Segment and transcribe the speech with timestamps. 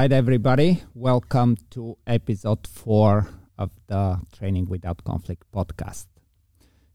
[0.00, 0.82] right, everybody.
[0.94, 3.28] Welcome to episode four
[3.58, 6.06] of the Training Without Conflict podcast.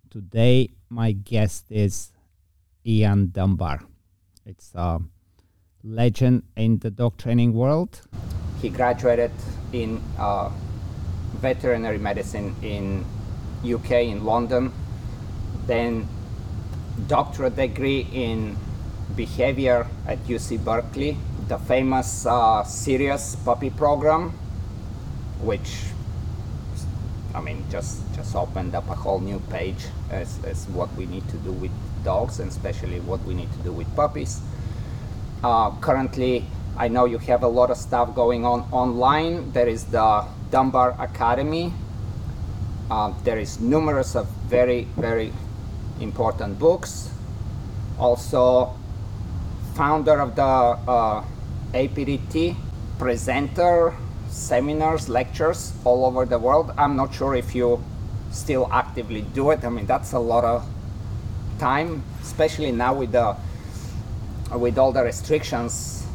[0.10, 2.12] Today, my guest is
[2.84, 3.82] Ian Dunbar.
[4.44, 5.02] It's a
[5.84, 8.02] legend in the dog training world.
[8.60, 9.34] He graduated
[9.72, 10.50] in uh,
[11.36, 13.06] veterinary medicine in
[13.64, 14.74] UK in London,
[15.68, 16.08] then
[17.06, 18.58] doctorate degree in
[19.16, 24.32] behavior at UC Berkeley the famous uh, Sirius puppy program,
[25.42, 25.86] which
[27.36, 31.28] I mean just just opened up a whole new page as, as what we need
[31.30, 31.72] to do with
[32.04, 34.42] dogs and especially what we need to do with puppies.
[35.44, 36.46] Uh, currently,
[36.78, 39.52] I know you have a lot of stuff going on online.
[39.52, 41.74] There is the Dunbar Academy.
[42.90, 45.32] Uh, there is numerous of very very
[46.02, 47.12] important books.
[48.00, 48.74] Also,
[49.76, 51.24] founder of the uh,
[51.74, 52.56] APDT
[52.98, 53.96] presenter,
[54.30, 56.72] seminars, lectures all over the world.
[56.78, 57.84] I'm not sure if you
[58.32, 59.64] still actively do it.
[59.64, 60.66] I mean, that's a lot of
[61.60, 63.36] time, especially now with the
[64.52, 66.06] with all the restrictions.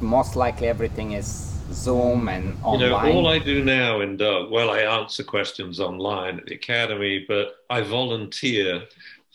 [0.00, 1.26] Most likely, everything is
[1.72, 2.80] Zoom and online.
[2.80, 6.54] You know, all I do now in dog, well, I answer questions online at the
[6.54, 8.82] academy, but I volunteer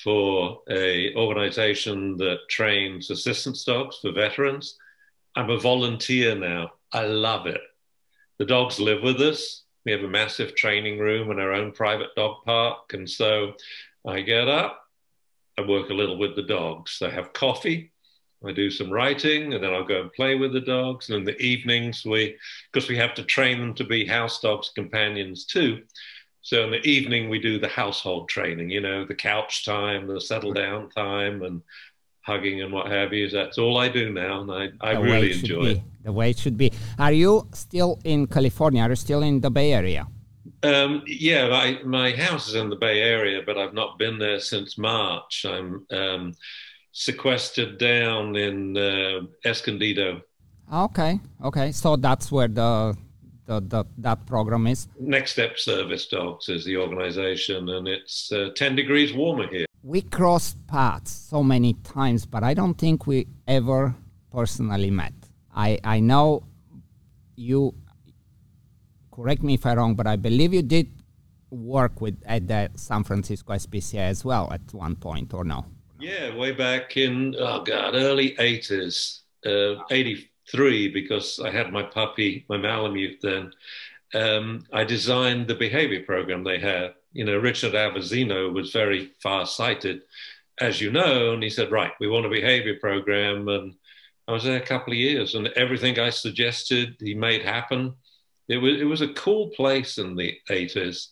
[0.03, 4.77] for a organization that trains assistance dogs for veterans
[5.35, 6.71] I'm a volunteer now.
[6.91, 7.61] I love it.
[8.39, 9.63] The dogs live with us.
[9.85, 12.93] We have a massive training room and our own private dog park.
[12.93, 13.53] And so
[14.07, 14.81] I get up,
[15.57, 17.01] I work a little with the dogs.
[17.01, 17.91] I have coffee,
[18.45, 21.09] I do some writing, and then I'll go and play with the dogs.
[21.09, 22.37] And in the evenings, we,
[22.71, 25.83] because we have to train them to be house dogs companions too.
[26.41, 30.21] So in the evening, we do the household training, you know, the couch time, the
[30.21, 31.61] settle down time, and
[32.25, 33.29] hugging and what have you.
[33.29, 35.71] That's all I do now, and I, I really enjoy be.
[35.71, 35.81] it.
[36.03, 36.71] The way it should be.
[36.99, 38.81] Are you still in California?
[38.81, 40.07] Are you still in the Bay Area?
[40.63, 44.39] Um, yeah, my, my house is in the Bay Area, but I've not been there
[44.39, 45.45] since March.
[45.47, 46.33] I'm um,
[46.91, 50.21] sequestered down in uh, Escondido.
[50.73, 51.71] Okay, okay.
[51.71, 52.97] So that's where the,
[53.45, 54.87] the, the that program is.
[54.99, 60.01] Next Step Service Dogs is the organization, and it's uh, 10 degrees warmer here we
[60.01, 63.93] crossed paths so many times, but I don't think we ever
[64.31, 65.13] personally met.
[65.55, 66.41] I, I know
[67.35, 67.75] you,
[69.11, 70.87] correct me if I'm wrong, but I believe you did
[71.51, 75.65] work with at the San Francisco SPCA as well at one point, or no?
[75.99, 82.43] Yeah, way back in, oh God, early 80s, uh, 83, because I had my puppy,
[82.49, 83.53] my Malamute then.
[84.15, 90.01] Um, I designed the behavior program they had you know, Richard Avanzino was very far-sighted,
[90.59, 93.47] as you know, and he said, right, we want a behavior program.
[93.47, 93.73] And
[94.27, 97.95] I was there a couple of years, and everything I suggested, he made happen.
[98.49, 101.07] It was, it was a cool place in the 80s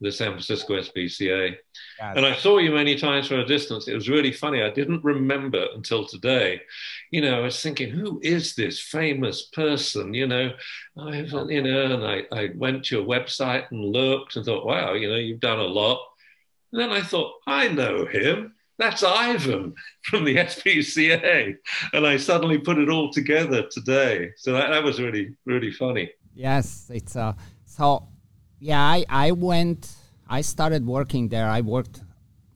[0.00, 1.56] the San Francisco SPCA.
[2.00, 3.86] And I saw you many times from a distance.
[3.86, 4.62] It was really funny.
[4.62, 6.62] I didn't remember until today.
[7.10, 10.14] You know, I was thinking, who is this famous person?
[10.14, 10.52] You know,
[10.96, 14.94] I, you know, and I, I went to your website and looked and thought, wow,
[14.94, 16.00] you know, you've done a lot.
[16.72, 18.54] And then I thought, I know him.
[18.78, 21.56] That's Ivan from the SPCA.
[21.92, 24.30] And I suddenly put it all together today.
[24.36, 26.10] So that, that was really, really funny.
[26.34, 27.34] Yes, it's uh,
[27.66, 28.08] so
[28.60, 29.90] yeah, I, I went,
[30.30, 31.48] I started working there.
[31.48, 32.02] I worked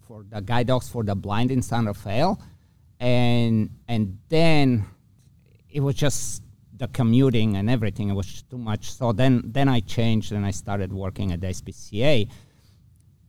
[0.07, 2.41] for the guide dogs for the blind in San Rafael.
[3.01, 4.85] And, and then
[5.69, 6.43] it was just
[6.77, 8.11] the commuting and everything.
[8.11, 8.93] It was too much.
[8.93, 12.29] So then, then I changed and I started working at the SPCA.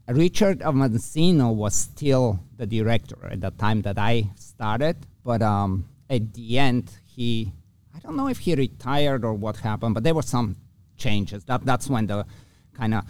[0.09, 6.35] Richard Avanzino was still the director at the time that I started, but um, at
[6.35, 7.51] the end, he,
[7.95, 10.57] I don't know if he retired or what happened, but there were some
[10.97, 11.43] changes.
[11.45, 12.27] That, that's when the
[12.75, 13.05] kind of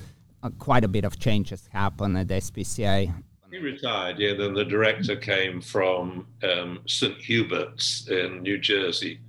[0.59, 3.13] quite a bit of changes happen at SPCA.
[3.51, 4.33] He retired, yeah.
[4.33, 7.17] Then the director came from um, St.
[7.17, 9.19] Hubert's in New Jersey,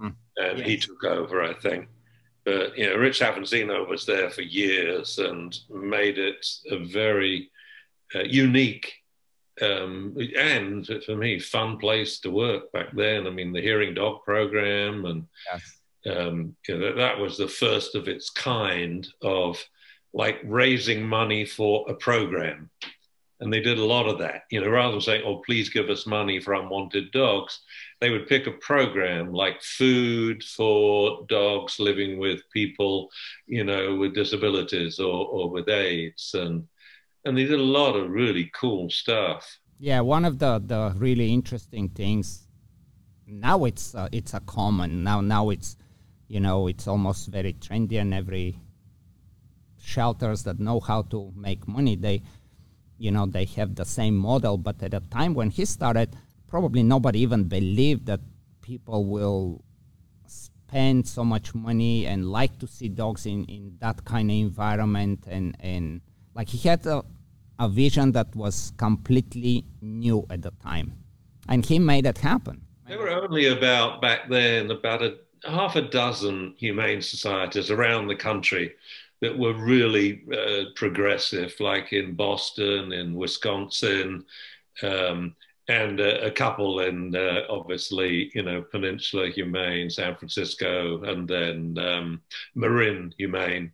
[0.00, 0.14] mm.
[0.38, 0.66] and yes.
[0.66, 1.88] he took over, I think.
[2.44, 7.50] But you know, Rich Avanzino was there for years and made it a very
[8.14, 8.94] uh, unique
[9.62, 13.26] um, and for me, fun place to work back then.
[13.26, 17.48] I mean, the Hearing Dog program and yes um, you know, that, that was the
[17.48, 19.62] first of its kind of
[20.12, 22.70] like raising money for a program.
[23.40, 24.42] And they did a lot of that.
[24.50, 27.60] You know, rather than saying, oh, please give us money for unwanted dogs,
[28.00, 33.08] they would pick a program like food for dogs living with people,
[33.46, 36.34] you know, with disabilities or, or with AIDS.
[36.34, 36.68] And,
[37.24, 39.58] and they did a lot of really cool stuff.
[39.78, 42.46] Yeah, one of the, the really interesting things
[43.32, 45.76] now it's uh, it's a common now now it's
[46.30, 48.56] you know, it's almost very trendy, and every
[49.82, 52.22] shelters that know how to make money, they,
[52.98, 54.58] you know, they have the same model.
[54.58, 56.16] But at the time when he started,
[56.48, 58.20] probably nobody even believed that
[58.60, 59.64] people will
[60.70, 65.24] spend so much money and like to see dogs in, in that kind of environment
[65.26, 66.00] and, and
[66.34, 67.02] like he had a,
[67.58, 70.92] a vision that was completely new at the time
[71.48, 75.82] and he made it happen there were only about back then about a half a
[75.82, 78.72] dozen humane societies around the country
[79.20, 84.24] that were really uh, progressive like in boston in wisconsin
[84.82, 85.34] um,
[85.70, 91.78] and uh, a couple in uh, obviously you know Peninsula Humane, San Francisco, and then
[91.78, 92.20] um,
[92.54, 93.72] Marin Humane,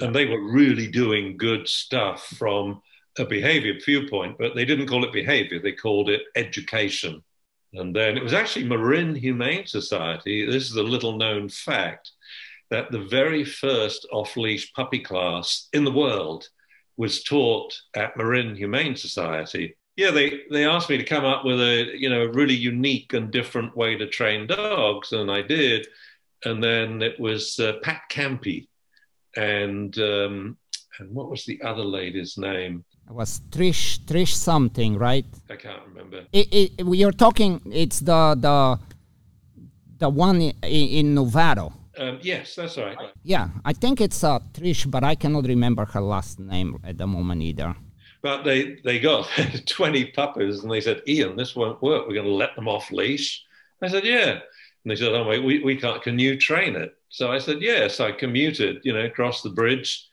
[0.00, 2.82] and they were really doing good stuff from
[3.18, 7.22] a behavior viewpoint, but they didn't call it behavior; they called it education.
[7.72, 10.44] And then it was actually Marin Humane Society.
[10.44, 12.10] This is a little known fact
[12.70, 16.48] that the very first off leash puppy class in the world
[16.96, 21.60] was taught at Marin Humane Society yeah, they, they asked me to come up with
[21.60, 25.86] a you know a really unique and different way to train dogs, and I did.
[26.46, 28.68] And then it was uh, Pat Campy,
[29.36, 30.56] and um,
[30.98, 32.84] and what was the other lady's name?
[33.08, 35.26] It was Trish Trish something, right?
[35.50, 36.24] I can't remember.
[36.32, 37.60] It, it, you're talking.
[37.66, 38.78] It's the the
[39.98, 41.74] the one in, in Novato.
[42.00, 42.96] Um, yes, that's right.
[43.22, 47.06] Yeah, I think it's uh, Trish, but I cannot remember her last name at the
[47.06, 47.76] moment either.
[48.22, 49.28] But they, they got
[49.66, 52.08] 20 puppies and they said, Ian, this won't work.
[52.08, 53.44] We're going to let them off leash.
[53.82, 54.30] I said, yeah.
[54.30, 56.94] And they said, oh, wait, we, we can't, can you train it?
[57.10, 58.00] So I said, yes.
[58.00, 60.08] I commuted, you know, across the bridge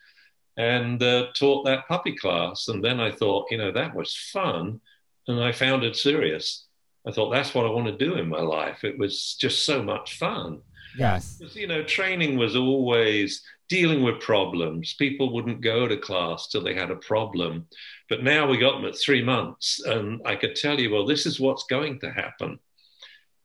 [0.58, 2.68] and uh, taught that puppy class.
[2.68, 4.82] And then I thought, you know, that was fun.
[5.30, 6.66] And I found it serious.
[7.08, 8.84] I thought that's what I want to do in my life.
[8.84, 10.62] It was just so much fun.
[10.98, 11.38] Yes.
[11.38, 14.94] Because, you know, training was always dealing with problems.
[14.96, 17.68] People wouldn't go to class till they had a problem.
[18.10, 21.26] But now we got them at three months, and I could tell you, well, this
[21.26, 22.60] is what's going to happen.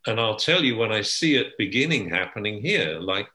[0.06, 3.28] And I'll tell you when I see it beginning happening here, like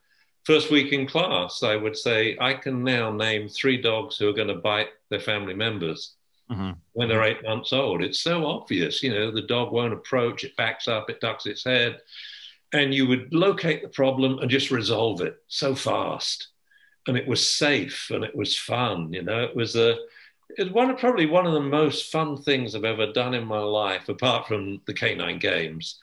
[0.44, 4.34] first week in class, I would say, I can now name three dogs who are
[4.34, 6.14] going to bite their family members.
[6.50, 6.72] Mm-hmm.
[6.92, 9.02] When they're eight months old, it's so obvious.
[9.02, 12.00] You know, the dog won't approach, it backs up, it ducks its head,
[12.72, 16.48] and you would locate the problem and just resolve it so fast
[17.08, 19.12] and it was safe and it was fun.
[19.12, 19.96] You know, it was a
[20.50, 24.08] it's one probably one of the most fun things I've ever done in my life,
[24.08, 25.98] apart from the canine games.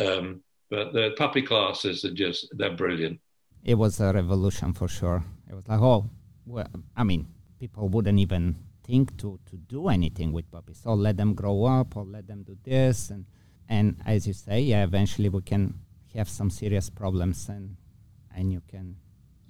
[0.00, 3.20] Um, but the puppy classes are just they're brilliant.
[3.62, 5.22] It was a revolution for sure.
[5.48, 6.08] It was like, oh,
[6.46, 10.80] well, I mean, people wouldn't even think to to do anything with puppies.
[10.82, 13.26] So let them grow up, or let them do this, and
[13.68, 15.74] and as you say, yeah, eventually we can
[16.18, 17.76] have some serious problems, and
[18.34, 18.96] and you can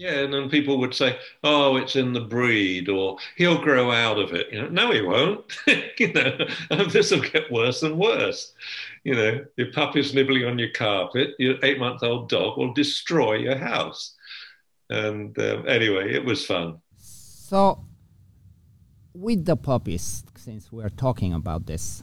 [0.00, 4.18] yeah, and then people would say, "Oh, it's in the breed," or "He'll grow out
[4.18, 5.44] of it." You know, no, he won't.
[5.98, 6.46] you know,
[6.88, 8.54] this will get worse and worse.
[9.04, 11.34] You know, your puppy's nibbling on your carpet.
[11.38, 14.14] Your eight-month-old dog will destroy your house.
[14.88, 16.78] And um, anyway, it was fun.
[16.96, 17.84] So,
[19.12, 22.02] with the puppies, since we're talking about this,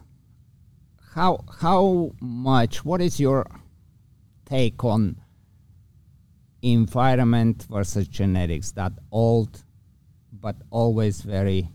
[1.16, 2.86] how how much?
[2.86, 3.48] What is your
[4.50, 5.22] take on?
[6.62, 9.64] environment versus genetics, that old
[10.32, 11.70] but always very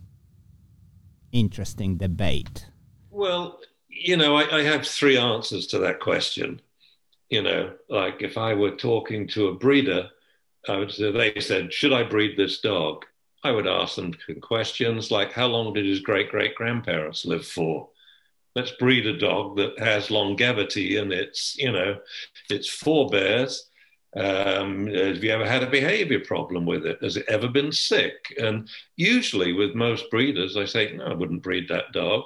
[1.32, 2.66] interesting debate?
[3.10, 6.60] Well, you know, I, I, have three answers to that question.
[7.30, 10.08] You know, like if I were talking to a breeder,
[10.68, 13.04] I would say, they said, Should I breed this dog?
[13.44, 17.88] I would ask them questions like, How long did his great great grandparents live for?
[18.54, 21.98] Let's breed a dog that has longevity and its, you know,
[22.50, 23.70] its forebears
[24.14, 26.98] um, have you ever had a behavior problem with it?
[27.02, 28.34] Has it ever been sick?
[28.38, 32.24] And usually, with most breeders, I say, no, I wouldn't breed that dog.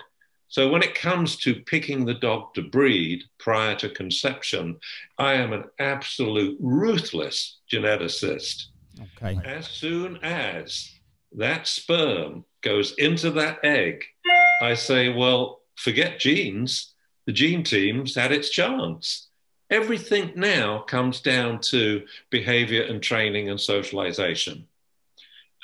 [0.49, 4.79] So, when it comes to picking the dog to breed prior to conception,
[5.19, 8.67] I am an absolute ruthless geneticist.
[9.01, 9.39] Okay.
[9.45, 10.91] As soon as
[11.37, 14.03] that sperm goes into that egg,
[14.61, 16.93] I say, well, forget genes.
[17.27, 19.27] The gene team's had its chance
[19.71, 24.67] everything now comes down to behavior and training and socialization.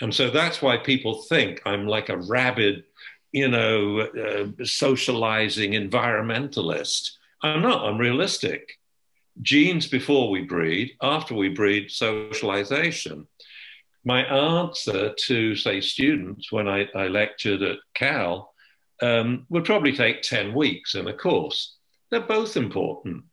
[0.00, 2.84] And so that's why people think I'm like a rabid,
[3.30, 7.12] you know, uh, socializing environmentalist.
[7.42, 8.78] I'm not, I'm realistic.
[9.40, 13.26] Genes before we breed, after we breed, socialization.
[14.04, 18.51] My answer to, say, students when I, I lectured at Cal
[19.02, 21.76] um, would probably take 10 weeks in a course.
[22.10, 23.24] They're both important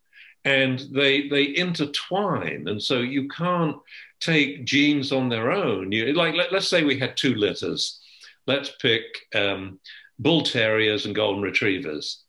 [0.46, 3.78] and they they intertwine, and so you can't
[4.20, 5.92] take genes on their own.
[5.92, 8.00] You, like let, us say we had two litters.
[8.48, 9.04] Let's pick
[9.36, 9.80] um,
[10.18, 12.24] bull terriers and golden retrievers.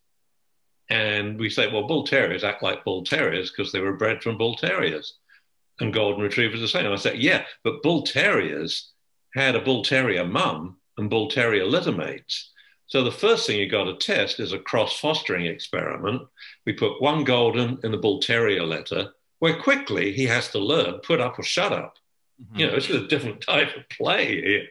[0.88, 4.36] And we say, well, bull terriers act like bull terriers because they were bred from
[4.36, 5.14] bull terriers.
[5.78, 6.90] And golden retrievers the same.
[6.92, 8.90] I say, yeah, but bull terriers
[9.34, 12.49] had a bull terrier mum and bull terrier litter mates.
[12.90, 16.22] So the first thing you've got to test is a cross fostering experiment.
[16.66, 20.94] We put one golden in the bull terrier litter, where quickly he has to learn
[20.94, 21.98] put up or shut up.
[22.42, 22.58] Mm-hmm.
[22.58, 24.64] You know, it's a different type of play here.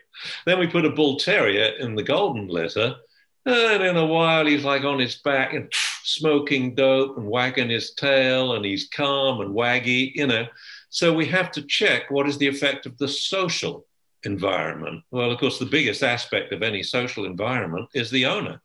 [0.45, 2.97] Then we put a bull terrier in the golden litter,
[3.45, 5.71] and in a while he's like on his back and
[6.03, 10.45] smoking dope and wagging his tail, and he's calm and waggy, you know.
[10.89, 13.85] So we have to check what is the effect of the social
[14.23, 15.03] environment?
[15.11, 18.61] Well, of course, the biggest aspect of any social environment is the owner.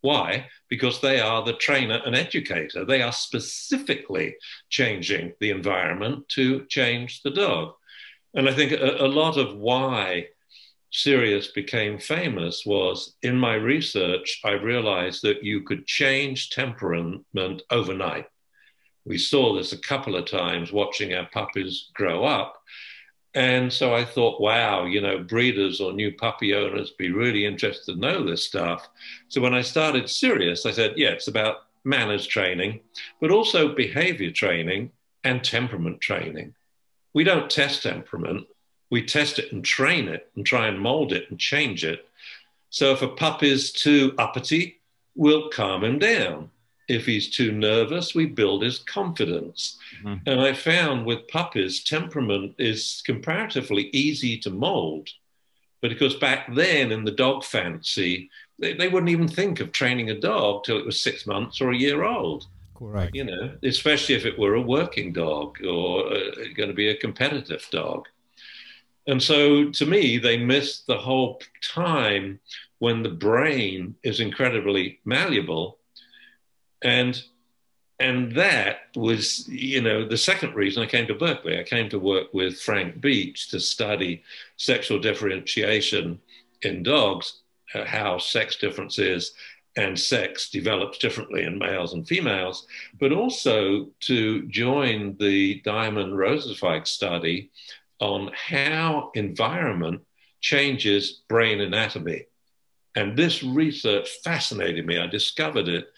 [0.00, 0.46] Why?
[0.68, 2.84] Because they are the trainer and educator.
[2.84, 4.36] They are specifically
[4.68, 7.74] changing the environment to change the dog.
[8.34, 10.28] And I think a, a lot of why
[10.90, 18.26] Sirius became famous was in my research, I realized that you could change temperament overnight.
[19.04, 22.57] We saw this a couple of times watching our puppies grow up
[23.38, 27.94] and so I thought, wow, you know, breeders or new puppy owners be really interested
[27.94, 28.88] to know this stuff.
[29.28, 32.80] So when I started Sirius, I said, yeah, it's about manners training,
[33.20, 34.90] but also behavior training
[35.22, 36.56] and temperament training.
[37.14, 38.48] We don't test temperament,
[38.90, 42.08] we test it and train it and try and mold it and change it.
[42.70, 44.80] So if a pup is too uppity,
[45.14, 46.50] we'll calm him down.
[46.88, 49.78] If he's too nervous, we build his confidence.
[50.02, 50.28] Mm-hmm.
[50.28, 55.10] And I found with puppies, temperament is comparatively easy to mold.
[55.80, 60.10] But because back then in the dog fancy, they, they wouldn't even think of training
[60.10, 62.46] a dog till it was six months or a year old.
[62.76, 63.14] Correct.
[63.14, 66.96] You know, especially if it were a working dog or uh, going to be a
[66.96, 68.06] competitive dog.
[69.06, 72.40] And so to me, they missed the whole time
[72.78, 75.77] when the brain is incredibly malleable
[76.82, 77.22] and
[78.00, 81.98] and that was you know the second reason i came to berkeley i came to
[81.98, 84.22] work with frank beach to study
[84.56, 86.20] sexual differentiation
[86.62, 87.40] in dogs
[87.74, 89.32] uh, how sex differences
[89.76, 92.66] and sex develops differently in males and females
[92.98, 97.50] but also to join the diamond rosenzweig study
[98.00, 100.00] on how environment
[100.40, 102.26] changes brain anatomy.
[102.94, 104.98] And this research fascinated me.
[104.98, 105.88] I discovered it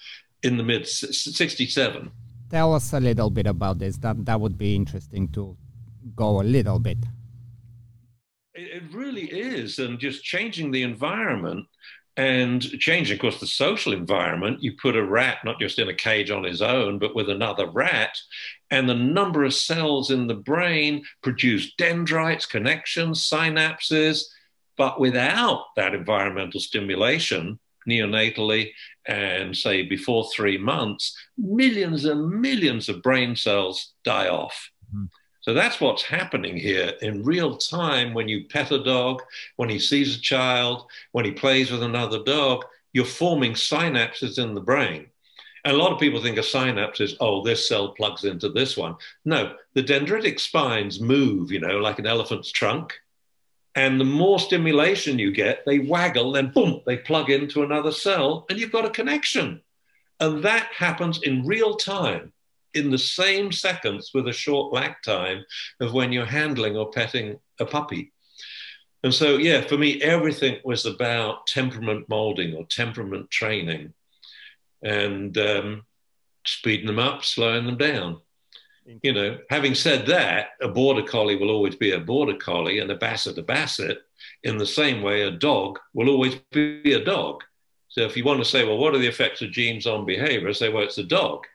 [0.42, 2.10] in the mid 67.
[2.50, 3.96] Tell us a little bit about this.
[3.98, 5.56] That that would be interesting to
[6.16, 6.98] go a little bit.
[8.54, 11.66] It, it really is, and just changing the environment
[12.16, 14.62] and changing, of course, the social environment.
[14.62, 17.70] You put a rat not just in a cage on his own, but with another
[17.70, 18.18] rat,
[18.70, 24.24] and the number of cells in the brain produce dendrites, connections, synapses.
[24.76, 27.58] But without that environmental stimulation,
[27.90, 28.70] neonatally
[29.06, 34.70] and say before three months, millions and millions of brain cells die off.
[34.94, 35.06] Mm-hmm.
[35.42, 39.22] So that's what's happening here in real time when you pet a dog,
[39.56, 44.54] when he sees a child, when he plays with another dog, you're forming synapses in
[44.54, 45.06] the brain.
[45.64, 48.76] And a lot of people think a synapse is, oh, this cell plugs into this
[48.76, 48.96] one.
[49.24, 52.94] No, the dendritic spines move, you know, like an elephant's trunk.
[53.74, 58.46] And the more stimulation you get, they waggle, then boom, they plug into another cell,
[58.50, 59.60] and you've got a connection.
[60.18, 62.32] And that happens in real time,
[62.74, 65.44] in the same seconds with a short lag time
[65.80, 68.12] of when you're handling or petting a puppy.
[69.02, 73.94] And so, yeah, for me, everything was about temperament molding or temperament training
[74.82, 75.86] and um,
[76.44, 78.20] speeding them up, slowing them down
[79.02, 82.90] you know, having said that, a border collie will always be a border collie and
[82.90, 83.98] a basset a basset.
[84.42, 87.42] In the same way, a dog will always be a dog.
[87.88, 90.48] So if you want to say, well, what are the effects of genes on behavior?
[90.48, 91.46] I say, well, it's a dog.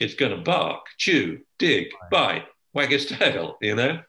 [0.00, 4.00] It's going to bark, chew, dig, bite, wag its tail, you know?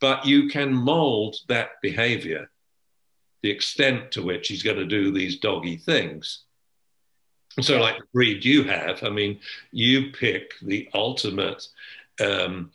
[0.00, 2.50] But you can mold that behavior,
[3.42, 6.44] the extent to which he's going to do these doggy things.
[7.56, 9.40] And so, like the breed you have, I mean,
[9.72, 11.66] you pick the ultimate
[12.20, 12.70] um,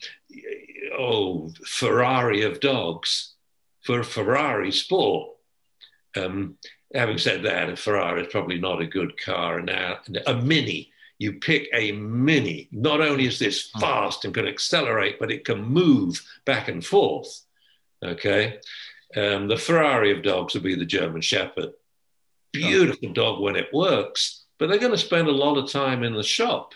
[0.98, 3.34] oh, Ferrari of dogs
[3.82, 5.32] for a Ferrari sport.
[6.18, 6.58] Um,
[6.94, 9.62] having said that, a Ferrari is probably not a good car.
[9.62, 12.68] Now, a Mini, you pick a Mini.
[12.72, 13.80] Not only is this hmm.
[13.80, 17.42] fast and can accelerate, but it can move back and forth.
[18.04, 18.60] Okay.
[19.16, 21.72] Um, the Ferrari of dogs would be the German Shepherd.
[22.52, 26.14] Beautiful dog when it works, but they're going to spend a lot of time in
[26.14, 26.74] the shop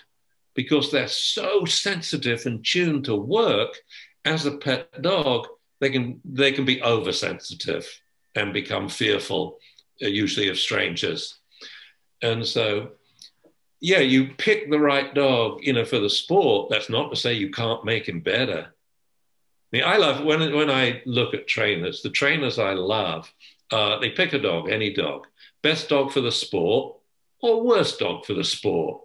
[0.54, 3.76] because they're so sensitive and tuned to work
[4.24, 5.46] as a pet dog,
[5.80, 7.88] they can they can be oversensitive
[8.34, 9.58] and become fearful,
[10.02, 11.38] uh, usually of strangers.
[12.22, 12.92] And so,
[13.80, 16.70] yeah, you pick the right dog, you know, for the sport.
[16.70, 18.66] That's not to say you can't make him better.
[19.72, 22.02] I, mean, I love when when I look at trainers.
[22.02, 23.32] The trainers I love,
[23.70, 25.26] uh, they pick a dog, any dog,
[25.62, 26.96] best dog for the sport,
[27.40, 29.02] or worst dog for the sport.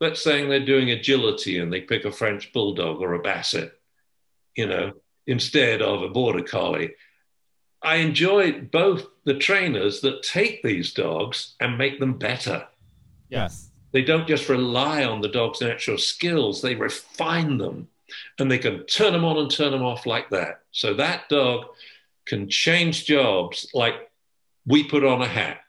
[0.00, 3.72] Let's say they're doing agility and they pick a French bulldog or a basset,
[4.56, 4.92] you know,
[5.26, 6.94] instead of a border collie.
[7.82, 12.66] I enjoy both the trainers that take these dogs and make them better.
[13.28, 13.70] Yes.
[13.92, 17.88] They don't just rely on the dog's natural skills, they refine them
[18.38, 20.62] and they can turn them on and turn them off like that.
[20.72, 21.66] So that dog
[22.26, 24.10] can change jobs like
[24.66, 25.60] we put on a hat,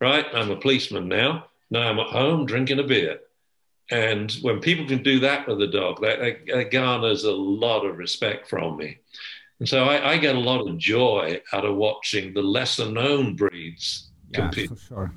[0.00, 0.26] right?
[0.32, 1.46] I'm a policeman now.
[1.70, 3.20] Now I'm at home drinking a beer.
[3.90, 7.98] And when people can do that with a dog, that, that garners a lot of
[7.98, 8.98] respect from me.
[9.60, 13.36] And so I, I, get a lot of joy out of watching the lesser known
[13.36, 14.70] breeds yeah, compete.
[14.70, 15.14] For sure.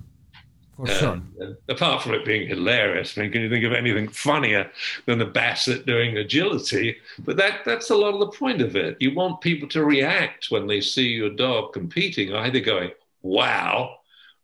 [0.75, 1.21] For uh, sure.
[1.69, 4.69] apart from it being hilarious, I mean, can you think of anything funnier
[5.07, 6.97] than the Basset doing agility?
[7.19, 8.97] But that, that's a lot of the point of it.
[9.00, 12.91] You want people to react when they see your dog competing, either going,
[13.24, 13.97] wow,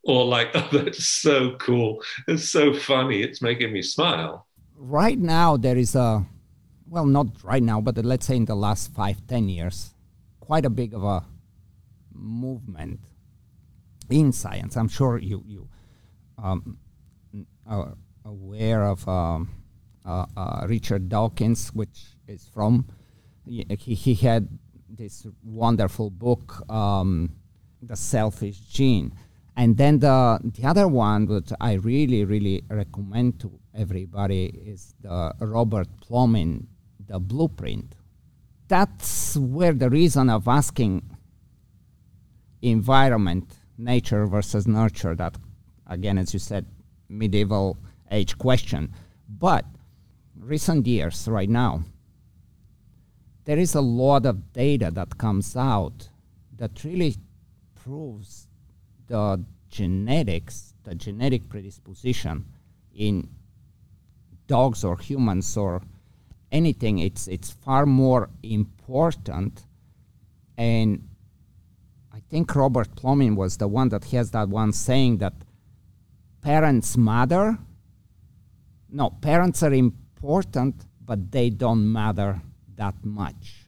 [0.03, 2.01] or like, oh, that's so cool.
[2.27, 3.22] It's so funny.
[3.22, 4.48] It's making me smile.
[4.75, 6.25] Right now, there is a
[6.88, 9.95] well, not right now, but let's say in the last five, ten years,
[10.39, 11.25] quite a big of a
[12.13, 13.00] movement
[14.10, 14.77] in science.
[14.77, 15.67] I'm sure you you
[16.38, 16.77] um,
[17.65, 17.95] are
[18.25, 19.50] aware of um,
[20.05, 22.86] uh, uh, Richard Dawkins, which is from
[23.45, 24.48] he, he had
[24.89, 27.31] this wonderful book, um,
[27.81, 29.13] The Selfish Gene.
[29.55, 35.34] And then the the other one that I really really recommend to everybody is the
[35.39, 36.67] Robert Plomin
[37.08, 37.95] the blueprint.
[38.67, 41.04] That's where the reason of asking
[42.62, 45.38] environment, nature versus nurture, that
[45.88, 46.65] again, as you said,
[47.10, 47.77] medieval
[48.10, 48.93] age question.
[49.27, 49.65] But
[50.39, 51.84] recent years, right now,
[53.45, 56.10] there is a lot of data that comes out
[56.56, 57.17] that really
[57.75, 58.47] proves
[59.13, 62.45] the genetics, the genetic predisposition
[62.95, 63.30] in
[64.47, 65.84] dogs or humans or
[66.52, 69.67] anything, it's it's far more important.
[70.58, 71.08] And
[72.12, 75.34] I think Robert Plomin was the one that has that one saying that
[76.41, 77.60] parents matter.
[78.89, 82.41] No, parents are important, but they don't matter
[82.78, 83.67] that much.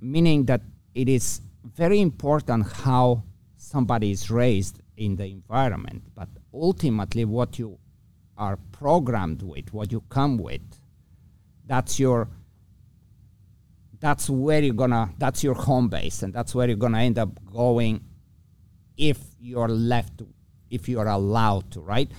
[0.00, 3.22] Meaning that it is very important how
[3.70, 7.78] somebody is raised in the environment, but ultimately what you
[8.36, 10.60] are programmed with, what you come with,
[11.66, 12.28] that's your
[14.00, 17.28] that's where you're gonna that's your home base and that's where you're gonna end up
[17.46, 18.02] going
[18.96, 20.22] if you're left
[20.70, 22.10] if you're allowed to right?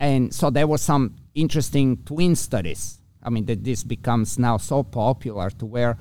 [0.00, 2.98] And so there was some interesting twin studies.
[3.22, 5.98] I mean that this becomes now so popular to where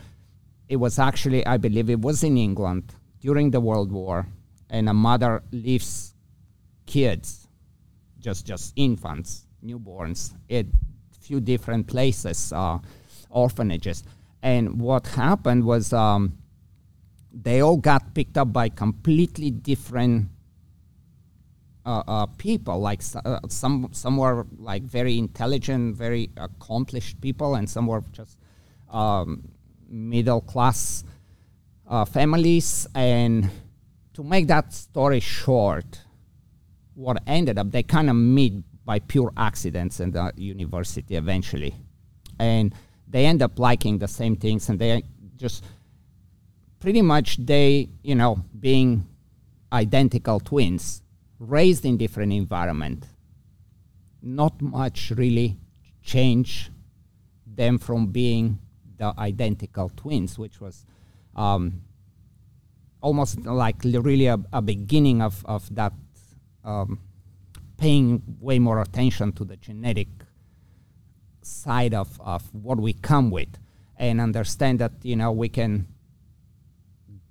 [0.68, 4.28] it was actually i believe it was in england during the world war
[4.70, 6.14] and a mother leaves
[6.86, 7.48] kids
[8.20, 10.66] just just infants newborns at
[11.26, 12.78] few different places, uh,
[13.30, 14.04] orphanages.
[14.42, 16.38] And what happened was um,
[17.34, 20.30] they all got picked up by completely different
[21.86, 22.80] uh, uh, people.
[22.80, 28.38] Like uh, some, some were like very intelligent, very accomplished people, and some were just
[28.92, 29.50] um,
[29.90, 31.04] middle class
[31.88, 32.88] uh, families.
[32.94, 33.50] And
[34.16, 36.02] to make that story short,
[36.96, 38.54] what ended up, they kind of meet
[38.86, 41.76] by pure accidents in the university eventually.
[42.40, 42.74] And
[43.08, 45.04] they end up liking the same things and they
[45.36, 45.66] just
[46.80, 49.06] pretty much they, you know, being
[49.74, 51.02] identical twins,
[51.40, 53.06] raised in different environment,
[54.22, 55.58] not much really
[56.02, 56.72] change
[57.46, 58.60] them from being
[58.98, 60.86] the identical twins, which was
[61.36, 61.82] um,
[63.06, 65.94] almost like really a, a, beginning of, of that
[66.64, 67.00] um,
[67.78, 70.08] paying way more attention to the genetic
[71.44, 73.60] side of, of what we come with
[73.98, 75.88] and understand that you know we can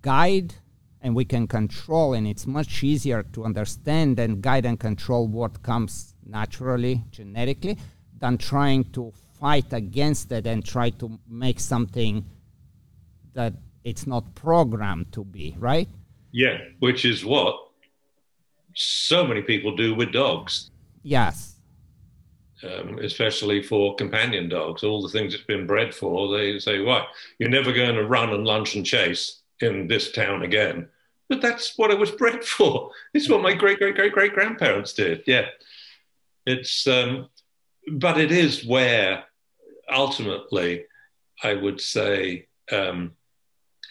[0.01, 0.55] guide
[1.03, 5.61] and we can control and it's much easier to understand and guide and control what
[5.65, 7.77] comes naturally genetically
[8.21, 12.25] than trying to fight against it and try to make something
[13.33, 15.89] that it's not programmed to be right
[16.33, 17.65] yeah which is what
[18.75, 20.71] so many people do with dogs.
[21.03, 21.57] Yes.
[22.63, 24.83] um, especially for companion dogs.
[24.83, 27.09] All the things it's been bred for, they say, "What?
[27.39, 30.89] You're never going to run and lunch and chase in this town again."
[31.29, 32.91] But that's what it was bred for.
[33.13, 35.23] It's what my great great great great grandparents did.
[35.27, 35.47] Yeah,
[36.47, 36.87] it's.
[36.87, 37.29] Um,
[37.93, 39.25] but it is where
[39.95, 40.87] ultimately,
[41.43, 43.13] I would say, um,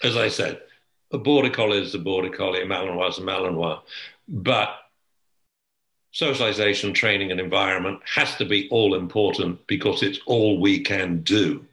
[0.04, 0.62] as I said,
[1.12, 3.82] a border collie is a border collie, a Malinois is a Malinois,
[4.28, 4.80] but
[6.12, 11.66] socialization, training, and environment has to be all important because it's all we can do.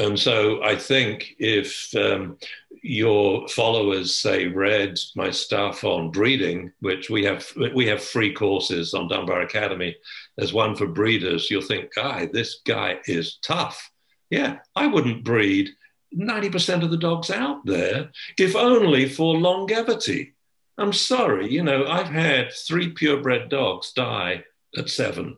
[0.00, 2.38] And so I think if um,
[2.82, 8.94] your followers say read my stuff on breeding, which we have we have free courses
[8.94, 9.94] on Dunbar Academy.
[10.36, 11.50] There's one for breeders.
[11.50, 13.90] You'll think, guy, this guy is tough.
[14.30, 15.68] Yeah, I wouldn't breed
[16.16, 20.34] 90% of the dogs out there, if only for longevity.
[20.78, 24.44] I'm sorry, you know, I've had three purebred dogs die
[24.76, 25.36] at seven.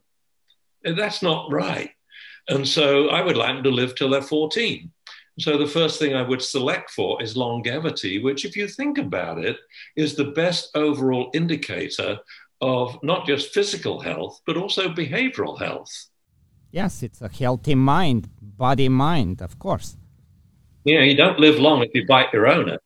[0.83, 1.91] That's not right.
[2.49, 4.91] And so I would like them to live till they're 14.
[5.41, 9.45] So the first thing I would select for is longevity, which, if you think about
[9.45, 9.57] it,
[9.97, 12.21] is the best overall indicator
[12.61, 15.93] of not just physical health, but also behavioral health.
[16.71, 19.97] Yes, it's a healthy mind, body mind, of course.
[20.85, 22.79] Yeah, you don't live long if you bite your owner.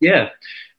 [0.00, 0.30] Yeah.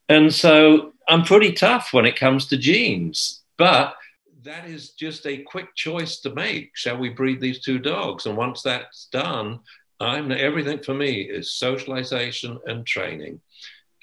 [0.08, 3.41] And so I'm pretty tough when it comes to genes.
[3.58, 3.95] But
[4.43, 6.71] that is just a quick choice to make.
[6.73, 8.26] Shall we breed these two dogs?
[8.26, 9.60] And once that's done,
[10.00, 13.41] I'm everything for me is socialization and training.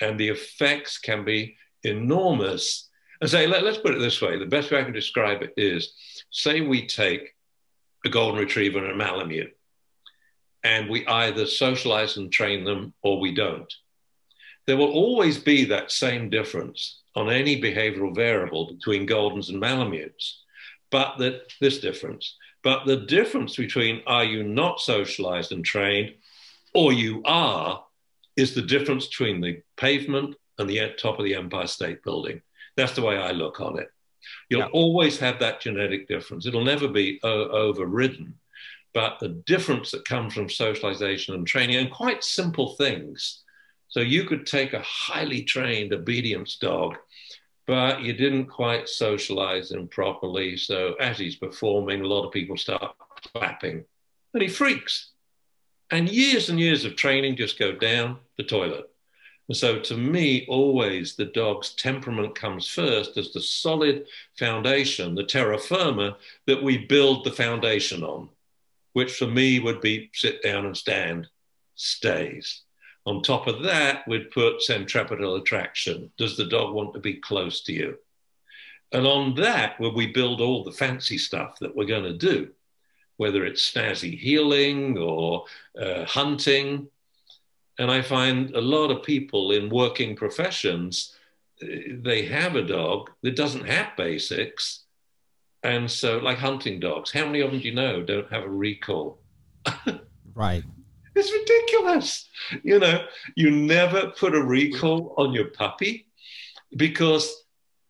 [0.00, 2.88] And the effects can be enormous.
[3.20, 5.54] And say, let, us put it this way the best way I can describe it
[5.56, 5.94] is
[6.30, 7.34] say we take
[8.04, 9.56] a golden retriever and a Malamute,
[10.64, 13.72] and we either socialize and train them or we don't.
[14.66, 20.40] There will always be that same difference on any behavioral variable between Goldens and Malamutes,
[20.90, 22.36] but that this difference.
[22.62, 26.14] But the difference between are you not socialized and trained
[26.72, 27.84] or you are
[28.36, 32.40] is the difference between the pavement and the top of the Empire State Building.
[32.76, 33.88] That's the way I look on it.
[34.48, 34.68] You'll yeah.
[34.72, 36.46] always have that genetic difference.
[36.46, 38.38] It'll never be overridden.
[38.94, 43.42] But the difference that comes from socialization and training and quite simple things
[43.88, 46.96] so you could take a highly trained obedience dog,
[47.66, 50.56] but you didn't quite socialize him properly.
[50.56, 52.94] So as he's performing, a lot of people start
[53.32, 53.84] clapping
[54.32, 55.10] and he freaks.
[55.90, 58.90] And years and years of training just go down the toilet.
[59.48, 64.06] And so to me, always the dog's temperament comes first as the solid
[64.38, 68.28] foundation, the terra firma that we build the foundation on,
[68.94, 71.28] which for me would be sit down and stand,
[71.74, 72.62] stays.
[73.06, 76.10] On top of that, we'd put centripetal attraction.
[76.16, 77.98] Does the dog want to be close to you?
[78.92, 82.50] And on that, where we build all the fancy stuff that we're going to do,
[83.16, 85.44] whether it's snazzy heeling or
[85.78, 86.88] uh, hunting.
[87.78, 91.16] And I find a lot of people in working professions,
[91.62, 91.66] uh,
[92.02, 94.83] they have a dog that doesn't have basics.
[95.64, 98.48] And so, like hunting dogs, how many of them do you know don't have a
[98.48, 99.18] recall?
[100.34, 100.62] right.
[101.16, 102.28] It's ridiculous.
[102.62, 106.06] You know, you never put a recall on your puppy
[106.76, 107.44] because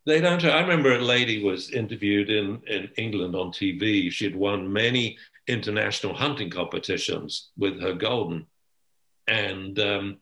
[0.05, 0.43] they don't.
[0.45, 4.09] I remember a lady was interviewed in, in England on TV.
[4.09, 8.47] She'd won many international hunting competitions with her golden.
[9.27, 10.17] And um,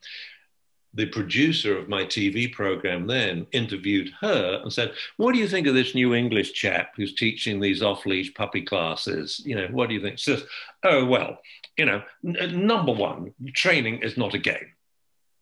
[0.93, 5.65] the producer of my TV program then interviewed her and said, What do you think
[5.67, 9.41] of this new English chap who's teaching these off leash puppy classes?
[9.43, 10.19] You know, what do you think?
[10.19, 10.45] She says,
[10.83, 11.39] Oh, well,
[11.77, 14.73] you know, n- number one, training is not a game.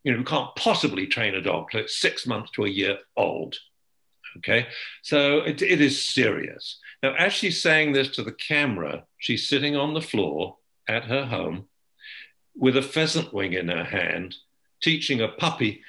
[0.04, 2.98] You know, you can't possibly train a dog till it's six months to a year
[3.18, 3.58] old.
[4.38, 4.68] Okay,
[5.02, 6.80] so it, it is serious.
[7.04, 10.56] Now, as she's saying this to the camera, she's sitting on the floor
[10.88, 11.66] at her home
[12.56, 14.36] with a pheasant wing in her hand,
[14.82, 15.82] teaching a puppy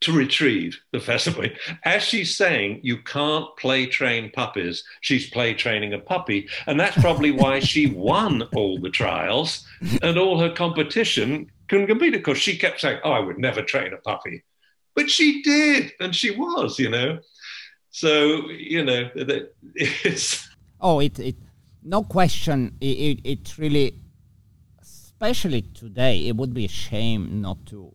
[0.00, 1.52] to retrieve wing.
[1.84, 6.48] As she's saying, you can't play train puppies, she's play training a puppy.
[6.66, 9.66] And that's probably why she won all the trials
[10.02, 13.92] and all her competition couldn't compete because she kept saying, Oh, I would never train
[13.92, 14.42] a puppy.
[14.94, 17.20] But she did, and she was, you know.
[17.90, 19.10] So, you know,
[19.74, 20.48] it's.
[20.80, 21.36] Oh, it, it
[21.82, 22.76] no question.
[22.80, 23.94] It, it, it really,
[24.82, 27.94] especially today, it would be a shame not to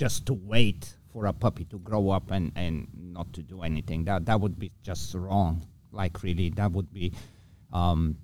[0.00, 4.04] just to wait for a puppy to grow up and, and not to do anything.
[4.06, 5.66] That that would be just wrong.
[5.92, 7.12] Like really, that would be.
[7.70, 8.16] Um,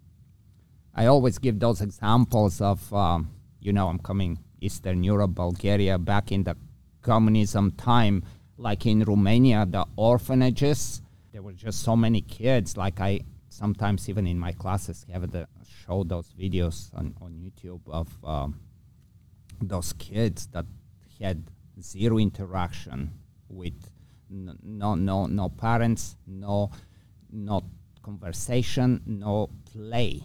[0.95, 3.29] I always give those examples of, um,
[3.61, 6.57] you know, I'm coming Eastern Europe, Bulgaria, back in the
[7.03, 8.25] communism time,
[8.57, 11.03] like in Romania, the orphanages.
[11.33, 12.79] There were just so many kids.
[12.79, 15.47] Like I sometimes even in my classes have the
[15.85, 18.61] show those videos on, on YouTube of um,
[19.61, 20.65] those kids that
[21.21, 21.45] had
[21.81, 23.13] zero interaction
[23.49, 23.91] with
[24.29, 26.71] no no no parents, no
[27.31, 27.63] no
[28.03, 30.23] conversation, no play,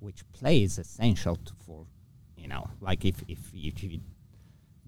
[0.00, 1.86] which play is essential to, for
[2.36, 4.00] you know like if if if you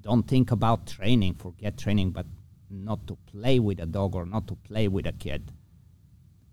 [0.00, 2.26] don't think about training, forget training, but
[2.70, 5.52] not to play with a dog or not to play with a kid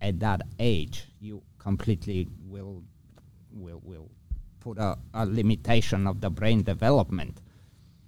[0.04, 2.84] at that age, you completely will
[3.52, 4.10] will will
[4.60, 7.39] put a, a limitation of the brain development.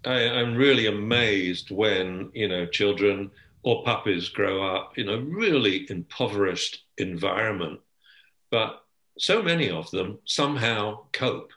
[0.06, 3.32] I, am really amazed when you know children
[3.64, 7.80] or puppies grow up in a really impoverished environment,
[8.52, 8.84] but
[9.18, 11.52] so many of them somehow cope.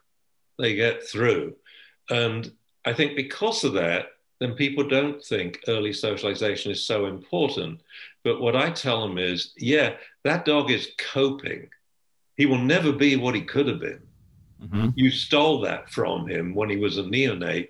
[0.58, 1.54] They get through,
[2.10, 2.50] and
[2.84, 4.06] I think because of that,
[4.40, 7.80] then people don't think early socialization is so important.
[8.24, 11.68] But what I tell them is, yeah, that dog is coping.
[12.36, 14.02] He will never be what he could have been.
[14.62, 14.88] Mm-hmm.
[14.96, 17.68] You stole that from him when he was a neonate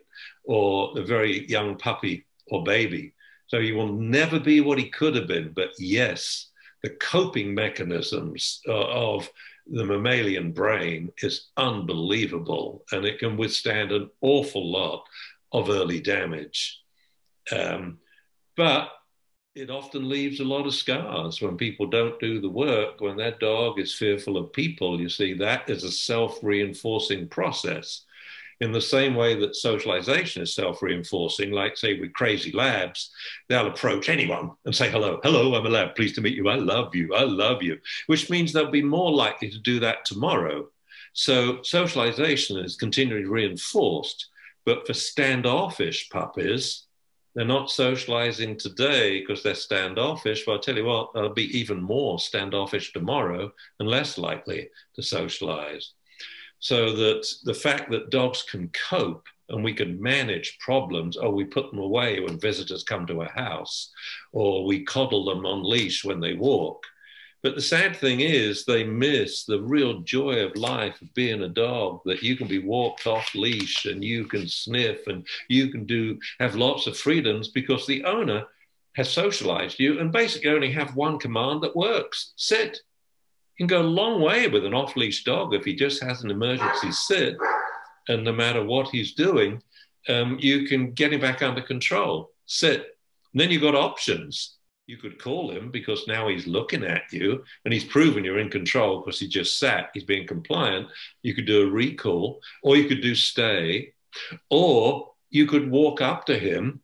[0.49, 3.13] or a very young puppy or baby.
[3.47, 5.53] So he will never be what he could have been.
[5.55, 6.49] But yes,
[6.83, 9.31] the coping mechanisms uh, of
[9.67, 15.05] the mammalian brain is unbelievable and it can withstand an awful lot
[15.53, 16.81] of early damage.
[17.53, 17.99] Um,
[18.57, 18.91] but
[19.55, 23.01] it often leaves a lot of scars when people don't do the work.
[23.01, 28.05] When that dog is fearful of people, you see, that is a self reinforcing process.
[28.61, 33.11] In the same way that socialization is self reinforcing, like, say, with crazy labs,
[33.49, 36.57] they'll approach anyone and say, Hello, hello, I'm a lab, pleased to meet you, I
[36.57, 40.69] love you, I love you, which means they'll be more likely to do that tomorrow.
[41.13, 44.29] So socialization is continually reinforced
[44.69, 46.85] but for standoffish puppies,
[47.35, 50.47] they're not socializing today because they're standoffish.
[50.47, 55.03] Well, I'll tell you what, they'll be even more standoffish tomorrow and less likely to
[55.03, 55.95] socialize.
[56.61, 61.45] So that the fact that dogs can cope and we can manage problems, or we
[61.45, 63.91] put them away when visitors come to a house,
[64.33, 66.85] or we coddle them on leash when they walk,
[67.43, 71.49] but the sad thing is, they miss the real joy of life of being a
[71.49, 75.85] dog that you can be walked off leash and you can sniff and you can
[75.85, 78.45] do have lots of freedoms because the owner
[78.97, 82.81] has socialized you and basically only have one command that works sit.
[83.59, 86.31] Can go a long way with an off leash dog if he just has an
[86.31, 87.37] emergency sit.
[88.09, 89.63] And no matter what he's doing,
[90.09, 92.31] um, you can get him back under control.
[92.47, 92.81] Sit.
[93.33, 97.45] And then you've got options you could call him because now he's looking at you
[97.65, 100.89] and he's proven you're in control because he just sat, he's being compliant.
[101.23, 103.93] You could do a recall, or you could do stay,
[104.49, 106.81] or you could walk up to him,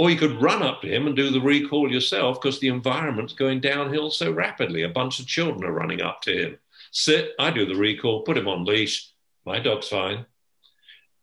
[0.00, 3.34] or you could run up to him and do the recall yourself because the environment's
[3.34, 4.82] going downhill so rapidly.
[4.82, 6.58] A bunch of children are running up to him.
[6.90, 9.12] Sit, I do the recall, put him on leash.
[9.44, 10.24] My dog's fine.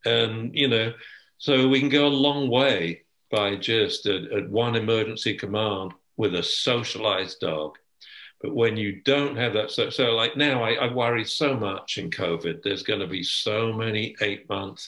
[0.06, 0.94] And, you know,
[1.40, 6.36] so we can go a long way by just at, at one emergency command with
[6.36, 7.80] a socialized dog.
[8.44, 11.98] But when you don't have that, so, so like now, I, I worry so much
[11.98, 12.62] in COVID.
[12.62, 14.88] There's going to be so many eight month,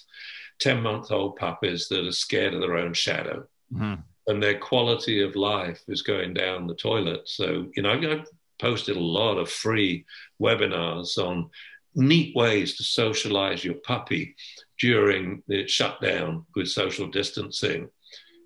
[0.59, 3.47] 10 month old puppies that are scared of their own shadow.
[3.73, 4.01] Mm-hmm.
[4.27, 7.27] And their quality of life is going down the toilet.
[7.27, 8.27] So, you know, I've
[8.59, 10.05] posted a lot of free
[10.39, 11.49] webinars on
[11.95, 14.35] neat ways to socialize your puppy
[14.77, 17.89] during the shutdown with social distancing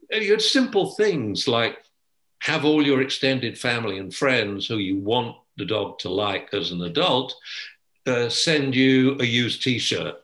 [0.10, 1.78] And you had simple things like
[2.40, 6.72] have all your extended family and friends who you want the dog to like as
[6.72, 7.36] an adult
[8.06, 10.16] uh, send you a used t-shirt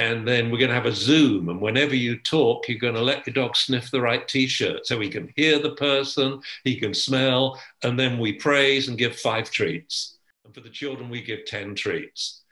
[0.00, 3.02] and then we're going to have a zoom and whenever you talk you're going to
[3.02, 6.94] let your dog sniff the right t-shirt so he can hear the person he can
[6.94, 10.16] smell and then we praise and give five treats.
[10.44, 12.42] And for the children we give 10 treats.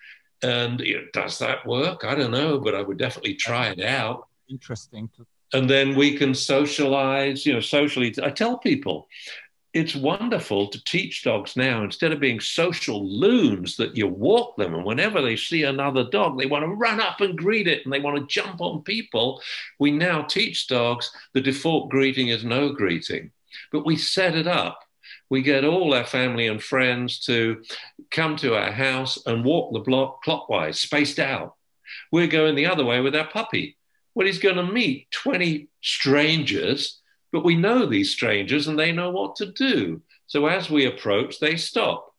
[0.43, 2.05] And you know, does that work?
[2.05, 4.29] I don't know but i would definitely try it out.
[4.51, 5.09] Interesting.
[5.55, 8.15] And then we can socialize, you know, socially.
[8.23, 9.09] I tell people
[9.75, 14.75] it's wonderful to teach dogs now instead of being social loons that you walk them
[14.75, 17.93] and whenever they see another dog they want to run up and greet it and
[17.93, 19.41] they want to jump on people.
[19.79, 23.31] We now teach dogs the default greeting is no greeting
[23.73, 24.81] but we set it up.
[25.31, 27.63] We get all our family and friends to
[28.11, 31.55] come to our house and walk the block clockwise spaced out.
[32.13, 33.77] We're going the other way with our puppy.
[34.15, 37.01] Well, he's going to meet 20 strangers,
[37.33, 40.03] but we know these strangers and they know what to do.
[40.27, 42.15] So as we approach, they stop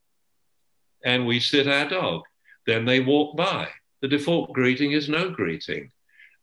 [1.04, 2.24] and we sit our dog.
[2.66, 3.70] Then they walk by.
[4.02, 5.92] The default greeting is no greeting.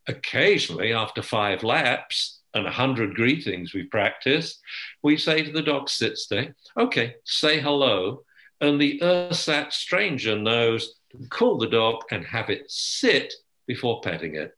[0.07, 4.59] Occasionally, after five laps and 100 greetings we've practiced,
[5.03, 8.23] we say to the dog, sit stay, okay, say hello.
[8.59, 13.33] And the ersatz stranger knows to call the dog and have it sit
[13.67, 14.56] before petting it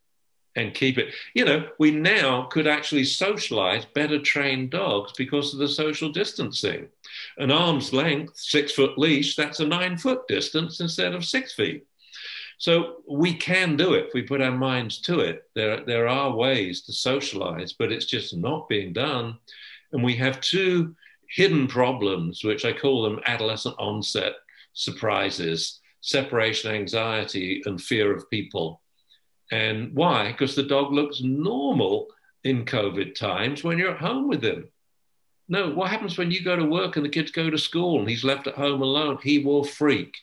[0.56, 1.14] and keep it.
[1.34, 6.88] You know, we now could actually socialize better trained dogs because of the social distancing.
[7.38, 11.86] An arm's length, six foot leash, that's a nine foot distance instead of six feet.
[12.58, 15.44] So we can do it if we put our minds to it.
[15.56, 19.38] There, there are ways to socialize, but it's just not being done.
[19.94, 20.96] And we have two
[21.30, 24.34] hidden problems, which I call them adolescent onset
[24.74, 28.82] surprises separation anxiety and fear of people.
[29.52, 30.32] And why?
[30.32, 32.08] Because the dog looks normal
[32.44, 34.70] in COVID times when you're at home with him.
[35.48, 38.08] No, what happens when you go to work and the kids go to school and
[38.08, 39.18] he's left at home alone?
[39.24, 40.16] He will freak.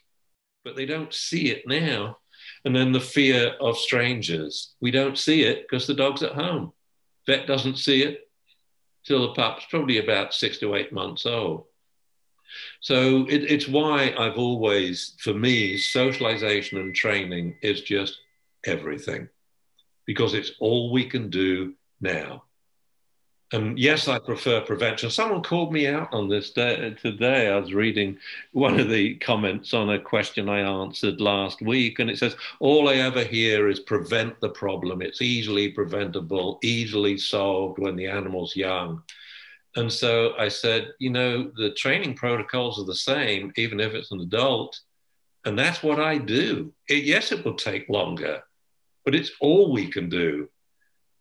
[0.65, 2.19] But they don't see it now.
[2.65, 4.75] And then the fear of strangers.
[4.81, 6.73] We don't see it because the dog's at home.
[7.27, 8.29] Vet doesn't see it
[9.05, 11.65] till the pup's probably about six to eight months old.
[12.81, 18.19] So it, it's why I've always, for me, socialization and training is just
[18.65, 19.29] everything
[20.07, 22.45] because it's all we can do now.
[23.53, 25.09] And yes, I prefer prevention.
[25.09, 27.49] Someone called me out on this day, today.
[27.49, 28.19] I was reading
[28.51, 32.89] one of the comments on a question I answered last week, and it says, All
[32.89, 35.01] I ever hear is prevent the problem.
[35.01, 39.03] It's easily preventable, easily solved when the animal's young.
[39.77, 44.11] And so I said, you know, the training protocols are the same, even if it's
[44.11, 44.81] an adult.
[45.47, 46.73] And that's what I do.
[46.89, 48.43] It, yes, it will take longer,
[49.05, 50.49] but it's all we can do.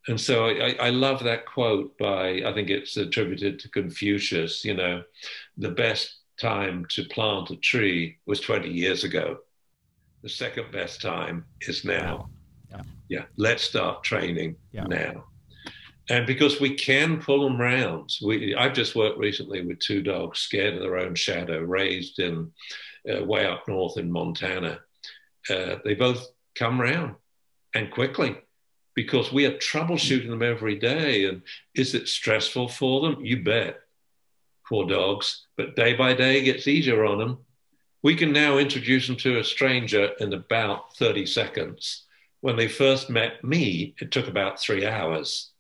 [0.08, 4.74] And so I, I love that quote by, I think it's attributed to Confucius, you
[4.74, 5.04] know,
[5.58, 9.38] the best time to plant a tree was 20 years ago.
[10.24, 12.30] The second best time is now.
[12.70, 12.82] Yeah.
[13.10, 13.24] yeah.
[13.38, 14.86] Let's start training yeah.
[14.86, 15.26] now
[16.10, 18.12] and because we can pull them round.
[18.24, 22.52] We, I've just worked recently with two dogs scared of their own shadow, raised in
[23.10, 24.80] uh, way up north in Montana.
[25.50, 27.16] Uh, they both come round
[27.74, 28.38] and quickly
[28.94, 31.26] because we are troubleshooting them every day.
[31.26, 31.42] And
[31.74, 33.24] is it stressful for them?
[33.24, 33.80] You bet.
[34.68, 35.46] Poor dogs.
[35.58, 37.38] But day by day gets easier on them.
[38.02, 42.04] We can now introduce them to a stranger in about 30 seconds.
[42.42, 45.52] When they first met me, it took about three hours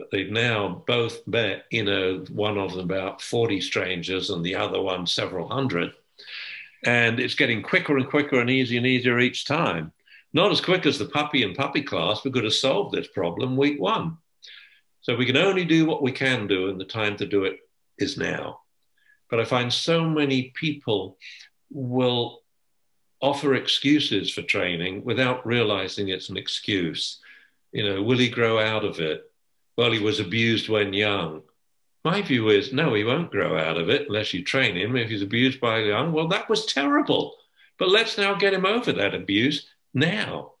[0.00, 4.54] but they've now both met, you know, one of them about 40 strangers and the
[4.54, 5.92] other one several hundred.
[6.84, 9.92] And it's getting quicker and quicker and easier and easier each time.
[10.32, 13.56] Not as quick as the puppy and puppy class, we could have solved this problem
[13.56, 14.18] week one.
[15.02, 17.58] So we can only do what we can do, and the time to do it
[17.98, 18.60] is now.
[19.28, 21.16] But I find so many people
[21.70, 22.40] will
[23.20, 27.18] offer excuses for training without realizing it's an excuse.
[27.72, 29.30] You know, will he grow out of it?
[29.80, 31.40] well, he was abused when young.
[32.04, 34.96] My view is no, he won't grow out of it unless you train him.
[34.96, 37.36] If he's abused by young, well, that was terrible.
[37.78, 40.52] But let's now get him over that abuse now.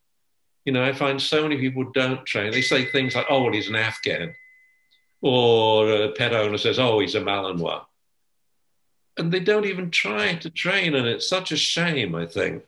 [0.64, 2.52] You know, I find so many people don't train.
[2.52, 4.34] They say things like, oh, well, he's an Afghan.
[5.22, 7.84] Or a pet owner says, oh, he's a Malinois.
[9.16, 10.94] And they don't even try to train.
[10.94, 12.64] And it's such a shame, I think.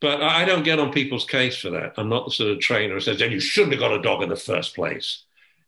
[0.00, 1.94] But I don't get on people's case for that.
[1.96, 4.22] I'm not the sort of trainer who says, and you shouldn't have got a dog
[4.22, 5.24] in the first place.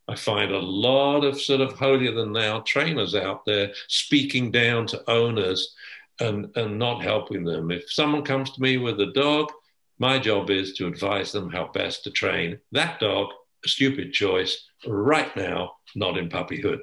[0.06, 4.86] I find a lot of sort of holier than thou trainers out there speaking down
[4.88, 5.74] to owners
[6.20, 7.70] and, and not helping them.
[7.70, 9.50] If someone comes to me with a dog,
[9.98, 13.28] my job is to advise them how best to train that dog,
[13.64, 16.80] a stupid choice, right now, not in puppyhood,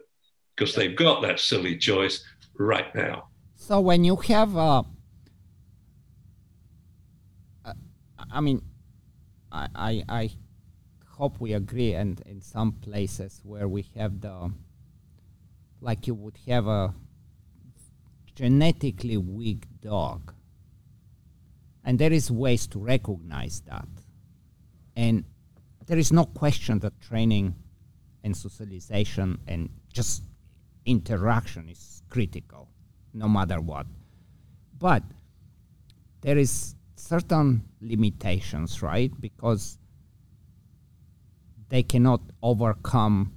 [0.56, 2.24] because they've got that silly choice
[2.58, 3.28] right now.
[3.56, 4.84] So when you have a,
[8.32, 8.64] I mean,
[9.52, 10.32] I, I, I
[11.22, 14.52] hope we agree and in some places where we have the
[15.80, 16.96] like you would have a
[18.34, 20.34] genetically weak dog.
[21.86, 23.88] And there is ways to recognize that.
[24.96, 25.26] And
[25.86, 27.54] there is no question that training
[28.24, 30.24] and socialization and just
[30.88, 32.68] interaction is critical
[33.14, 33.86] no matter what.
[34.80, 35.04] But
[36.22, 39.12] there is certain limitations right?
[39.22, 39.78] Because
[41.72, 43.32] they cannot overcome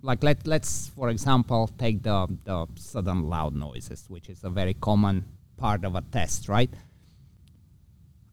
[0.00, 4.74] like let let's for example take the the sudden loud noises which is a very
[4.74, 5.24] common
[5.58, 6.70] part of a test right?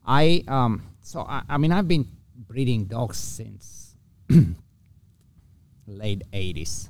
[0.05, 2.07] I um so i, I mean i've been
[2.47, 3.95] breeding dogs since
[5.87, 6.89] late 80s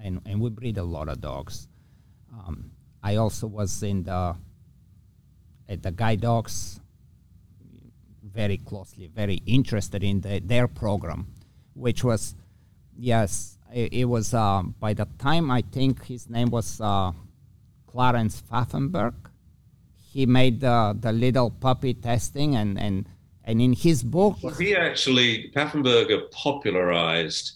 [0.00, 1.68] and and we breed a lot of dogs.
[2.32, 2.70] Um,
[3.02, 4.36] i also was in the
[5.68, 6.80] at the guide dogs
[8.22, 11.26] very closely very interested in the, their program
[11.76, 12.34] which was,
[12.98, 17.12] yes, it, it was uh, by that time I think his name was uh,
[17.86, 19.14] Clarence Pfaffenberg.
[20.12, 23.08] he made the the little puppy testing and and
[23.44, 27.52] and in his book well, he actually Pfaffenberger popularized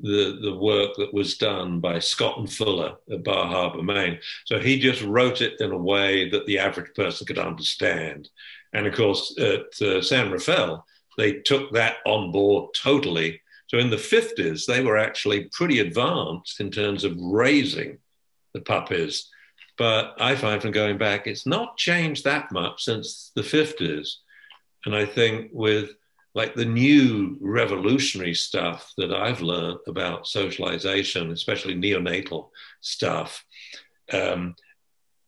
[0.00, 4.18] the the work that was done by Scott and Fuller at Bar Harbor, Maine.
[4.44, 8.28] So he just wrote it in a way that the average person could understand.
[8.72, 10.84] And of course, at uh, San Rafael,
[11.16, 13.40] they took that on board totally.
[13.68, 17.98] So in the 50s, they were actually pretty advanced in terms of raising
[18.54, 19.28] the puppies.
[19.76, 24.08] But I find from going back, it's not changed that much since the 50s.
[24.84, 25.90] And I think with
[26.34, 32.48] like the new revolutionary stuff that I've learned about socialization, especially neonatal
[32.80, 33.44] stuff,
[34.12, 34.54] um,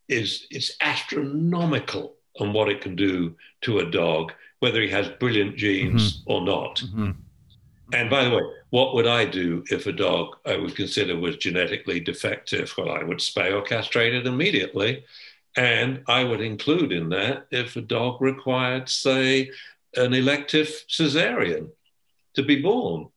[0.07, 5.57] is it's astronomical on what it can do to a dog, whether he has brilliant
[5.57, 6.31] genes mm-hmm.
[6.31, 6.77] or not.
[6.77, 7.11] Mm-hmm.
[7.93, 11.37] And by the way, what would I do if a dog I would consider was
[11.37, 12.73] genetically defective?
[12.77, 15.03] Well, I would spay or castrate it immediately.
[15.57, 19.51] And I would include in that if a dog required, say,
[19.95, 21.69] an elective cesarean
[22.35, 23.09] to be born.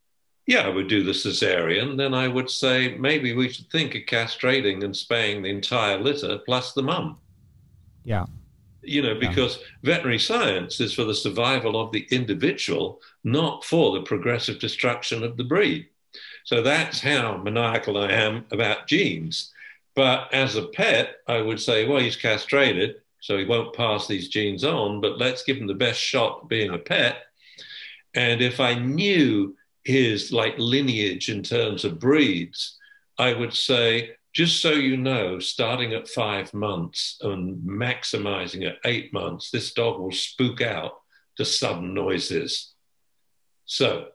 [0.47, 1.97] Yeah, I would do the cesarean.
[1.97, 6.39] Then I would say maybe we should think of castrating and spaying the entire litter
[6.39, 7.18] plus the mum.
[8.05, 8.27] Yeah.
[8.85, 9.64] You know, because yeah.
[9.82, 15.37] veterinary science is for the survival of the individual, not for the progressive destruction of
[15.37, 15.89] the breed.
[16.45, 19.51] So that's how maniacal I am about genes.
[19.95, 24.28] But as a pet, I would say, well, he's castrated so he won't pass these
[24.28, 27.22] genes on, but let's give him the best shot being a pet.
[28.12, 32.78] And if I knew his like lineage in terms of breeds,
[33.18, 39.12] I would say, just so you know, starting at five months and maximizing at eight
[39.12, 40.93] months, this dog will spook out
[41.37, 42.74] to sudden noises.
[43.64, 44.09] So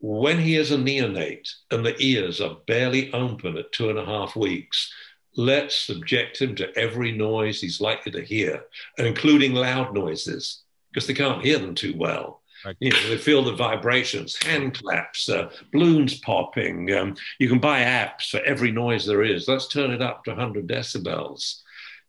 [0.00, 4.04] when he is a neonate and the ears are barely open at two and a
[4.04, 4.92] half weeks,
[5.36, 8.64] let's subject him to every noise he's likely to hear,
[8.98, 12.41] including loud noises, because they can't hear them too well.
[12.64, 12.76] Right.
[12.80, 16.92] You know, they feel the vibrations, hand claps, uh, balloons popping.
[16.92, 19.48] Um, you can buy apps for every noise there is.
[19.48, 21.60] Let's turn it up to 100 decibels.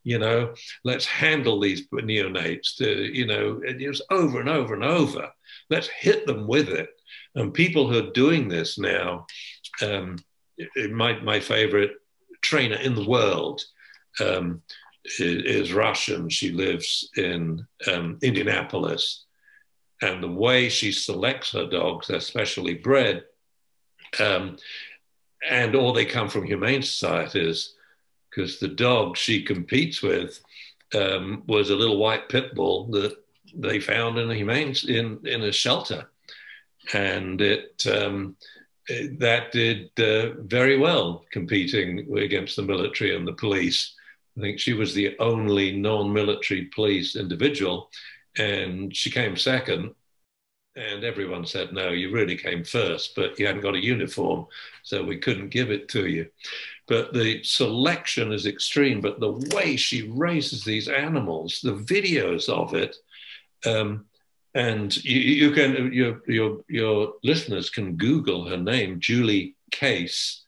[0.03, 5.29] You know, let's handle these neonates to, you know, just over and over and over.
[5.69, 6.89] Let's hit them with it.
[7.35, 9.25] And people who are doing this now,
[9.81, 10.17] um,
[10.91, 11.93] my, my favorite
[12.41, 13.61] trainer in the world
[14.19, 14.61] um,
[15.05, 16.29] is, is, Russian.
[16.29, 19.25] She lives in um, Indianapolis.
[20.03, 23.23] And the way she selects her dogs, they're specially bred,
[24.19, 24.57] um,
[25.49, 27.73] and all they come from humane societies,
[28.29, 30.41] because the dog she competes with
[30.93, 33.15] um, was a little white pit bull that
[33.55, 36.09] they found in a humane in in a shelter,
[36.93, 38.35] and it um,
[39.19, 43.95] that did uh, very well competing against the military and the police.
[44.37, 47.89] I think she was the only non military police individual,
[48.37, 49.93] and she came second.
[50.75, 54.47] And everyone said, No, you really came first, but you hadn't got a uniform,
[54.81, 56.27] so we couldn't give it to you.
[56.87, 62.73] But the selection is extreme, but the way she raises these animals, the videos of
[62.73, 62.95] it,
[63.65, 64.05] um,
[64.55, 70.41] and you, you, can your your your listeners can Google her name, Julie Case.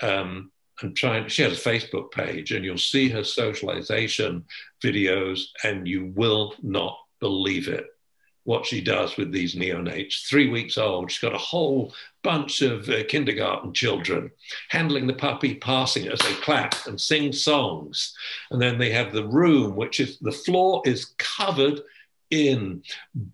[0.00, 0.50] Um,
[0.80, 4.44] and try she has a Facebook page, and you'll see her socialization
[4.82, 7.86] videos, and you will not believe it.
[8.44, 11.94] What she does with these neonates, three weeks old, she's got a whole
[12.24, 14.32] bunch of uh, kindergarten children
[14.68, 18.12] handling the puppy, passing it as they clap and sing songs.
[18.50, 21.82] And then they have the room, which is the floor is covered
[22.30, 22.82] in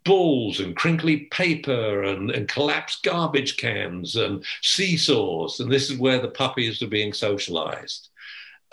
[0.04, 5.60] balls and crinkly paper and, and, collapsed garbage cans and seesaws.
[5.60, 8.10] And this is where the puppies are being socialized.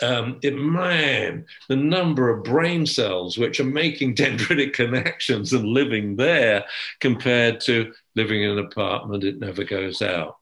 [0.02, 6.16] Um, it, man, the number of brain cells which are making dendritic connections and living
[6.16, 6.64] there
[7.00, 10.38] compared to living in an apartment, it never goes out.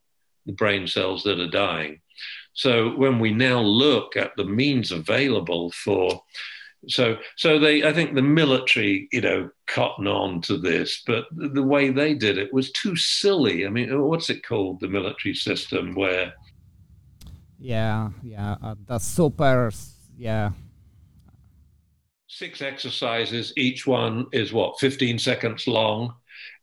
[0.47, 2.01] The brain cells that are dying.
[2.53, 6.23] So when we now look at the means available for
[6.89, 11.63] so, so they, I think the military, you know, cotton on to this, but the
[11.63, 13.67] way they did it was too silly.
[13.67, 16.35] I mean, what's it called, the military system where?
[17.65, 19.73] Yeah, yeah, uh, the super,
[20.19, 20.51] yeah.
[22.29, 26.15] Six exercises, each one is what, 15 seconds long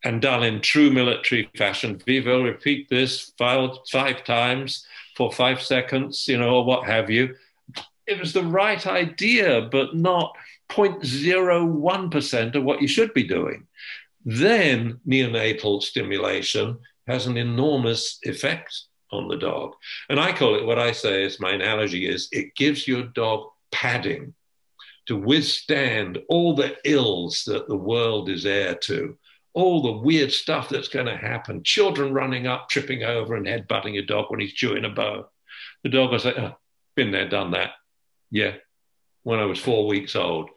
[0.03, 1.99] and done in true military fashion.
[2.05, 4.85] We will repeat this five, five times
[5.15, 7.35] for five seconds, you know, or what have you
[8.11, 10.35] it was the right idea, but not
[10.69, 13.67] 0.01% of what you should be doing.
[14.25, 19.73] Then neonatal stimulation has an enormous effect on the dog.
[20.09, 23.49] And I call it what I say is my analogy is it gives your dog
[23.71, 24.33] padding.
[25.07, 29.17] to withstand all the ills that the world is heir to,
[29.53, 31.63] all the weird stuff that's going to happen.
[31.63, 35.25] Children running up, tripping over, and headbutting a dog when he's chewing a bone.
[35.83, 36.55] The dog will say, oh,
[36.95, 37.71] been there, done that.
[38.29, 38.53] Yeah,
[39.23, 40.49] when I was four weeks old.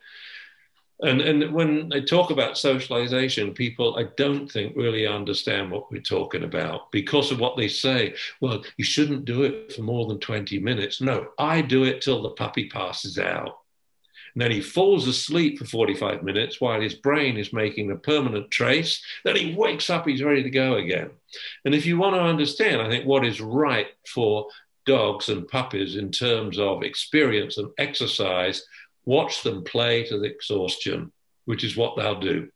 [1.02, 6.00] And, and when they talk about socialization, people I don't think really understand what we're
[6.00, 8.14] talking about because of what they say.
[8.40, 11.00] Well, you shouldn't do it for more than 20 minutes.
[11.00, 13.58] No, I do it till the puppy passes out.
[14.34, 18.50] And then he falls asleep for 45 minutes while his brain is making a permanent
[18.50, 19.02] trace.
[19.24, 21.10] Then he wakes up, he's ready to go again.
[21.64, 24.48] And if you want to understand, I think what is right for
[24.86, 28.66] dogs and puppies in terms of experience and exercise,
[29.04, 31.12] watch them play to the exhaustion,
[31.44, 32.48] which is what they'll do.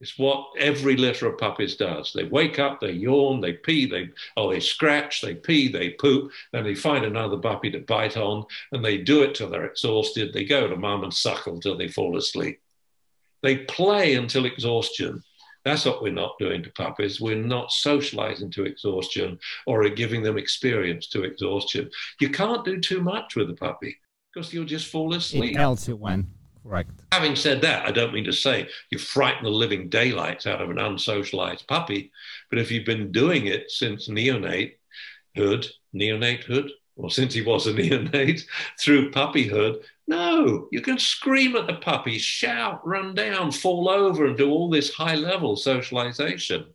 [0.00, 2.12] It's what every litter of puppies does.
[2.12, 6.30] They wake up, they yawn, they pee, they oh they scratch, they pee, they poop,
[6.52, 10.32] then they find another puppy to bite on, and they do it till they're exhausted.
[10.32, 12.60] They go to mum and suckle till they fall asleep.
[13.42, 15.22] They play until exhaustion.
[15.64, 17.20] That's what we're not doing to puppies.
[17.20, 21.90] We're not socializing to exhaustion or giving them experience to exhaustion.
[22.20, 23.98] You can't do too much with a puppy
[24.32, 25.52] because you'll just fall asleep.
[25.52, 26.28] It tells you when.
[26.62, 26.90] Correct.
[27.12, 30.68] Having said that, I don't mean to say you frighten the living daylights out of
[30.68, 32.12] an unsocialized puppy,
[32.50, 34.74] but if you've been doing it since neonate
[35.34, 38.42] hood, neonate hood, or since he was a neonate
[38.78, 44.36] through puppyhood, no, you can scream at the puppy, shout, run down, fall over, and
[44.36, 46.66] do all this high level socialization.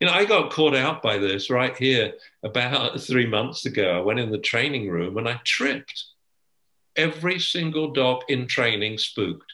[0.00, 2.12] You know, I got caught out by this right here
[2.42, 3.96] about three months ago.
[3.96, 6.04] I went in the training room and I tripped
[6.96, 9.52] every single dog in training spooked.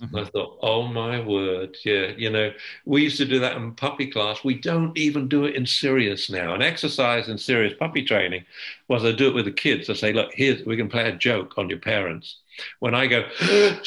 [0.00, 0.16] Mm-hmm.
[0.16, 2.52] I thought, oh my word, yeah, you know,
[2.84, 4.44] we used to do that in puppy class.
[4.44, 6.52] We don't even do it in Sirius now.
[6.52, 8.44] And exercise in Sirius puppy training
[8.88, 9.88] was I do it with the kids.
[9.88, 12.40] I say, look, here's we can play a joke on your parents.
[12.80, 13.24] When I go,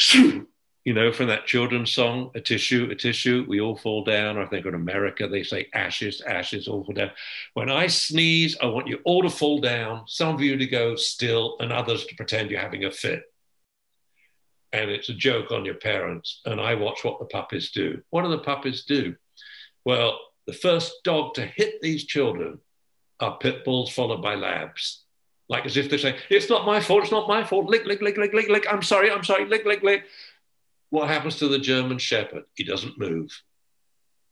[0.85, 4.37] you know, from that children's song, a tissue, a tissue, we all fall down.
[4.37, 7.11] Or I think in America, they say ashes, ashes, all fall down.
[7.53, 10.95] When I sneeze, I want you all to fall down, some of you to go
[10.95, 13.23] still, and others to pretend you're having a fit.
[14.71, 16.41] And it's a joke on your parents.
[16.45, 18.01] And I watch what the puppies do.
[18.09, 19.15] What do the puppies do?
[19.83, 22.59] Well, the first dog to hit these children
[23.19, 25.03] are pit bulls followed by labs.
[25.49, 28.01] Like as if they say, it's not my fault, it's not my fault, lick, lick,
[28.01, 30.05] lick, lick, lick, lick, I'm sorry, I'm sorry, lick, lick, lick.
[30.89, 32.43] What happens to the German Shepherd?
[32.55, 33.31] He doesn't move.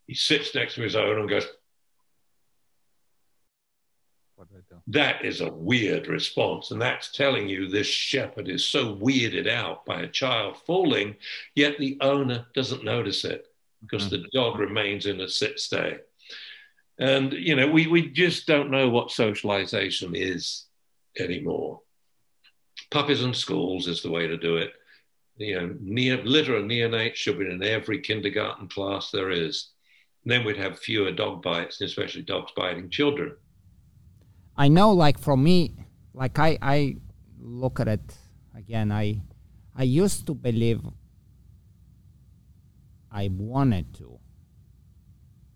[0.07, 1.47] He sits next to his owner and goes,
[4.87, 6.71] that is a weird response.
[6.71, 11.15] And that's telling you this shepherd is so weirded out by a child falling,
[11.55, 13.47] yet the owner doesn't notice it
[13.81, 14.21] because mm-hmm.
[14.23, 15.97] the dog remains in a sit stay.
[16.99, 20.65] And, you know, we, we just don't know what socialization is
[21.19, 21.81] anymore.
[22.89, 24.71] Puppies and schools is the way to do it
[25.37, 29.71] you know, near, litter and neonate should be in every kindergarten class there is.
[30.23, 33.35] And then we'd have fewer dog bites, especially dogs biting children.
[34.55, 35.75] I know, like for me,
[36.13, 36.97] like I, I
[37.39, 38.17] look at it
[38.55, 38.91] again.
[38.91, 39.21] I,
[39.75, 40.81] I used to believe
[43.11, 44.19] I wanted to,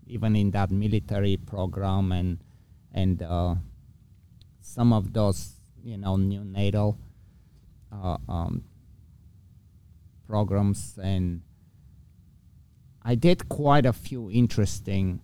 [0.06, 2.38] even in that military program and
[2.94, 3.54] and uh,
[4.60, 6.98] some of those, you know, neonatal
[7.90, 8.64] uh, um,
[10.32, 11.42] programs and
[13.02, 15.20] I did quite a few interesting.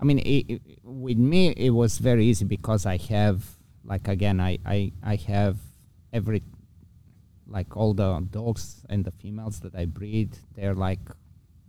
[0.00, 3.42] I mean, it, it, with me, it was very easy because I have,
[3.84, 5.56] like, again, I, I, I have
[6.12, 6.42] every,
[7.48, 11.04] like, all the dogs and the females that I breed, they're like,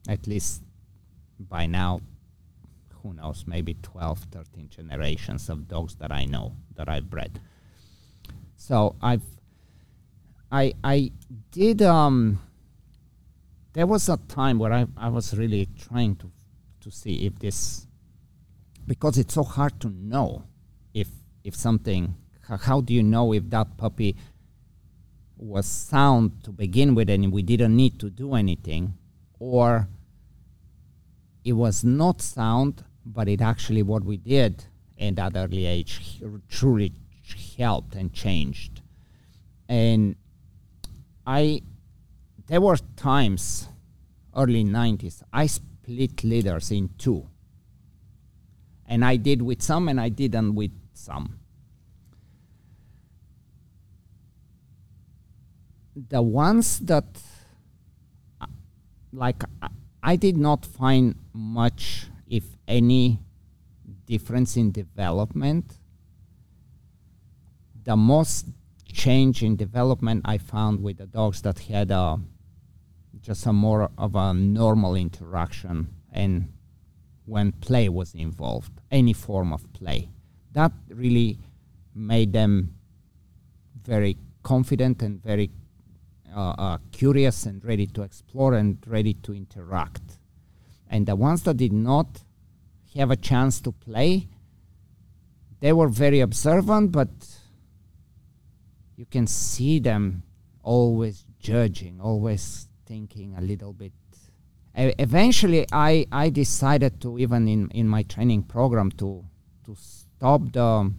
[0.08, 0.62] at least
[1.40, 2.02] by now,
[3.02, 7.40] who knows, maybe 12, 13 generations of dogs that I know that I've bred.
[8.58, 9.24] So I've
[10.52, 11.12] I I
[11.52, 12.40] did um
[13.74, 16.32] there was a time where I, I was really trying to
[16.82, 17.88] to see if this
[18.88, 20.44] because it's so hard to know
[20.94, 21.10] if
[21.44, 22.16] if something
[22.62, 24.16] how do you know if that puppy
[25.38, 28.94] was sound to begin with and we didn't need to do anything
[29.40, 29.88] or
[31.44, 34.66] it was not sound but it actually what we did
[34.98, 36.94] in that early age truly
[37.58, 38.82] helped and changed.
[39.68, 40.16] And
[41.26, 41.62] I
[42.48, 43.68] there were times
[44.36, 47.28] early 90s I split leaders in two.
[48.88, 51.40] And I did with some and I didn't with some.
[55.96, 57.06] The ones that
[58.40, 58.46] uh,
[59.12, 59.44] like
[60.04, 63.22] I did not find much if any
[64.06, 65.80] difference in development.
[67.84, 68.48] The most
[68.96, 72.18] change in development I found with the dogs that had a
[73.22, 76.54] just a more of a normal interaction and
[77.26, 80.10] when play was involved, any form of play.
[80.54, 81.40] That really
[81.94, 82.76] made them
[83.84, 85.50] very confident and very
[86.34, 90.20] uh, uh, curious and ready to explore and ready to interact.
[90.90, 92.24] And the ones that did not
[92.96, 94.28] have a chance to play,
[95.60, 97.10] they were very observant, but
[98.96, 100.24] you can see them
[100.64, 103.94] always judging, always thinking a little bit.
[104.76, 109.24] eventually, I, I decided to even in, in my training program to
[109.66, 110.92] to stop the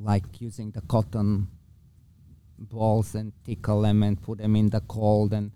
[0.00, 1.48] like using the cotton
[2.58, 5.52] balls and tickle them and put them in the cold and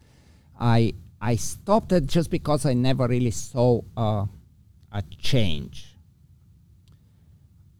[0.58, 4.26] I I stopped it just because I never really saw uh,
[4.92, 5.96] a change.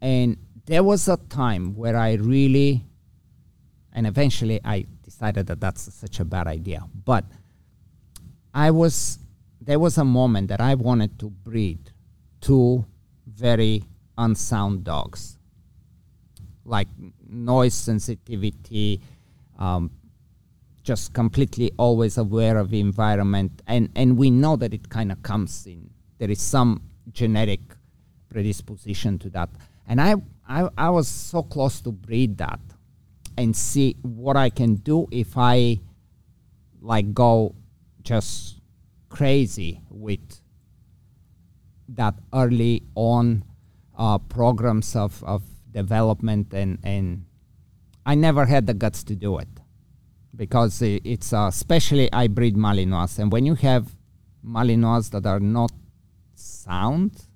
[0.01, 2.83] And there was a time where I really,
[3.97, 6.83] and eventually I decided that that's such a bad idea.
[7.03, 7.25] But
[8.53, 9.17] I was,
[9.59, 11.79] there was a moment that I wanted to breed
[12.39, 12.85] two
[13.25, 13.83] very
[14.15, 15.39] unsound dogs,
[16.63, 16.87] like
[17.27, 19.01] noise sensitivity,
[19.57, 19.89] um,
[20.83, 25.23] just completely always aware of the environment, and and we know that it kind of
[25.23, 25.89] comes in.
[26.19, 27.61] There is some genetic
[28.29, 29.49] predisposition to that,
[29.87, 30.15] and I,
[30.47, 32.59] I I was so close to breed that,
[33.37, 35.79] and see what I can do if I,
[36.81, 37.55] like, go
[38.01, 38.59] just
[39.09, 40.41] crazy with
[41.89, 43.43] that early on
[43.97, 47.25] uh, programs of, of development and, and
[48.05, 49.47] I never had the guts to do it
[50.35, 53.19] because it's uh, especially I breed Malinois.
[53.19, 53.89] And when you have
[54.45, 55.71] Malinois that are not
[56.35, 57.27] sound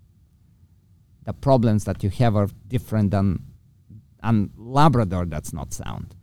[1.23, 3.50] the problems that you have are different than
[4.23, 6.15] an Labrador that's not sound.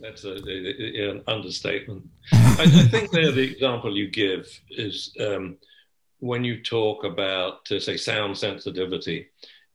[0.00, 2.08] That's a, a, an understatement.
[2.32, 5.58] I, I, think there the example you give is um,
[6.20, 9.28] when you talk about, uh, say, sound sensitivity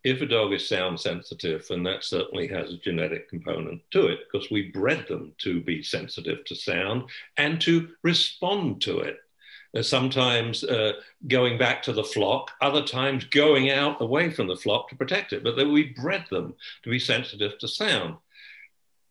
[0.06, 4.20] if a dog is sound sensitive, and that certainly has a genetic component to it,
[4.32, 9.18] because we bred them to be sensitive to sound and to respond to it.
[9.76, 10.94] Uh, sometimes uh,
[11.28, 15.34] going back to the flock, other times going out away from the flock to protect
[15.34, 18.16] it, but that we bred them to be sensitive to sound.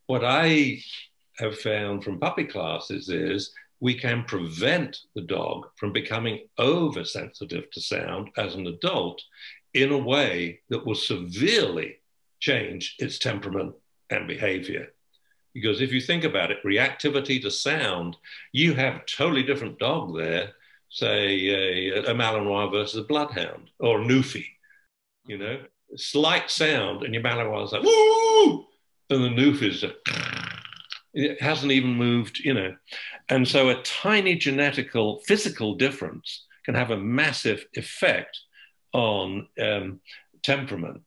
[0.06, 0.82] What I
[1.38, 7.80] have found from puppy classes is we can prevent the dog from becoming oversensitive to
[7.80, 9.20] sound as an adult
[9.74, 11.96] in a way that will severely
[12.40, 13.74] change its temperament
[14.10, 14.88] and behavior.
[15.54, 18.16] Because if you think about it, reactivity to sound,
[18.52, 20.52] you have a totally different dog there,
[20.90, 24.46] say a, a Malinois versus a Bloodhound or a Newfie,
[25.26, 25.60] you know,
[25.96, 28.66] slight sound, and your Malinois is like, woo!
[29.10, 29.84] And the Newfie's,
[31.14, 32.74] it hasn't even moved, you know.
[33.28, 38.40] And so a tiny genetical, physical difference can have a massive effect
[38.92, 40.00] on um,
[40.42, 41.02] temperament.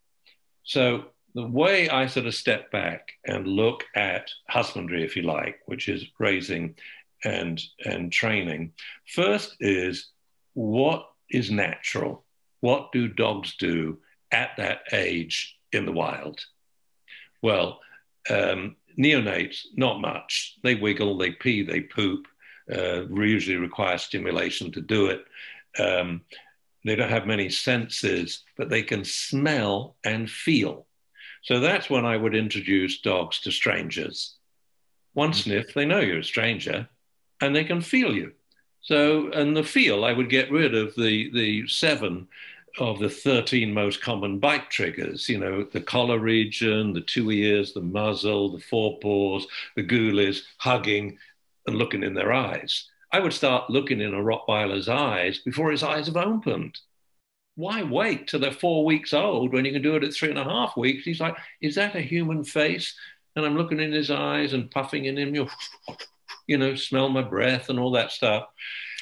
[0.63, 1.05] So
[1.35, 5.87] the way I sort of step back and look at husbandry, if you like, which
[5.89, 6.75] is raising
[7.23, 8.73] and and training,
[9.05, 10.11] first is
[10.53, 12.23] what is natural?
[12.61, 13.99] What do dogs do
[14.31, 16.39] at that age in the wild?
[17.41, 17.79] Well,
[18.29, 20.57] um, neonates, not much.
[20.63, 22.27] They wiggle, they pee, they poop.
[22.71, 25.23] Uh, usually require stimulation to do it.
[25.79, 26.21] Um,
[26.83, 30.86] they don't have many senses, but they can smell and feel.
[31.47, 34.35] So that's when I would introduce dogs to strangers.
[35.13, 35.39] One mm-hmm.
[35.39, 36.89] sniff, they know you're a stranger
[37.39, 38.33] and they can feel you.
[38.81, 42.27] So, and the feel, I would get rid of the, the seven
[42.79, 47.71] of the 13 most common bite triggers, you know, the collar region, the two ears,
[47.71, 51.17] the muzzle, the forepaws, the goolies, hugging
[51.65, 52.89] and looking in their eyes.
[53.13, 56.77] I would start looking in a Rottweiler's eyes before his eyes have opened.
[57.57, 60.39] Why wait till they're four weeks old when you can do it at three and
[60.39, 61.03] a half weeks?
[61.03, 62.95] He's like, Is that a human face?
[63.35, 65.35] And I'm looking in his eyes and puffing in him,
[66.47, 68.45] you know, smell my breath and all that stuff.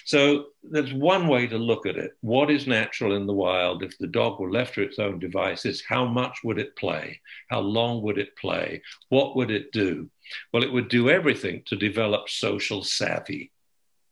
[0.06, 2.12] So there's one way to look at it.
[2.22, 3.82] What is natural in the wild?
[3.84, 7.22] If the dog were left to its own devices, how much would it play?
[7.50, 8.82] How long would it play?
[9.10, 10.10] What would it do?
[10.52, 13.52] Well, it would do everything to develop social savvy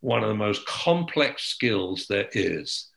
[0.03, 2.89] one of the most complex skills there is.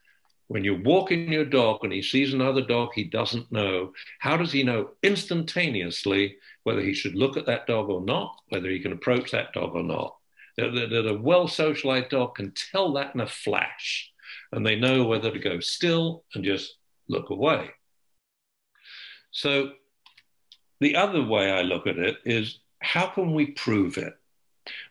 [0.49, 4.53] When you're walking your dog and he sees another dog he doesn't know, how does
[4.53, 8.93] he know instantaneously whether he should look at that dog or not, whether he can
[8.93, 10.17] approach that dog or not?
[10.57, 14.11] That, a well socialized dog can tell that in a flash,
[14.53, 16.77] and they know whether to go still and just
[17.09, 17.71] look away.
[19.33, 19.73] So,
[20.81, 24.15] the other way I look at it is how can we prove it?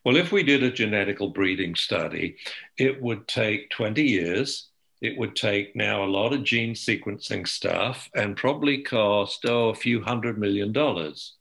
[0.03, 2.37] Well, if we did a genetical breeding study,
[2.77, 4.69] it would take 20 years.
[5.01, 9.75] It would take now a lot of gene sequencing stuff and probably cost, oh, a
[9.75, 11.33] few hundred million dollars.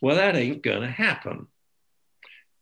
[0.00, 1.46] Well, that ain't going to happen.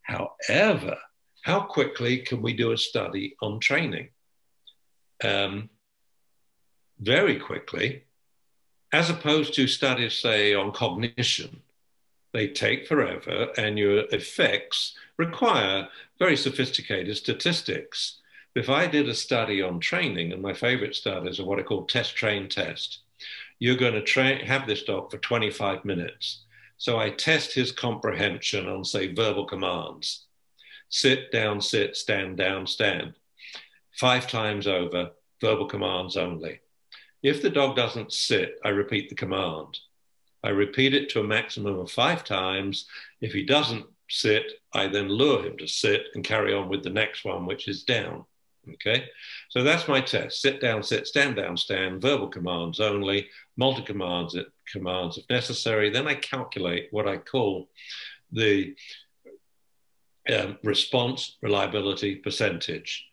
[0.03, 0.99] However,
[1.43, 4.11] how quickly can we do a study on training?
[5.24, 5.70] Um,
[7.01, 8.05] very quickly,
[8.93, 11.62] as opposed to studies, say, on cognition.
[12.32, 15.88] They take forever, and your effects require
[16.18, 18.20] very sophisticated statistics.
[18.55, 21.86] If I did a study on training, and my favorite studies are what I call
[21.86, 23.00] test train test,
[23.59, 26.44] you're going to train, have this dog for 25 minutes.
[26.76, 30.26] So I test his comprehension on, say, verbal commands
[30.92, 33.14] sit, down, sit, stand, down, stand.
[33.98, 36.61] Five times over, verbal commands only.
[37.22, 39.78] If the dog doesn't sit, I repeat the command.
[40.44, 42.86] I repeat it to a maximum of five times.
[43.22, 44.44] If he doesn't sit,
[44.74, 47.84] I then lure him to sit and carry on with the next one, which is
[47.84, 48.26] down.
[48.75, 49.07] Okay,
[49.49, 50.41] so that's my test.
[50.41, 54.37] Sit down, sit, stand down, stand, verbal commands only, multi commands,
[54.71, 55.91] commands if necessary.
[55.91, 57.69] Then I calculate what I call
[58.31, 58.77] the
[60.33, 63.05] um, response reliability percentage.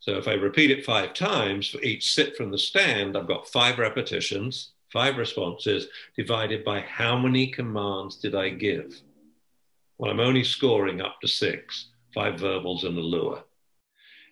[0.00, 3.48] So if I repeat it five times for each sit from the stand, I've got
[3.48, 9.00] five repetitions, five responses divided by how many commands did I give?
[9.98, 13.42] Well, I'm only scoring up to six, five verbals and a lure.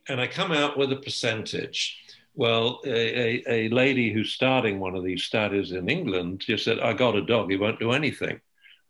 [0.09, 2.01] And I come out with a percentage.
[2.35, 6.81] Well, a, a, a lady who's starting one of these studies in England just said,
[6.81, 8.41] I got a dog, he won't do anything.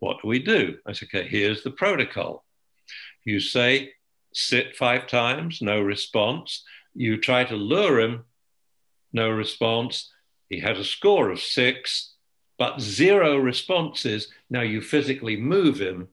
[0.01, 0.79] What do we do?
[0.87, 2.45] I said, okay, here's the protocol.
[3.25, 3.93] You say,
[4.33, 6.65] sit five times, no response.
[6.95, 8.25] You try to lure him,
[9.13, 10.11] no response.
[10.49, 12.15] He has a score of six,
[12.59, 14.29] but zero responses.
[14.51, 16.09] Now you physically move him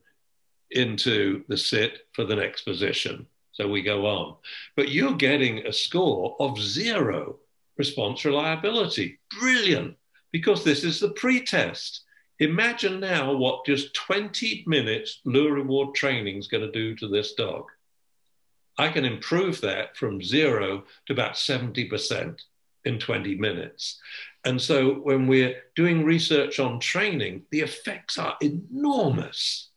[0.70, 3.26] into the sit for the next position.
[3.52, 4.36] So we go on.
[4.76, 7.36] But you're getting a score of zero
[7.76, 9.18] response reliability.
[9.38, 9.96] Brilliant,
[10.30, 12.02] because this is the pre-test.
[12.38, 17.34] Imagine now what just 20 minutes lure reward training is going to do to this
[17.34, 17.64] dog.
[18.78, 22.40] I can improve that from zero to about 70%
[22.84, 24.00] in 20 minutes.
[24.44, 29.68] And so when we're doing research on training, the effects are enormous.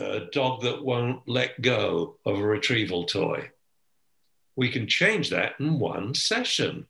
[0.00, 3.50] A dog that won't let go of a retrieval toy.
[4.56, 6.86] We can change that in one session.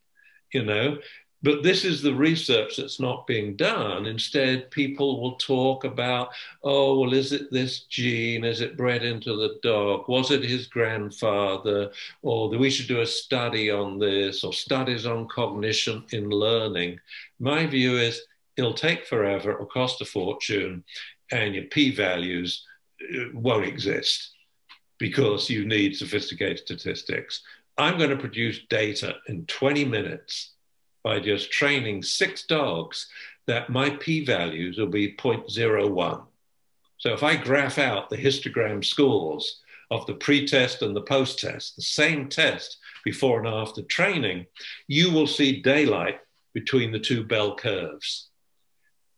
[0.53, 0.99] You know,
[1.45, 4.07] but this is the research that's not being done.
[4.07, 6.31] Instead, people will talk about,
[6.63, 8.45] oh, well, is it this gene?
[8.45, 10.09] Is it bred into the dog?
[10.09, 11.91] Was it his grandfather?
[12.23, 16.99] Or we should do a study on this, or studies on cognition in learning.
[17.39, 18.23] My view is
[18.57, 20.83] it'll take forever, it'll cost a fortune,
[21.31, 22.65] and your p values
[23.33, 24.31] won't exist
[24.99, 27.43] because you need sophisticated statistics.
[27.77, 30.53] I'm going to produce data in 20 minutes
[31.03, 33.09] by just training six dogs
[33.47, 36.25] that my p values will be 0.01.
[36.99, 41.39] So if I graph out the histogram scores of the pre test and the post
[41.39, 44.47] test, the same test before and after training,
[44.87, 46.21] you will see daylight
[46.55, 48.31] between the two bell curves.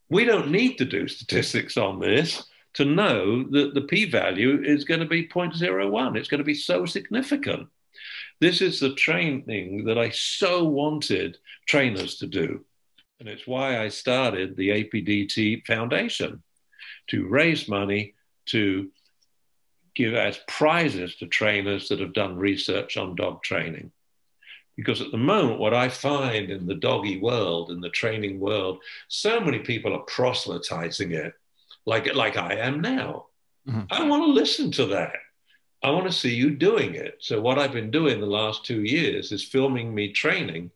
[0.08, 2.44] We don't need to do statistics on this
[2.76, 6.16] to know that the p value is going to be 0.01.
[6.16, 7.68] It's going to be so significant.
[8.38, 12.64] This is the training that I so wanted trainers to do.
[13.18, 16.42] And it's why I started the APDT Foundation
[17.08, 18.14] to raise money
[18.46, 18.90] to
[19.94, 23.90] give as prizes to trainers that have done research on dog training.
[24.76, 28.80] Because at the moment, what I find in the doggy world, in the training world,
[29.08, 31.32] so many people are proselytizing it
[31.86, 33.26] like, like I am now.
[33.68, 33.82] Mm-hmm.
[33.90, 35.12] I want to listen to that.
[35.82, 37.16] I want to see you doing it.
[37.20, 40.70] So, what I've been doing the last two years is filming me training,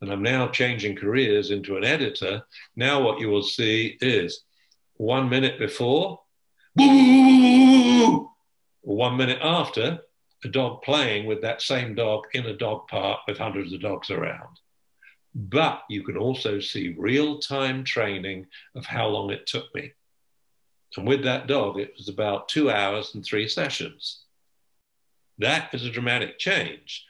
[0.00, 2.42] and I'm now changing careers into an editor.
[2.76, 4.42] Now, what you will see is
[4.94, 6.20] one minute before,
[6.74, 8.26] one
[9.16, 10.00] minute after,
[10.44, 14.10] a dog playing with that same dog in a dog park with hundreds of dogs
[14.10, 14.58] around.
[15.34, 19.92] But you can also see real time training of how long it took me.
[20.96, 24.20] And with that dog, it was about two hours and three sessions.
[25.38, 27.04] That is a dramatic change.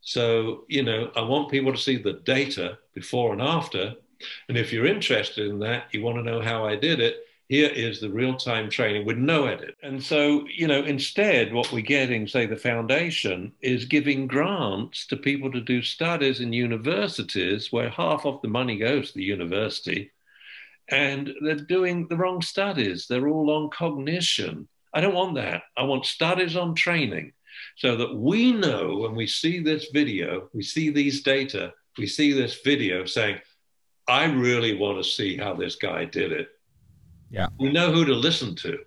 [0.00, 3.94] So, you know, I want people to see the data before and after.
[4.48, 7.70] And if you're interested in that, you want to know how I did it, here
[7.70, 9.76] is the real time training with no edit.
[9.82, 15.16] And so, you know, instead, what we're getting, say, the foundation is giving grants to
[15.16, 20.10] people to do studies in universities where half of the money goes to the university.
[20.90, 23.06] And they're doing the wrong studies.
[23.08, 25.62] They're all on cognition I don't want that.
[25.76, 27.32] I want studies on training
[27.76, 32.32] so that we know when we see this video, we see these data, we see
[32.32, 33.38] this video saying,
[34.08, 36.48] I really want to see how this guy did it.
[37.30, 37.48] Yeah.
[37.60, 38.78] We know who to listen to.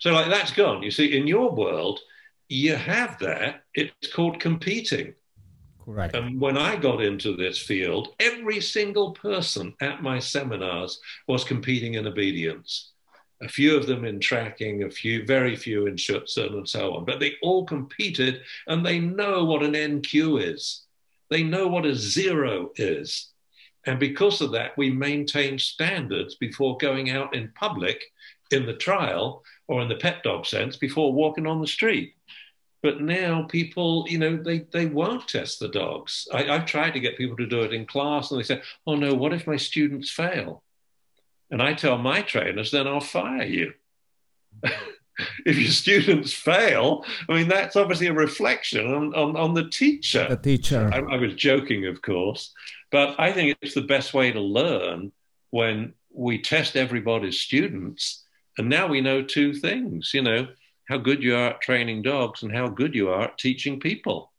[0.00, 0.82] So, like, that's gone.
[0.82, 2.00] You see, in your world,
[2.48, 3.64] you have that.
[3.74, 5.14] It's called competing.
[5.88, 6.14] Correct.
[6.14, 11.94] And when I got into this field, every single person at my seminars was competing
[11.94, 12.92] in obedience.
[13.40, 17.06] A few of them in tracking, a few, very few in Schutzhund and so on.
[17.06, 20.82] But they all competed and they know what an NQ is.
[21.30, 23.30] They know what a zero is.
[23.86, 28.04] And because of that, we maintain standards before going out in public
[28.50, 32.14] in the trial or in the pet dog sense before walking on the street.
[32.82, 36.28] But now people, you know, they, they won't test the dogs.
[36.32, 38.94] I, I've tried to get people to do it in class and they say, oh
[38.94, 40.62] no, what if my students fail?
[41.50, 43.72] And I tell my trainers, then I'll fire you.
[45.46, 50.26] if your students fail, I mean, that's obviously a reflection on, on, on the teacher.
[50.28, 50.90] The teacher.
[50.92, 52.52] I, I, was joking, of course,
[52.92, 55.12] but I think it's the best way to learn
[55.50, 58.24] when we test everybody's students.
[58.56, 60.48] And now we know two things, you know,
[60.88, 64.32] how good you are at training dogs and how good you are at teaching people.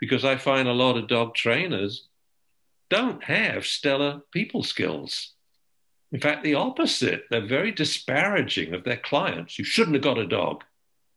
[0.00, 2.08] Because I find a lot of dog trainers
[2.90, 5.32] don't have stellar people skills.
[6.12, 7.24] In fact, the opposite.
[7.30, 9.58] They're very disparaging of their clients.
[9.58, 10.64] You shouldn't have got a dog.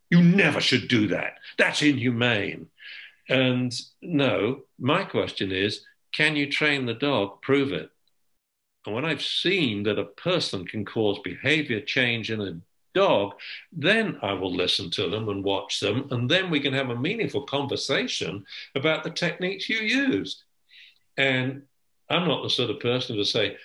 [0.10, 1.34] You never should do that.
[1.58, 2.68] That's inhumane.
[3.30, 5.82] And no, my question is
[6.14, 7.42] can you train the dog?
[7.42, 7.90] Prove it.
[8.86, 12.60] And when I've seen that a person can cause behavior change in a
[12.98, 13.34] dog,
[13.72, 16.08] then I will listen to them and watch them.
[16.10, 18.44] And then we can have a meaningful conversation
[18.74, 20.44] about the techniques you used.
[21.16, 21.62] And
[22.10, 23.58] I'm not the sort of person to say,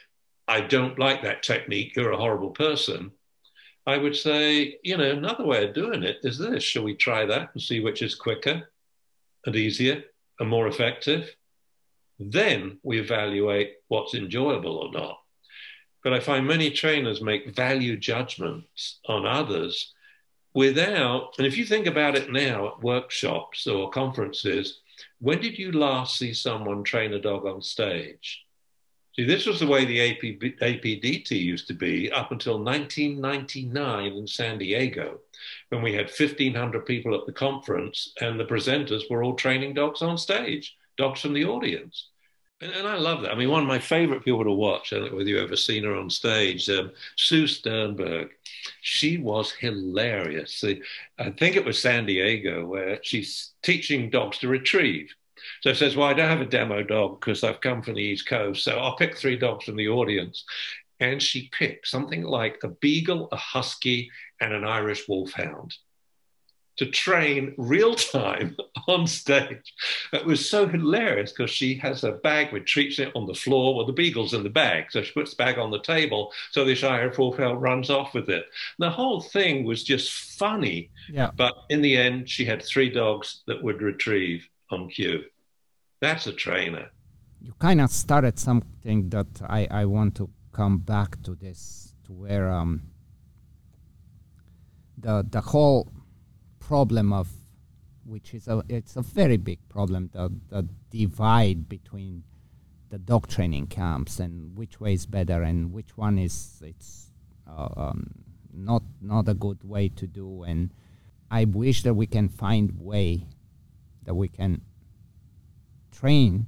[0.47, 3.13] I don't like that technique, you're a horrible person.
[3.87, 7.25] I would say, you know, another way of doing it is this shall we try
[7.25, 8.69] that and see which is quicker
[9.47, 10.05] and easier
[10.39, 11.35] and more effective?
[12.21, 15.22] Then we evaluate what's enjoyable or not.
[16.03, 19.93] But I find many trainers make value judgments on others
[20.55, 24.81] without, and if you think about it now at workshops or conferences,
[25.21, 28.45] when did you last see someone train a dog on stage?
[29.15, 34.27] See, this was the way the AP, APDT used to be up until 1999 in
[34.27, 35.21] San Diego,
[35.69, 40.01] when we had 1,500 people at the conference and the presenters were all training dogs
[40.01, 42.09] on stage, dogs from the audience.
[42.63, 43.33] And, and, I love that.
[43.33, 45.57] I mean, one of my favorite people to watch, I don't know whether you've ever
[45.57, 48.29] seen her on stage, um, Sue Sternberg.
[48.83, 50.63] She was hilarious.
[51.19, 55.13] I think it was San Diego where she's teaching dogs to retrieve.
[55.63, 58.29] So says, Well, I don't have a demo dog because I've come from the East
[58.29, 58.63] Coast.
[58.63, 60.45] So I'll pick three dogs from the audience.
[61.01, 64.09] And she picked something like a beagle, a husky,
[64.41, 65.75] and an Irish wolfhound
[66.77, 68.57] to train real time
[68.89, 69.75] on stage.
[70.13, 73.35] It was so hilarious because she has a bag with treats in it on the
[73.35, 73.75] floor.
[73.75, 74.87] Well, the beagle's in the bag.
[74.91, 76.33] So she puts the bag on the table.
[76.51, 78.47] So this Irish Wolfhound runs off with it.
[78.79, 80.91] The whole thing was just funny.
[81.11, 81.31] Yeah.
[81.37, 85.25] But in the end, she had three dogs that would retrieve on cue.
[86.01, 86.91] That's a trainer.
[87.41, 92.13] You kind of started something that I, I want to come back to this, to
[92.13, 92.83] where um,
[94.99, 95.89] the, the whole
[96.73, 97.29] problem of
[98.07, 102.23] which is a it's a very big problem the, the divide between
[102.89, 107.11] the dog training camps and which way is better and which one is it's
[107.47, 108.23] uh, um,
[108.55, 110.45] not not a good way to do.
[110.45, 110.71] And
[111.31, 113.27] I wish that we can find way
[114.05, 114.63] that we can
[115.91, 116.47] train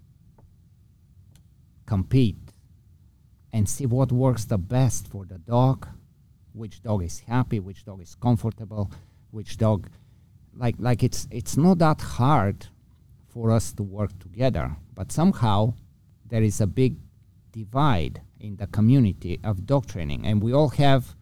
[1.85, 2.37] compete
[3.53, 5.87] and see what works the best for the dog
[6.55, 8.91] which dog is happy which dog is comfortable
[9.31, 9.91] which dog
[10.57, 12.67] like like it's it's not that hard
[13.29, 15.75] for us to work together but somehow
[16.27, 16.97] there is a big
[17.53, 20.27] divide in the community of dog training.
[20.27, 21.15] And we all have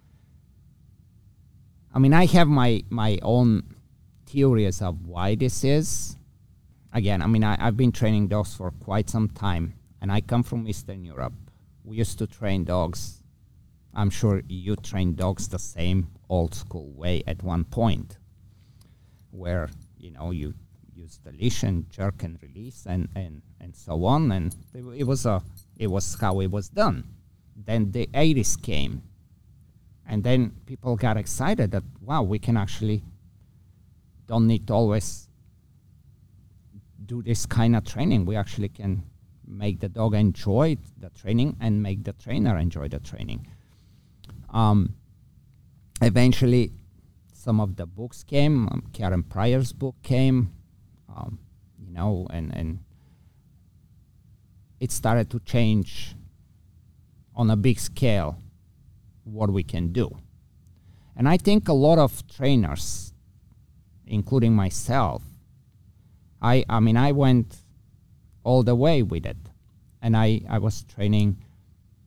[1.95, 3.63] i mean i have my my own
[4.25, 6.17] theories of why this is.
[6.95, 10.43] Again i mean I, i've been training dogs for quite some time and i come
[10.43, 11.35] from eastern europe.
[11.85, 13.23] We used to train dogs.
[13.95, 18.17] I'm sure you train dogs the same old school way at one point
[19.33, 19.69] where
[19.99, 20.55] you know you
[20.95, 21.19] use
[21.63, 24.31] and jerk and release and and and so on.
[24.33, 25.43] And it, it was a
[25.77, 27.05] it was how it was done.
[27.57, 29.03] Then the 80s came.
[30.07, 33.03] And then people got excited that wow we can actually
[34.27, 35.29] don't need to always
[37.05, 38.25] do this kind of training.
[38.27, 39.03] We actually can
[39.47, 43.47] make the dog enjoy the training and make the trainer enjoy the training.
[44.51, 44.95] Um,
[46.01, 46.73] eventually
[47.43, 48.69] some of the books came.
[48.69, 50.53] Um, Karen Pryor's book came,
[51.09, 51.41] um,
[51.77, 52.79] you know, and and
[54.79, 56.15] it started to change
[57.35, 58.39] on a big scale
[59.25, 60.09] what we can do.
[61.17, 63.13] And I think a lot of trainers,
[64.07, 65.23] including myself,
[66.41, 67.57] I I mean I went
[68.45, 69.37] all the way with it.
[70.01, 71.45] And I, I was training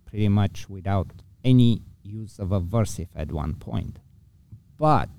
[0.06, 1.08] pretty much without
[1.44, 4.00] any use of aversive at one point.
[4.78, 5.10] But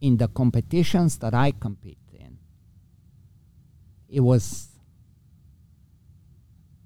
[0.00, 2.38] in the competitions that I compete in,
[4.08, 4.68] it was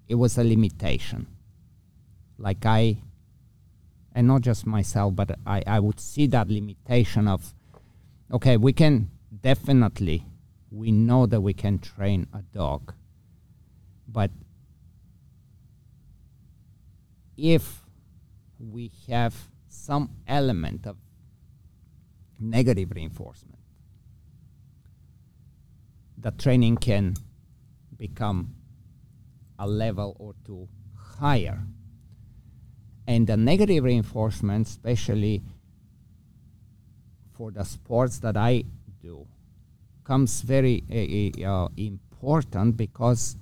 [0.07, 1.27] it was a limitation.
[2.39, 2.99] Like I
[4.13, 7.55] and not just myself, but I, I would see that limitation of
[8.33, 9.11] okay, we can
[9.43, 10.27] definitely
[10.71, 12.93] we know that we can train a dog.
[14.09, 14.31] But
[17.37, 17.83] if
[18.59, 19.35] we have
[19.69, 20.97] some element of
[22.39, 23.59] negative reinforcement,
[26.19, 27.15] the training can
[27.97, 28.55] become
[29.59, 30.69] a level or two
[31.19, 31.63] higher.
[33.07, 35.43] And the negative reinforcement, especially
[37.33, 38.65] for the sports that I
[39.03, 39.27] do,
[40.05, 43.37] comes very uh, uh, important because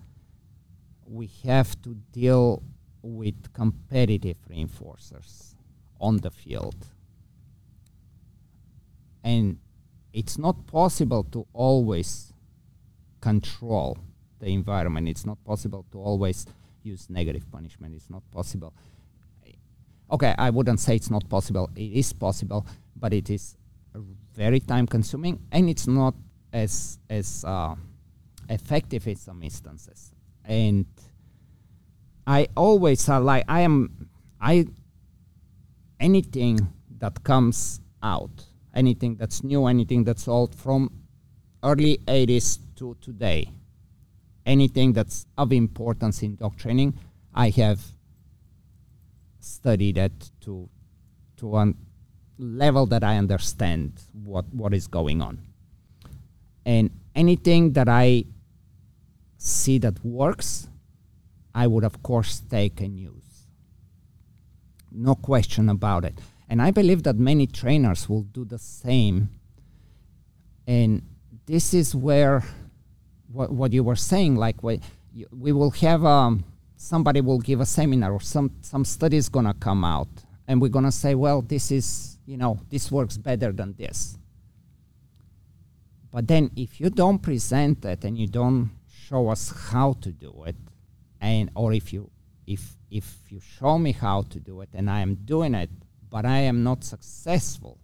[1.06, 2.62] we have to deal
[3.02, 5.54] with competitive reinforcers
[6.00, 6.86] on the field.
[9.24, 9.58] And
[10.12, 12.32] it's not possible to always
[13.20, 13.98] control
[14.40, 15.08] the environment.
[15.08, 16.46] It's not possible to always
[16.82, 17.94] use negative punishment.
[17.94, 18.74] It's not possible.
[20.10, 21.70] Okay, I wouldn't say it's not possible.
[21.74, 22.66] It is possible,
[22.96, 23.56] but it is
[24.34, 26.14] very time consuming and it's not
[26.52, 27.74] as as uh,
[28.48, 30.12] effective in some instances.
[30.44, 30.86] And
[32.26, 34.08] I always are like I am
[34.40, 34.66] I
[36.00, 36.68] anything
[36.98, 38.44] that comes out,
[38.74, 40.90] anything that's new, anything that's old from
[41.62, 43.50] early 80s to today,
[44.44, 46.98] anything that's of importance in dog training,
[47.34, 47.80] I have
[49.40, 50.68] studied it to
[51.36, 51.72] to a
[52.38, 55.38] level that I understand what, what is going on
[56.64, 58.24] and anything that I
[59.36, 60.68] see that works,
[61.54, 63.46] I would of course take and use.
[64.90, 66.18] No question about it.
[66.52, 69.30] And I believe that many trainers will do the same.
[70.66, 71.00] And
[71.46, 72.44] this is where
[73.32, 74.80] what, what you were saying, like we,
[75.32, 76.44] we will have um,
[76.76, 80.10] somebody will give a seminar or some, some studies gonna come out
[80.46, 84.18] and we're gonna say, well, this is, you know, this works better than this
[86.12, 90.44] but then if you don't present it and you don't show us how to do
[90.46, 90.56] it,
[91.20, 92.10] and or if you
[92.46, 95.70] if if you show me how to do it and I am doing it,
[96.12, 97.78] but I am not successful,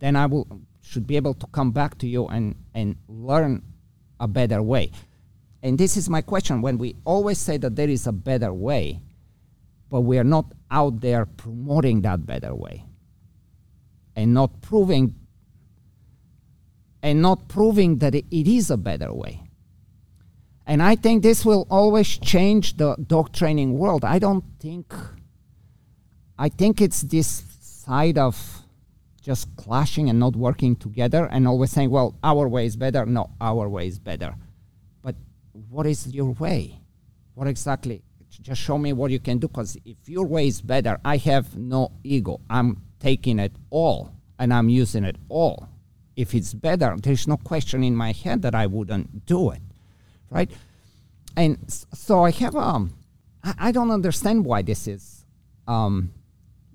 [0.00, 0.48] then I will
[0.82, 3.62] should be able to come back to you and, and learn
[4.18, 4.90] a better way.
[5.62, 9.00] And this is my question when we always say that there is a better way,
[9.88, 12.84] but we are not out there promoting that better way
[14.16, 15.14] and not proving
[17.00, 19.40] and not proving that it is a better way.
[20.66, 24.04] And I think this will always change the dog training world.
[24.04, 24.92] I don't think,
[26.42, 27.30] I think it's this
[27.60, 28.36] side of
[29.20, 33.06] just clashing and not working together and always saying, well, our way is better.
[33.06, 34.34] No, our way is better.
[35.02, 35.14] But
[35.68, 36.80] what is your way?
[37.34, 38.02] What exactly?
[38.28, 39.46] Just show me what you can do.
[39.46, 42.40] Because if your way is better, I have no ego.
[42.50, 45.68] I'm taking it all and I'm using it all
[46.16, 49.62] if it's better, there's no question in my head that I wouldn't do it,
[50.30, 50.50] right?
[51.36, 52.94] And so I have um,
[53.42, 55.24] I, don't understand why this is
[55.66, 56.12] um,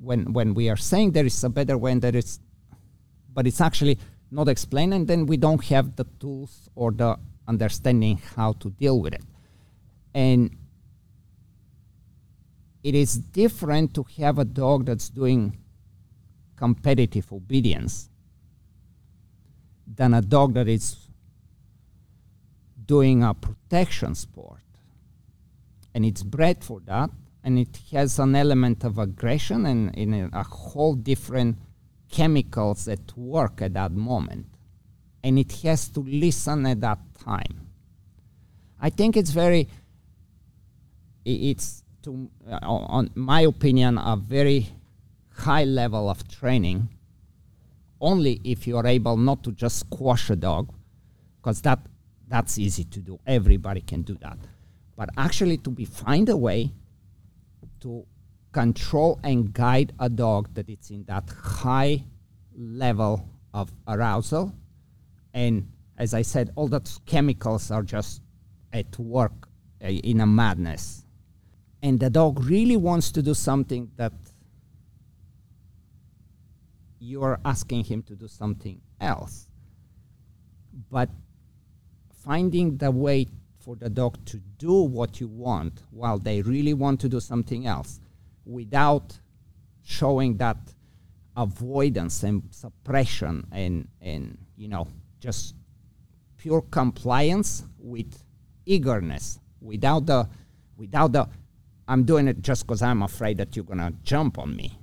[0.01, 2.39] when when we are saying there is a better way and there is,
[3.33, 3.97] but it's actually
[4.31, 7.17] not explained, and then we don't have the tools or the
[7.47, 9.23] understanding how to deal with it,
[10.13, 10.55] and
[12.83, 15.57] it is different to have a dog that's doing
[16.55, 18.09] competitive obedience
[19.85, 21.09] than a dog that is
[22.85, 24.61] doing a protection sport.
[25.93, 27.09] And it's bred for that,
[27.47, 31.57] and it has an element of aggression and in a, whole different
[32.11, 34.45] chemicals at work at that moment.
[35.23, 37.69] And it has to listen at that time.
[38.81, 39.69] I think it's very,
[41.23, 44.67] it's, to, uh, on my opinion, a very
[45.33, 46.89] high level of training
[48.01, 50.73] only if you are able not to just squash a dog,
[51.37, 51.79] because that
[52.27, 53.17] that's easy to do.
[53.25, 54.37] Everybody can do that.
[54.97, 56.73] But actually to be find a way
[57.81, 58.05] to
[58.51, 62.03] control and guide a dog that it's in that high
[62.55, 64.53] level of arousal.
[65.33, 68.21] And as I said, all those chemicals are just
[68.73, 69.47] at work
[69.83, 71.05] uh, in a madness.
[71.81, 74.13] And the dog really wants to do something that
[76.99, 79.47] you're asking him to do something else.
[80.91, 81.09] But
[82.23, 83.27] finding the way
[83.67, 87.67] for the dog to do what you want while they really want to do something
[87.67, 87.99] else
[88.45, 89.19] without
[89.83, 90.55] showing that
[91.35, 94.87] avoidance and suppression and, and you know
[95.19, 95.53] just
[96.37, 98.23] pure compliance with
[98.65, 100.25] eagerness without the
[100.77, 101.27] without the
[101.89, 104.79] i'm doing it just because i'm afraid that you're to jump on me.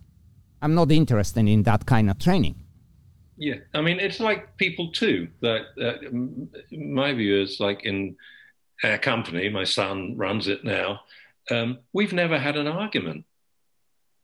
[0.60, 2.56] I'm not interested in that kind of training.
[3.38, 8.14] Yeah i mean it's like people too that uh, my view is like in
[8.82, 11.00] our company my son runs it now
[11.50, 13.24] um, we've never had an argument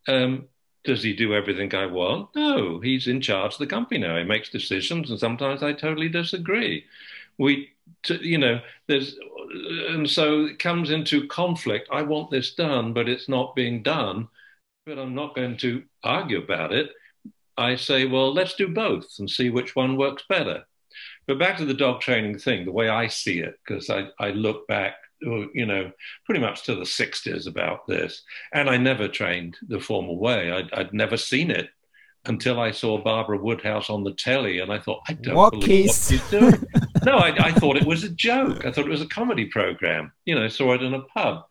[0.09, 0.48] um,
[0.84, 2.30] does he do everything I want?
[2.34, 4.16] No, he's in charge of the company now.
[4.16, 6.84] He makes decisions, and sometimes I totally disagree.
[7.38, 7.70] We,
[8.09, 9.16] you know, there's,
[9.88, 11.88] and so it comes into conflict.
[11.92, 14.28] I want this done, but it's not being done.
[14.86, 16.90] But I'm not going to argue about it.
[17.59, 20.64] I say, well, let's do both and see which one works better.
[21.31, 24.31] But back to the dog training thing, the way I see it, because I, I
[24.31, 25.93] look back you know,
[26.24, 28.24] pretty much to the 60s about this.
[28.53, 30.51] And I never trained the formal way.
[30.51, 31.68] I'd, I'd never seen it
[32.24, 35.91] until I saw Barbara Woodhouse on the telly, and I thought, I don't what believe
[35.91, 36.66] what you're doing.
[37.05, 38.66] no, I, I, thought it was a joke.
[38.66, 40.11] I thought it was a comedy program.
[40.24, 41.45] You know, saw it in a pub.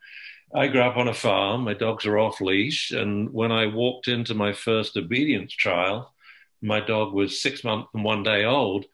[0.54, 1.64] I grew up on a farm.
[1.64, 6.14] My dogs are off leash, and when I walked into my first obedience trial,
[6.62, 8.86] my dog was six months and one day old.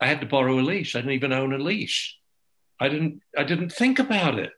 [0.00, 0.94] I had to borrow a leash.
[0.94, 2.18] I didn't even own a leash.
[2.78, 4.52] I didn't I didn't think about it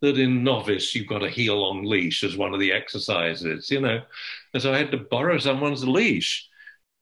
[0.00, 3.80] that in novice you've got a heel on leash as one of the exercises, you
[3.80, 4.02] know.
[4.52, 6.46] And so I had to borrow someone's leash.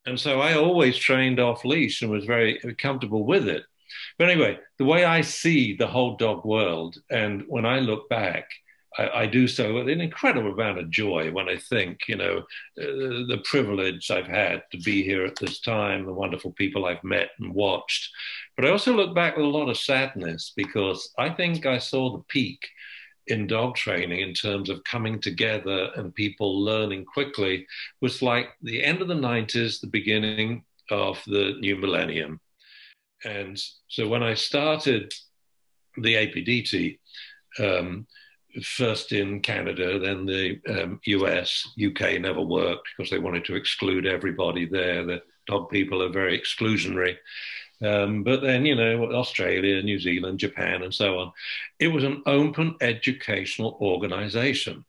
[0.07, 3.65] And so I always trained off leash and was very comfortable with it.
[4.19, 8.49] But anyway, the way I see the whole dog world, and when I look back,
[8.99, 12.39] I, I, do so with an incredible amount of joy when I think, you know,
[12.81, 17.05] uh, the privilege I've had to be here at this time, the wonderful people I've
[17.05, 18.11] met and watched.
[18.57, 22.13] But I also look back with a lot of sadness because I think I saw
[22.13, 22.61] the peak
[23.29, 27.67] in dog training in terms of coming together and people learning quickly
[28.01, 32.41] was like the end of the 90s, the beginning of the new millennium.
[33.25, 35.13] And so when I started
[35.97, 36.99] the APDT,
[37.59, 38.07] um,
[38.63, 44.07] first in Canada, then the um, US, UK never worked because they wanted to exclude
[44.07, 45.05] everybody there.
[45.05, 47.17] The dog people are very exclusionary.
[47.83, 51.33] Um, but then, you know, Australia, New Zealand, Japan, and so on.
[51.79, 54.85] It was an open educational organization.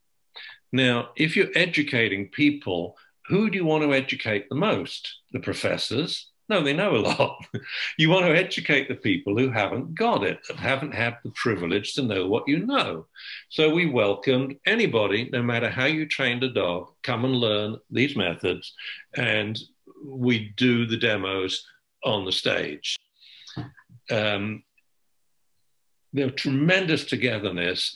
[0.71, 2.97] Now, if you're educating people,
[3.27, 5.19] who do you want to educate the most?
[5.31, 7.45] The professors, no, they know a lot.
[7.97, 11.93] you want to educate the people who haven't got it, and haven't had the privilege
[11.93, 13.07] to know what you know.
[13.49, 18.15] So we welcomed anybody, no matter how you trained a dog, come and learn these
[18.15, 18.73] methods,
[19.15, 19.57] and
[20.05, 21.65] we do the demos
[22.03, 22.97] on the stage.
[24.11, 24.63] Um,
[26.11, 27.95] there tremendous togetherness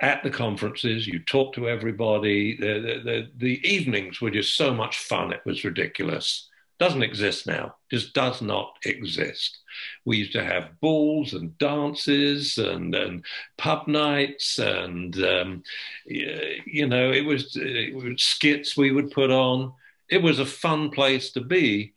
[0.00, 1.06] at the conferences.
[1.06, 2.56] You talk to everybody.
[2.56, 5.32] The, the, the, the evenings were just so much fun.
[5.32, 9.58] It was ridiculous doesn't exist now, just does not exist.
[10.04, 13.24] We used to have balls and dances and, and
[13.58, 15.62] pub nights, and um,
[16.06, 19.72] you know, it was, it was, skits we would put on.
[20.08, 21.94] It was a fun place to be.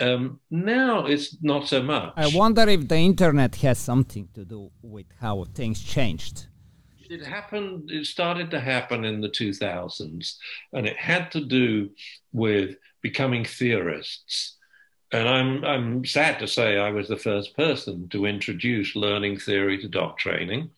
[0.00, 2.14] Um, now it's not so much.
[2.16, 6.46] I wonder if the internet has something to do with how things changed
[7.10, 10.36] it happened it started to happen in the 2000s
[10.72, 11.90] and it had to do
[12.32, 14.56] with becoming theorists
[15.12, 19.78] and I'm, I'm sad to say I was the first person to introduce learning theory
[19.78, 20.70] to dog training.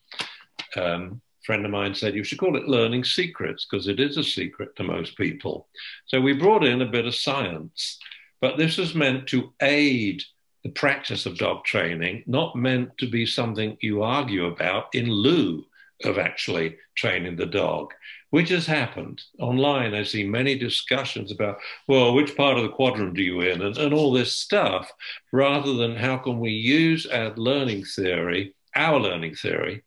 [0.75, 4.17] Um, a friend of mine said you should call it learning secrets because it is
[4.17, 5.67] a secret to most people.
[6.07, 7.99] So we brought in a bit of science,
[8.41, 10.23] but this was meant to aid
[10.63, 15.63] the practice of dog training, not meant to be something you argue about in lieu
[16.05, 17.93] of actually training the dog,
[18.33, 19.93] which has happened online.
[19.93, 23.77] I see many discussions about, well, which part of the quadrant are you in, and,
[23.77, 24.91] and all this stuff,
[25.31, 29.83] rather than how can we use our learning theory, our learning theory,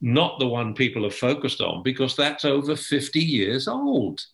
[0.00, 4.26] not the one people are focused on, because that's over 50 years old.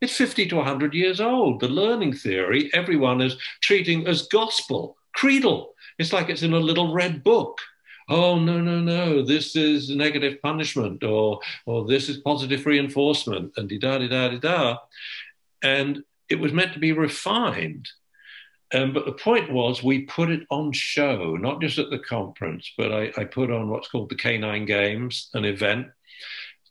[0.00, 1.60] It's 50 to 100 years old.
[1.60, 5.74] The learning theory, everyone is treating as gospel, creedal.
[5.98, 7.58] It's like it's in a little red book
[8.08, 13.68] oh no no no this is negative punishment or or this is positive reinforcement and
[13.68, 14.76] da da da da da
[15.62, 17.88] and it was meant to be refined
[18.74, 22.72] Um, but the point was, we put it on show, not just at the conference,
[22.76, 25.86] but I, I put on what's called the Canine Games, an event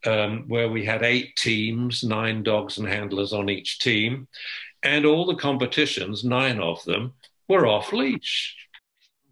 [0.06, 4.28] um, where we had eight teams, nine dogs and handlers on each team.
[4.82, 7.14] And all the competitions, nine of them,
[7.48, 8.56] were off leash.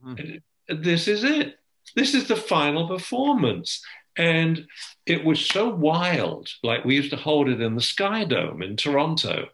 [0.05, 0.81] Mm-hmm.
[0.81, 1.57] This is it.
[1.95, 3.83] This is the final performance.
[4.17, 4.67] And
[5.05, 6.49] it was so wild.
[6.63, 9.47] Like we used to hold it in the Sky Dome in Toronto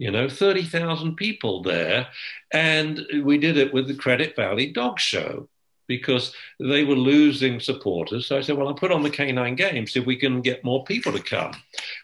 [0.00, 2.08] you know, 30,000 people there.
[2.50, 5.46] And we did it with the Credit Valley Dog Show
[5.86, 8.26] because they were losing supporters.
[8.26, 10.84] So I said, well, I'll put on the Canine Games if we can get more
[10.84, 11.52] people to come.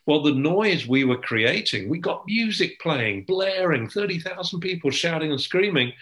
[0.05, 5.41] Well, the noise we were creating, we got music playing, blaring, 30,000 people shouting and
[5.41, 5.95] screaming.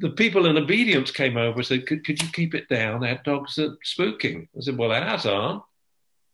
[0.00, 3.04] The people in obedience came over and said, could, could you keep it down?
[3.04, 4.48] Our dogs are spooking.
[4.56, 5.62] I said, well, ours aren't.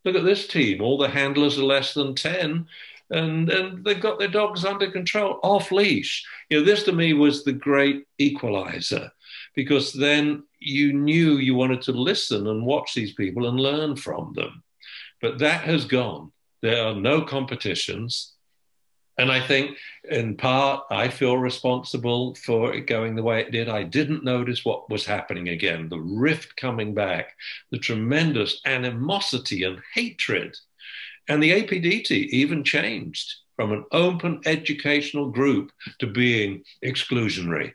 [0.05, 0.83] Look at this team.
[0.83, 2.67] All the handlers are less than 10
[3.11, 6.25] and, and they've got their dogs under control, off leash.
[6.49, 9.11] You know, this to me was the great equalizer
[9.55, 14.33] because then you knew you wanted to listen and watch these people and learn from
[14.35, 14.63] them.
[15.21, 16.33] But that has gone.
[16.63, 18.33] There are no competitions.
[19.17, 19.77] And I think,
[20.11, 23.69] in part, I feel responsible for it going the way it did.
[23.69, 27.35] I didn't notice what was happening again the rift coming back,
[27.71, 30.57] the tremendous animosity and hatred
[31.29, 37.73] and the APDT even changed from an open educational group to being exclusionary.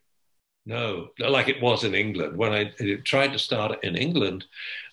[0.66, 2.38] No, like it was in England.
[2.38, 2.72] When I
[3.06, 4.46] tried to start it in England,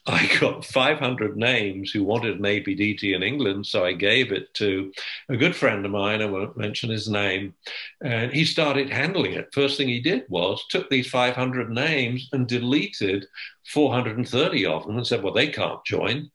[0.06, 3.66] I got 500 names who wanted an APDT in England.
[3.66, 4.92] So I gave it to
[5.28, 6.22] a good friend of mine.
[6.22, 7.54] I won't mention his name.
[8.00, 9.52] And he started handling it.
[9.52, 13.26] First thing he did was took these 500 names and deleted
[13.66, 16.30] 430 of them and said, well, they can't join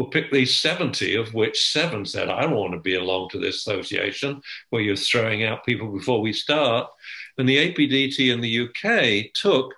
[0.00, 3.38] We'll pick these 70, of which seven said, I don't want to be along to
[3.38, 4.40] this association
[4.70, 6.88] where you're throwing out people before we start.
[7.36, 9.74] And the APDT in the UK took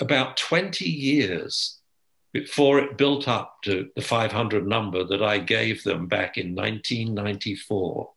[0.00, 1.80] about 20 years
[2.34, 8.10] before it built up to the 500 number that I gave them back in 1994.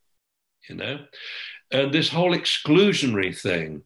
[0.67, 0.99] You know,
[1.71, 3.83] and this whole exclusionary thing.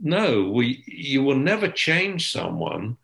[0.00, 2.96] No, we you will never change someone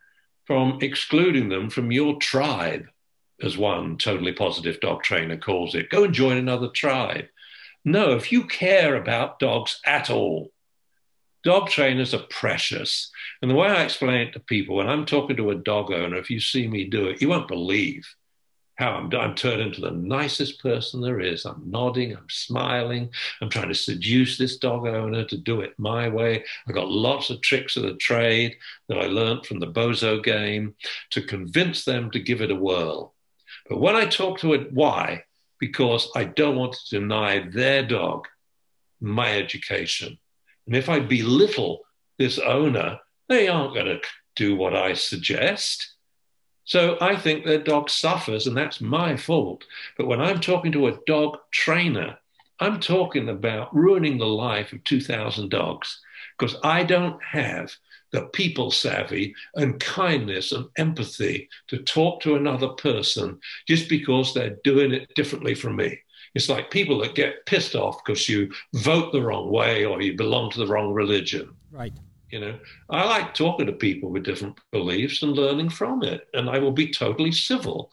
[0.47, 2.87] from excluding them from your tribe
[3.43, 7.27] as one totally positive dog trainer calls it, go and join another tribe.
[7.85, 10.51] No, if you care about dogs at all,
[11.45, 13.11] dog trainers are precious.
[13.43, 16.17] And the way I explain it to people, when I'm talking to a dog owner,
[16.17, 18.07] if you see me do it, you won't believe
[18.79, 21.45] how I'm, I'm turned into the nicest person there is.
[21.45, 23.11] I'm nodding, I'm smiling,
[23.41, 26.45] I'm trying to seduce this dog owner to do it my way.
[26.67, 28.57] I've got lots of tricks of the trade
[28.89, 30.75] that I learned from the Bozo game
[31.11, 33.15] to convince them to give it a whirl.
[33.69, 35.25] But when I talk to it, why?
[35.59, 38.29] Because I don't want to deny their dog
[39.01, 40.19] my education.
[40.69, 41.81] And if I belittle
[42.19, 43.01] this owner,
[43.31, 44.01] they aren't going to
[44.37, 45.95] do what I suggest.
[46.65, 49.65] So I think their dog suffers, and that's my fault.
[49.97, 52.19] But when I'm talking to a dog trainer,
[52.61, 56.01] I'm talking about ruining the life of 2,000 dogs
[56.39, 57.73] because I don't have
[58.13, 64.59] the people savvy and kindness and empathy to talk to another person just because they're
[64.65, 66.01] doing it differently from me.
[66.39, 70.17] It's like people that get pissed off because you vote the wrong way or you
[70.17, 71.53] belong to the wrong religion.
[71.73, 71.93] Right.
[72.31, 72.59] You know,
[72.89, 76.71] I like talking to people with different beliefs and learning from it, and I will
[76.71, 77.91] be totally civil.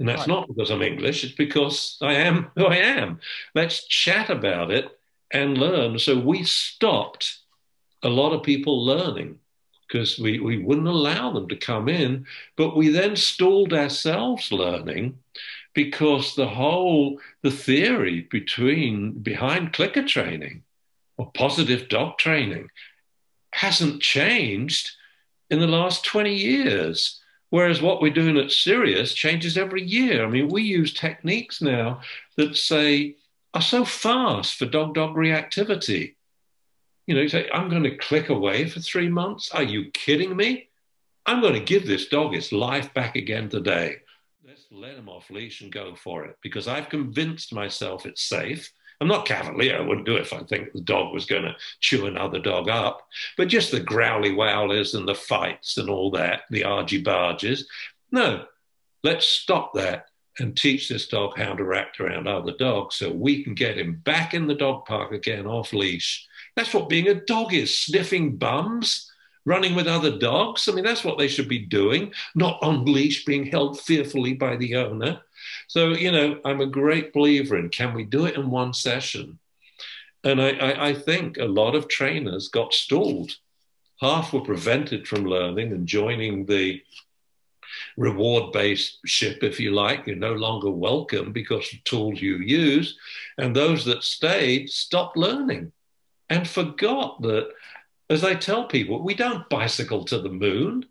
[0.00, 0.26] And that's right.
[0.26, 3.20] not because I'm English, it's because I am who I am.
[3.54, 4.86] Let's chat about it
[5.30, 6.00] and learn.
[6.00, 7.38] So we stopped
[8.02, 9.38] a lot of people learning
[9.86, 12.26] because we, we wouldn't allow them to come in.
[12.56, 15.20] But we then stalled ourselves learning
[15.78, 20.64] because the whole the theory between behind clicker training
[21.16, 22.68] or positive dog training
[23.52, 24.90] hasn't changed
[25.50, 27.20] in the last 20 years.
[27.50, 30.24] Whereas what we're doing at Sirius changes every year.
[30.24, 32.00] I mean, we use techniques now
[32.36, 33.16] that say
[33.54, 36.16] are so fast for dog dog reactivity
[37.08, 39.50] you know, you say, I'm going to click away for three months.
[39.52, 40.68] Are you kidding me?
[41.24, 43.96] I'm going to give this dog its life back again today.
[44.70, 48.70] Let him off leash and go for it because I've convinced myself it's safe.
[49.00, 49.78] I'm not cavalier.
[49.78, 52.68] I wouldn't do it if I think the dog was going to chew another dog
[52.68, 53.06] up.
[53.36, 57.68] But just the growly wowlers and the fights and all that, the argy barges.
[58.10, 58.44] No,
[59.04, 60.06] let's stop that
[60.40, 64.00] and teach this dog how to act around other dogs so we can get him
[64.04, 66.28] back in the dog park again off leash
[66.58, 69.12] that's what being a dog is sniffing bums,
[69.48, 70.68] running with other dogs.
[70.68, 74.56] I mean, that's what they should be doing, not on leash, being held fearfully by
[74.56, 75.22] the owner.
[75.66, 79.38] So, you know, I'm a great believer in can we do it in one session?
[80.22, 83.32] And I, I, I think a lot of trainers got stalled.
[84.00, 86.82] Half were prevented from learning and joining the
[87.96, 90.06] reward based ship, if you like.
[90.06, 92.98] You're no longer welcome because of tools you use.
[93.38, 95.72] And those that stayed stopped learning
[96.28, 97.48] and forgot that,
[98.10, 100.86] as I tell people, we don't bicycle to the moon.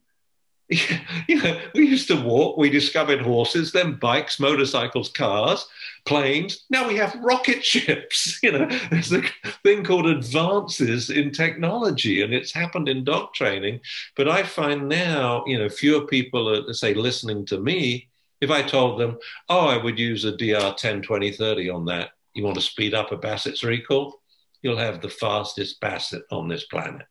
[0.70, 5.66] you know, we used to walk, we discovered horses, then bikes, motorcycles, cars,
[6.06, 6.66] planes.
[6.70, 8.40] Now we have rocket ships.
[8.44, 9.24] You know, there's a
[9.64, 13.80] thing called advances in technology, and it's happened in dog training.
[14.16, 18.10] But I find now, you know, fewer people are, say, listening to me.
[18.40, 19.18] If I told them,
[19.50, 22.94] oh, I would use a DR 10, 20, 30 on that, you want to speed
[22.94, 24.20] up a Basset's recall?
[24.68, 27.08] You'll have the fastest Basset on this planet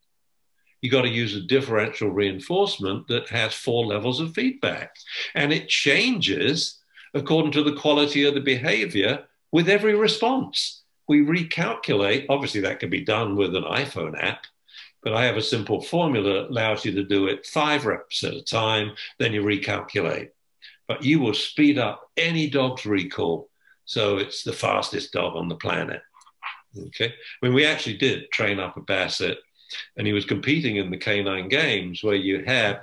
[0.82, 4.94] You've got to use a differential reinforcement that has four levels of feedback.
[5.34, 6.78] And it changes
[7.14, 10.82] according to the quality of the behavior with every response.
[11.08, 14.44] We recalculate, obviously, that can be done with an iPhone app,
[15.02, 18.34] but I have a simple formula that allows you to do it five reps at
[18.34, 20.28] a time, then you recalculate.
[20.88, 23.48] But you will speed up any dog's recall.
[23.86, 26.02] So it's the fastest dog on the planet.
[26.78, 27.06] Okay.
[27.06, 29.38] I mean, we actually did train up a Basset
[29.96, 32.82] and he was competing in the K9 Games where you had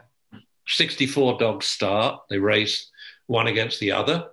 [0.68, 2.22] 64 dogs start.
[2.30, 2.90] They race
[3.28, 4.30] one against the other,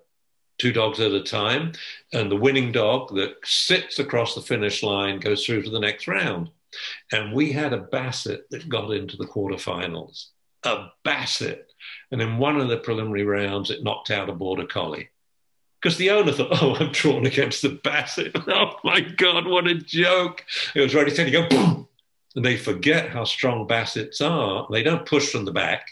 [0.59, 1.73] two dogs at a time,
[2.12, 6.09] and the winning dog that sits across the finish line goes through to the next
[6.09, 6.51] round.
[7.12, 10.27] And we had a Basset that got into the quarterfinals,
[10.65, 11.66] a Basset.
[12.12, 15.09] And in one of the preliminary rounds, it knocked out a border collie.
[15.81, 18.36] Because the owner thought, oh, I'm drawn against the Basset.
[18.48, 20.44] Oh my God, what a joke.
[20.74, 21.89] It was ready to go, boom,
[22.36, 24.66] and they forget how strong Bassets are.
[24.70, 25.90] They don't push from the back,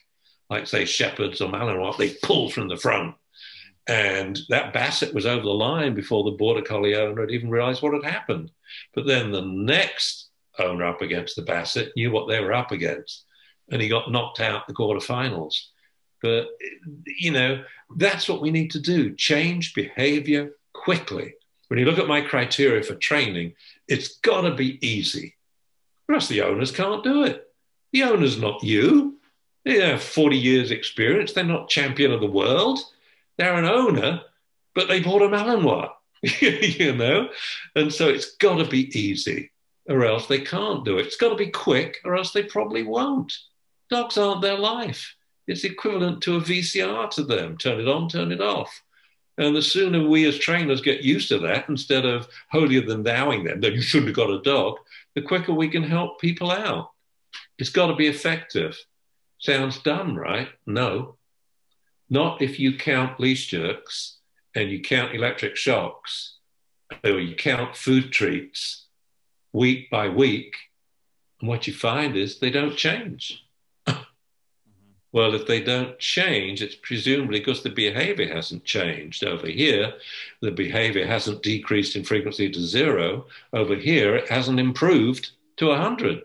[0.50, 3.14] like, say, Shepherds or Malinois, they pull from the front.
[3.86, 7.80] And that Basset was over the line before the Border Collie owner had even realized
[7.82, 8.50] what had happened.
[8.94, 10.28] But then the next
[10.58, 13.24] owner up against the Basset knew what they were up against,
[13.70, 15.54] and he got knocked out the quarterfinals.
[16.22, 16.48] But,
[17.06, 17.64] you know,
[17.96, 21.34] that's what we need to do change behavior quickly.
[21.68, 23.54] When you look at my criteria for training,
[23.86, 25.36] it's got to be easy.
[26.08, 27.46] Rest of the owners can't do it.
[27.92, 29.18] The owner's not you.
[29.64, 31.32] They have 40 years experience.
[31.32, 32.80] They're not champion of the world.
[33.36, 34.22] They're an owner,
[34.74, 35.90] but they bought a Malinois,
[36.78, 37.28] you know?
[37.76, 39.50] And so it's got to be easy
[39.88, 41.06] or else they can't do it.
[41.06, 43.32] It's got to be quick or else they probably won't.
[43.90, 45.14] Dogs aren't their life.
[45.48, 47.56] It's equivalent to a VCR to them.
[47.56, 48.82] Turn it on, turn it off.
[49.38, 53.44] And the sooner we as trainers get used to that, instead of holier than thouing
[53.44, 54.76] them, that you shouldn't have got a dog,
[55.14, 56.90] the quicker we can help people out.
[57.58, 58.76] It's got to be effective.
[59.38, 60.48] Sounds dumb, right?
[60.66, 61.16] No.
[62.10, 64.18] Not if you count leash jerks
[64.54, 66.36] and you count electric shocks
[67.04, 68.86] or you count food treats
[69.52, 70.54] week by week.
[71.40, 73.44] And what you find is they don't change.
[75.18, 79.24] Well, if they don't change, it's presumably because the behavior hasn't changed.
[79.24, 79.94] Over here,
[80.40, 83.26] the behavior hasn't decreased in frequency to zero.
[83.52, 86.22] Over here, it hasn't improved to 100.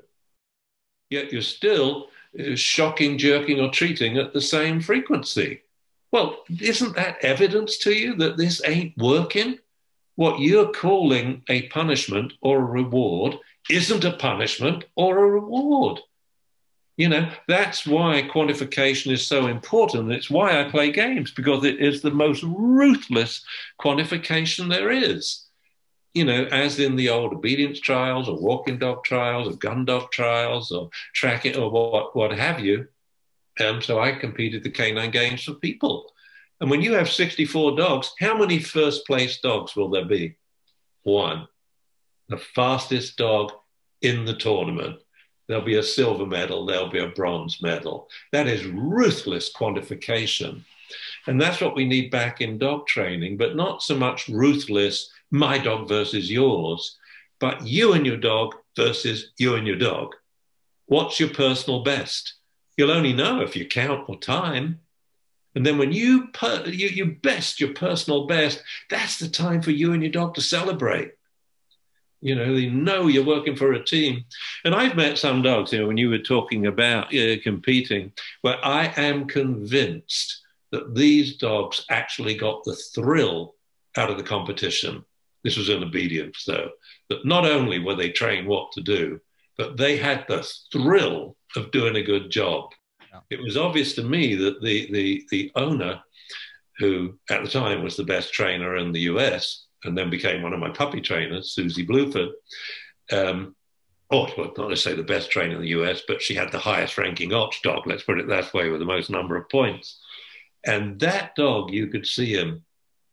[1.09, 2.09] Yet you're still
[2.39, 5.63] uh, shocking, jerking, or treating at the same frequency.
[6.11, 9.57] Well, isn't that evidence to you that this ain't working?
[10.17, 13.39] What you're calling a punishment or a reward
[13.71, 15.99] isn't a punishment or a reward.
[16.95, 20.11] You know, that's why quantification is so important.
[20.11, 23.43] It's why I play games because it is the most ruthless
[23.81, 25.45] quantification there is.
[26.13, 30.11] You know, as in the old obedience trials or walking dog trials or gun dog
[30.11, 32.87] trials or tracking or what, what have you.
[33.57, 36.11] And um, so I competed the K9 games for people.
[36.61, 40.37] And when you have 64 dogs, how many first place dogs will there be?
[41.01, 41.47] One.
[42.29, 43.51] The fastest dog
[44.01, 45.02] in the tournament
[45.47, 48.09] There'll be a silver medal, there'll be a bronze medal.
[48.31, 50.63] That is ruthless quantification.
[51.27, 55.57] And that's what we need back in dog training, but not so much ruthless, my
[55.57, 56.97] dog versus yours,
[57.39, 60.15] but you and your dog versus you and your dog.
[60.85, 62.35] What's your personal best?
[62.77, 64.79] You'll only know if you count or time.
[65.55, 69.71] And then when you, per, you, you best your personal best, that's the time for
[69.71, 71.13] you and your dog to celebrate.
[72.23, 74.23] You know, they know you're working for a team.
[74.63, 78.63] And I've met some dogs, you know, when you were talking about uh, competing, where
[78.65, 80.41] I am convinced
[80.71, 83.55] that these dogs actually got the thrill
[83.97, 85.03] out of the competition.
[85.43, 86.69] This was in obedience, though,
[87.09, 89.19] that not only were they trained what to do,
[89.57, 92.71] but they had the thrill of doing a good job.
[93.11, 93.19] Yeah.
[93.31, 96.01] It was obvious to me that the, the, the owner,
[96.79, 100.53] who at the time was the best trainer in the US, and then became one
[100.53, 102.31] of my puppy trainers, Susie Bluford.
[103.11, 103.55] Um,
[104.09, 107.31] well, not say the best trainer in the US, but she had the highest ranking
[107.31, 109.99] OTCH dog, let's put it that way, with the most number of points.
[110.65, 112.63] And that dog, you could see him,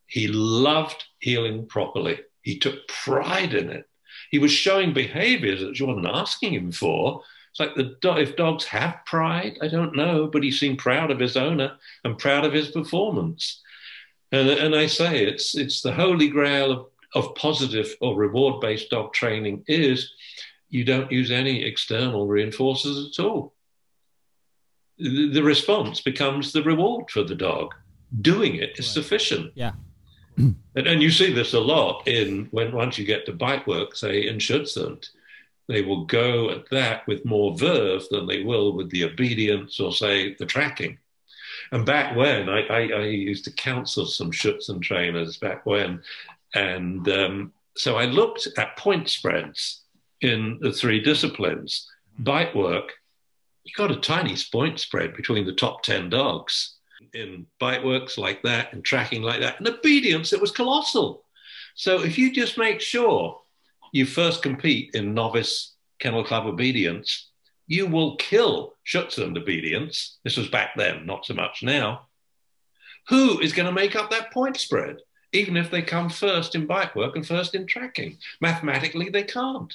[0.07, 2.21] he loved heeling properly.
[2.43, 3.89] He took pride in it.
[4.31, 7.23] He was showing behaviors that she wasn't asking him for.
[7.51, 11.19] It's like the if dogs have pride, I don't know, but he seemed proud of
[11.19, 11.73] his owner
[12.05, 13.61] and proud of his performance.
[14.33, 18.91] And, and I say it's it's the holy grail of, of positive or reward based
[18.91, 20.13] dog training is
[20.69, 23.55] you don't use any external reinforcers at all.
[24.99, 27.75] The, the response becomes the reward for the dog.
[28.21, 28.95] Doing it is right.
[28.95, 29.53] sufficient.
[29.55, 29.73] Yeah.
[30.37, 33.97] and, and you see this a lot in when once you get to bite work,
[33.97, 35.09] say in Schutzhund,
[35.67, 39.93] they will go at that with more verve than they will with the obedience or
[39.93, 40.99] say the tracking.
[41.73, 46.03] And back when I, I, I used to counsel some Schutzhund trainers back when,
[46.55, 49.83] and um, so I looked at point spreads
[50.21, 51.89] in the three disciplines.
[52.19, 52.93] Bite work,
[53.65, 56.77] you got a tiny point spread between the top 10 dogs.
[57.15, 61.25] In bite works like that and tracking like that, and obedience, it was colossal.
[61.75, 63.41] So if you just make sure
[63.93, 67.30] you first compete in novice kennel club obedience,
[67.71, 70.19] you will kill Schutzhund obedience.
[70.25, 72.09] This was back then, not so much now.
[73.09, 74.99] Who is going to make up that point spread,
[75.33, 78.19] even if they come first in bite work and first in tracking?
[78.41, 79.73] Mathematically, they can't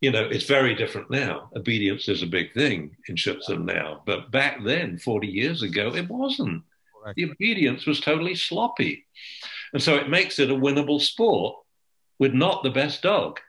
[0.00, 1.50] you know, it's very different now.
[1.54, 6.08] Obedience is a big thing in Schutzhund now, but back then, 40 years ago, it
[6.08, 6.62] wasn't.
[7.02, 7.16] Correct.
[7.16, 9.04] The obedience was totally sloppy.
[9.74, 11.56] And so it makes it a winnable sport
[12.18, 13.40] with not the best dog.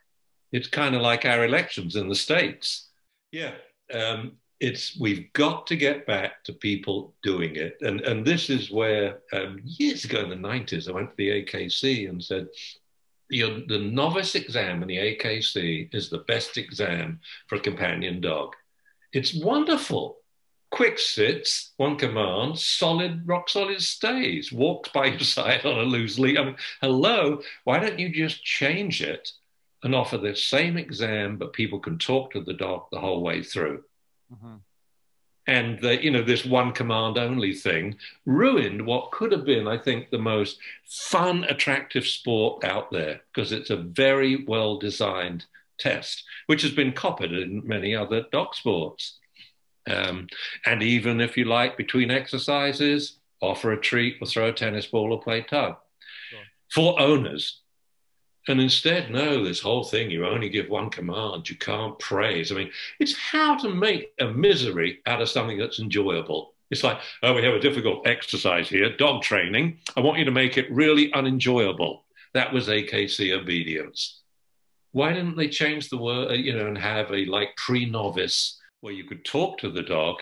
[0.52, 2.88] It's kind of like our elections in the States.
[3.32, 3.54] Yeah.
[3.92, 7.78] Um, it's we've got to get back to people doing it.
[7.80, 11.42] And, and this is where um, years ago in the 90s, I went to the
[11.42, 12.46] AKC and said,
[13.28, 17.18] your, the novice exam in the AKC is the best exam
[17.48, 18.54] for a companion dog.
[19.12, 20.18] It's wonderful.
[20.70, 26.18] Quick sits, one command, solid, rock solid stays, walks by your side on a loose
[26.18, 26.38] lead.
[26.38, 29.32] I mean, hello, why don't you just change it
[29.82, 33.42] and offer the same exam, but people can talk to the dog the whole way
[33.42, 33.82] through?
[34.32, 34.56] Mm-hmm
[35.46, 37.96] and the, you know this one command only thing
[38.26, 43.52] ruined what could have been i think the most fun attractive sport out there because
[43.52, 45.44] it's a very well designed
[45.78, 49.18] test which has been copied in many other dog sports
[49.90, 50.28] um,
[50.64, 55.12] and even if you like between exercises offer a treat or throw a tennis ball
[55.12, 55.76] or play tug
[56.30, 56.38] sure.
[56.72, 57.61] for owners
[58.48, 62.50] and instead, no, this whole thing, you only give one command, you can't praise.
[62.50, 66.54] I mean, it's how to make a misery out of something that's enjoyable.
[66.70, 69.78] It's like, oh, we have a difficult exercise here, dog training.
[69.96, 72.04] I want you to make it really unenjoyable.
[72.34, 74.20] That was AKC obedience.
[74.90, 78.58] Why didn't they change the word, uh, you know, and have a like pre novice
[78.80, 80.16] where you could talk to the dog?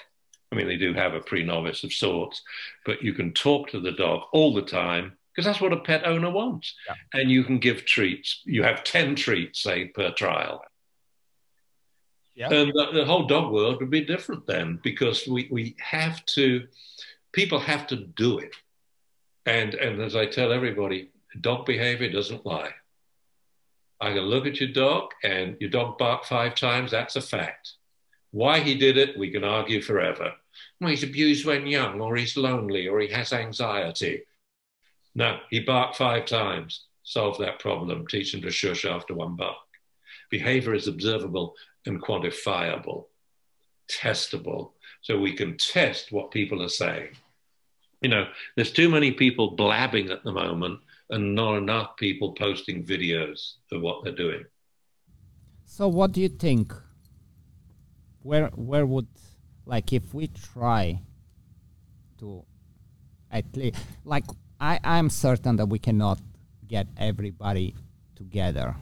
[0.53, 2.43] I mean, they do have a pre novice of sorts,
[2.85, 6.07] but you can talk to the dog all the time because that's what a pet
[6.07, 6.75] owner wants.
[6.87, 7.19] Yeah.
[7.19, 8.43] And you can give treats.
[8.45, 10.63] You have 10 treats, say, per trial.
[12.35, 12.53] Yeah.
[12.53, 16.67] And the, the, whole dog world would be different then because we, we have to,
[17.33, 18.55] people have to do it.
[19.47, 21.09] And, and as I tell everybody,
[21.41, 22.75] dog behavior doesn't lie.
[23.99, 27.73] I can look at your dog and your dog barked five times, that's a fact.
[28.31, 30.35] Why he did it, we can argue forever.
[30.81, 34.25] Well, he's abused when young, or he's lonely, or he has anxiety.
[35.15, 36.87] No, he barked five times.
[37.03, 38.07] Solve that problem.
[38.07, 39.57] Teach him to shush after one bark.
[40.31, 41.55] Behavior is observable
[41.87, 43.07] and quantifiable,
[43.89, 44.73] testable,
[45.03, 47.09] so we can test what people are saying.
[48.03, 50.81] You know, there's too many people blabbing at the moment
[51.11, 54.45] and not enough people posting videos of what they're doing.
[55.65, 56.73] So, what do you think?
[58.23, 59.09] Where where would
[59.67, 61.01] like if we try
[62.19, 62.45] to
[63.31, 64.25] at least like
[64.61, 66.21] I, I'm certain that we cannot
[66.67, 67.75] get everybody
[68.15, 68.77] together.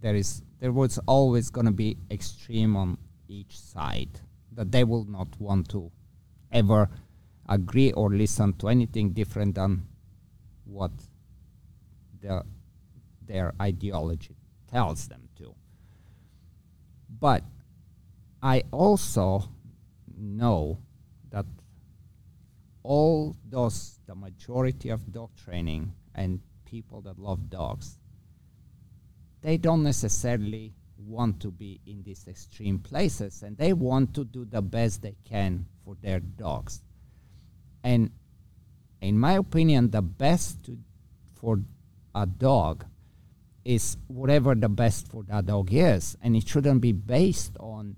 [0.00, 2.96] There is there was always going to be extreme on
[3.28, 4.20] each side
[4.52, 5.90] that they will not want to
[6.50, 6.88] ever
[7.48, 9.86] agree or listen to anything different than
[10.64, 10.92] what
[12.20, 12.42] the,
[13.26, 14.36] their ideology
[14.70, 15.54] tells them to.
[17.20, 17.44] But
[18.42, 19.50] I also
[20.16, 20.78] know
[21.30, 21.46] that
[22.84, 27.98] all those, the majority of dog training and people that love dogs,
[29.40, 34.44] they don't necessarily want to be in these extreme places and they want to do
[34.44, 36.82] the best they can for their dogs.
[37.82, 38.10] And
[39.00, 40.78] in my opinion, the best to,
[41.34, 41.60] for
[42.14, 42.84] a dog
[43.64, 47.96] is whatever the best for that dog is, and it shouldn't be based on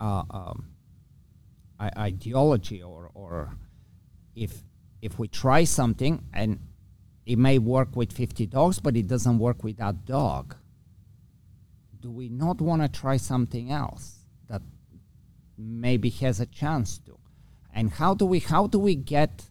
[0.00, 0.75] uh, um,
[1.80, 3.56] ideology or or
[4.34, 4.62] if
[5.02, 6.58] if we try something and
[7.26, 10.54] it may work with 50 dogs, but it doesn't work with that dog.
[12.00, 14.62] Do we not want to try something else that
[15.58, 17.18] maybe has a chance to?
[17.74, 19.44] And how do we how do we get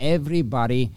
[0.00, 0.90] everybody?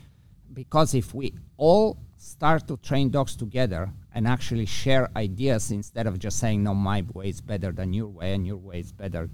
[0.52, 6.18] Because if we all start to train dogs together and actually share ideas instead of
[6.18, 9.30] just saying no, my way is better than your way and your way is better,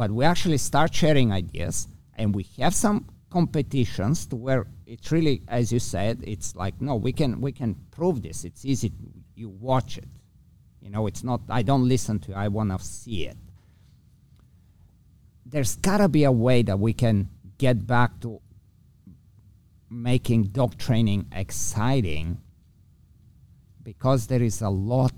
[0.00, 5.42] but we actually start sharing ideas and we have some competitions to where it's really,
[5.46, 8.46] as you said, it's like no, we can we can prove this.
[8.46, 8.94] It's easy.
[9.34, 10.08] You watch it.
[10.80, 11.42] You know, it's not.
[11.50, 12.32] I don't listen to.
[12.32, 13.36] It, I want to see it.
[15.44, 17.28] There's gotta be a way that we can
[17.58, 18.40] get back to
[19.90, 22.38] making dog training exciting
[23.82, 25.12] because there is a lot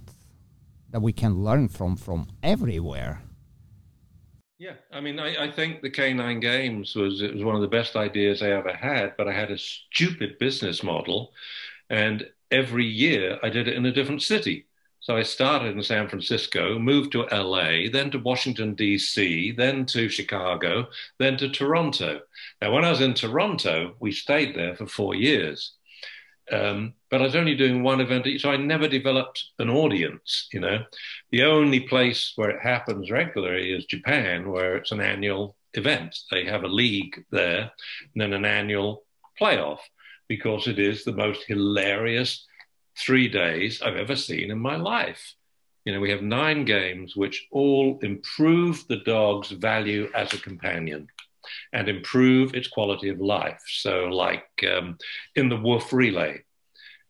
[0.90, 3.22] that we can learn from from everywhere
[4.62, 7.66] yeah, I mean, I, I, think the K9 Games was it was one of the
[7.66, 11.32] best ideas I ever had, but I had a stupid business model,
[11.90, 14.66] and every year I did it in a different city.
[15.00, 20.08] So I started in San Francisco, moved to LA, then to Washington D.C., then to
[20.08, 20.86] Chicago,
[21.18, 22.20] then to Toronto.
[22.60, 25.72] Now, when I was in Toronto, we stayed there for four years.
[26.50, 30.48] Um, but I was only doing one event so I never developed an audience.
[30.52, 30.84] You know,
[31.30, 36.18] the only place where it happens regularly is Japan, where it's an annual event.
[36.30, 37.70] They have a league there,
[38.12, 39.04] and then an annual
[39.40, 39.78] playoff
[40.28, 42.46] because it is the most hilarious
[42.98, 45.34] three days I've ever seen in my life.
[45.84, 51.08] You know, we have nine games which all improve the dog's value as a companion
[51.72, 53.62] and improve its quality of life.
[53.66, 54.98] So, like um,
[55.34, 56.44] in the wolf relay,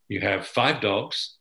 [0.09, 1.37] you have five dogs.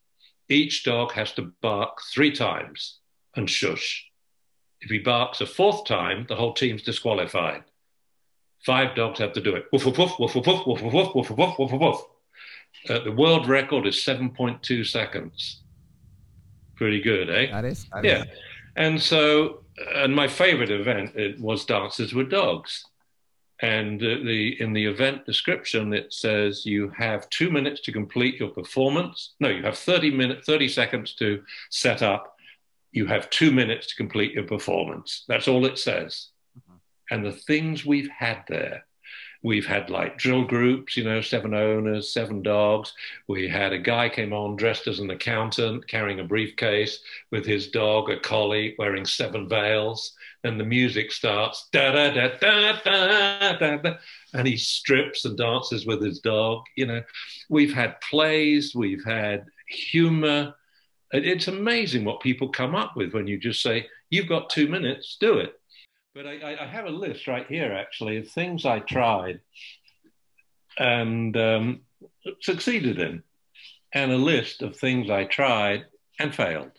[0.50, 3.00] Each dog has to bark three times
[3.36, 4.06] and shush.
[4.82, 7.64] If he barks a fourth time, the whole team's disqualified.
[8.66, 9.66] Five dogs have to do it.
[9.72, 12.02] Woof, woof, woof, woof, woof, woof, woof, woof, woof, woof, woof, woof.
[12.90, 15.62] Uh, the world record is 7.2 seconds.
[16.76, 17.52] Pretty good, eh?
[17.52, 17.86] That is.
[17.94, 18.24] That yeah.
[18.24, 18.30] Is.
[18.76, 19.64] And so,
[19.95, 22.86] and my favorite event it was Dances with Dogs.
[23.62, 28.40] And uh, the in the event description, it says you have two minutes to complete
[28.40, 29.34] your performance.
[29.40, 32.36] No, you have 30 minutes, 30 seconds to set up.
[32.91, 35.26] You have two minutes to complete your performance.
[35.28, 36.30] That's all it says.
[36.58, 36.78] Mm-hmm.
[37.12, 38.86] And the things we've had there
[39.44, 42.94] We've had like drill groups, you know, seven owners, seven dogs.
[43.28, 47.00] We had a guy came on dressed as an accountant, carrying a briefcase
[47.32, 50.14] with his dog, a collie, wearing seven veils.
[50.44, 53.94] And the music starts, da da da da da da da,
[54.34, 56.64] and he strips and dances with his dog.
[56.76, 57.04] You know,
[57.50, 60.56] we've had plays, we've had humor.
[61.12, 65.18] It's amazing what people come up with when you just say, "You've got two minutes,
[65.20, 65.61] do it."
[66.14, 69.40] But I, I, have a list right here, actually, of things I tried
[70.78, 71.82] and um,
[72.42, 73.24] succeeded in,
[73.94, 75.86] and a list of things I tried
[76.20, 76.72] and failed.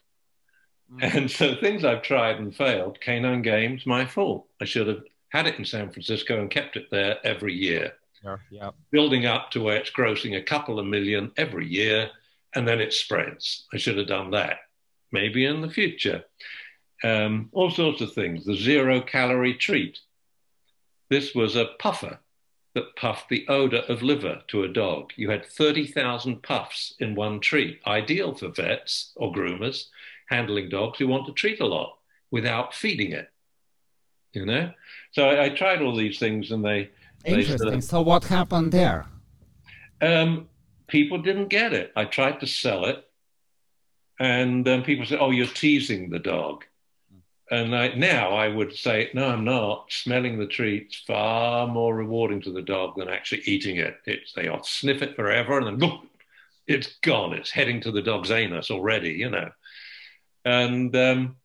[0.93, 1.17] Mm.
[1.17, 4.47] And so things I've tried and failed, Canine Games, my fault.
[4.61, 7.95] I should have had it in San Francisco and kept it there every year.
[8.23, 8.71] Yeah, yeah.
[8.91, 12.11] Building up to where it's grossing a couple of million every year,
[12.55, 13.67] and then it spreads.
[13.73, 14.59] I should have done that.
[15.11, 16.25] Maybe in the future
[17.03, 18.45] um, all sorts of things.
[18.45, 19.99] The zero calorie treat.
[21.11, 22.19] This was a puffer
[22.75, 25.13] that puffed the odor of liver to a dog.
[25.17, 29.87] You had 30,000 puffs in one treat, ideal for vets or groomers
[30.29, 31.99] handling dogs who want to treat a lot
[32.31, 33.31] without feeding it.
[34.33, 34.73] You know?
[35.13, 36.91] So I, I tried all these things and they.
[37.25, 37.71] Interesting.
[37.71, 39.07] They so what happened there?
[40.01, 40.49] Um,
[40.87, 41.93] people didn't get it.
[41.95, 43.05] I tried to sell it.
[44.19, 46.65] And um, people said, oh, you're teasing the dog.
[47.53, 49.93] And I, now I would say, no, I'm not.
[49.93, 53.99] Smelling the treat's far more rewarding to the dog than actually eating it.
[54.07, 55.99] It's, they sniff it forever and then
[56.67, 57.35] it's gone.
[57.35, 59.51] It's heading to the dog's anus already, you know.
[60.47, 61.37] And um,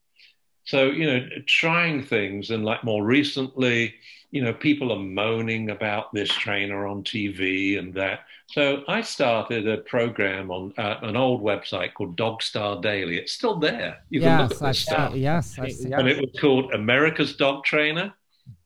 [0.63, 3.95] so, you know, trying things and like more recently,
[4.31, 8.21] you know, people are moaning about this trainer on TV and that.
[8.47, 13.17] So I started a program on uh, an old website called Dogstar Daily.
[13.17, 13.99] It's still there.
[14.09, 15.15] You can yes, look at this stuff.
[15.15, 18.13] Yes, and it was called America's Dog Trainer,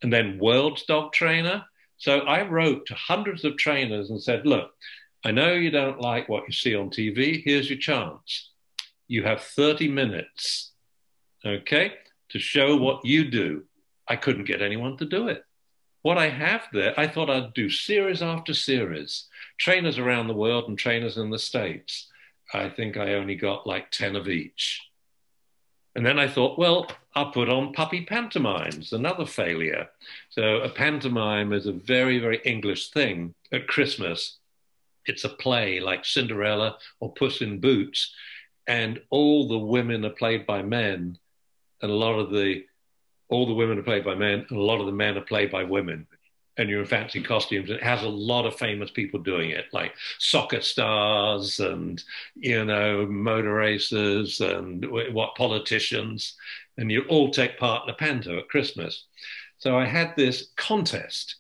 [0.02, 1.64] and then World's Dog Trainer.
[1.98, 4.72] So I wrote to hundreds of trainers and said, "Look,
[5.24, 7.44] I know you don't like what you see on TV.
[7.44, 8.50] Here's your chance.
[9.08, 10.72] You have 30 minutes,
[11.46, 11.94] okay,
[12.30, 13.64] to show what you do."
[14.08, 15.46] I couldn't get anyone to do it.
[16.02, 19.26] What I have there, I thought I'd do series after series,
[19.58, 22.08] trainers around the world and trainers in the States.
[22.54, 24.82] I think I only got like 10 of each.
[25.96, 29.90] And then I thought, well, I'll put on puppy pantomimes, another failure.
[30.30, 34.38] So a pantomime is a very, very English thing at Christmas.
[35.06, 38.14] It's a play like Cinderella or Puss in Boots,
[38.68, 41.18] and all the women are played by men,
[41.82, 42.64] and a lot of the
[43.32, 45.52] all the women are played by men, and a lot of the men are played
[45.52, 46.08] by women
[46.58, 47.70] and you're in fancy costumes.
[47.70, 52.04] It has a lot of famous people doing it, like soccer stars and
[52.36, 56.36] you know motor racers and what politicians,
[56.78, 59.06] and you all take part in a panto at Christmas.
[59.58, 61.38] So I had this contest,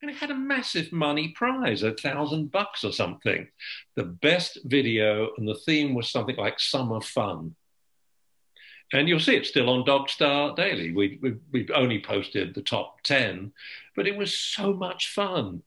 [0.00, 3.46] and it had a massive money prize, a thousand bucks or something.
[3.96, 7.54] The best video, and the theme was something like summer fun.
[8.92, 10.92] And you'll see it still on Dogstar Daily.
[10.92, 13.52] We, we, we've only posted the top 10,
[13.94, 15.62] but it was so much fun.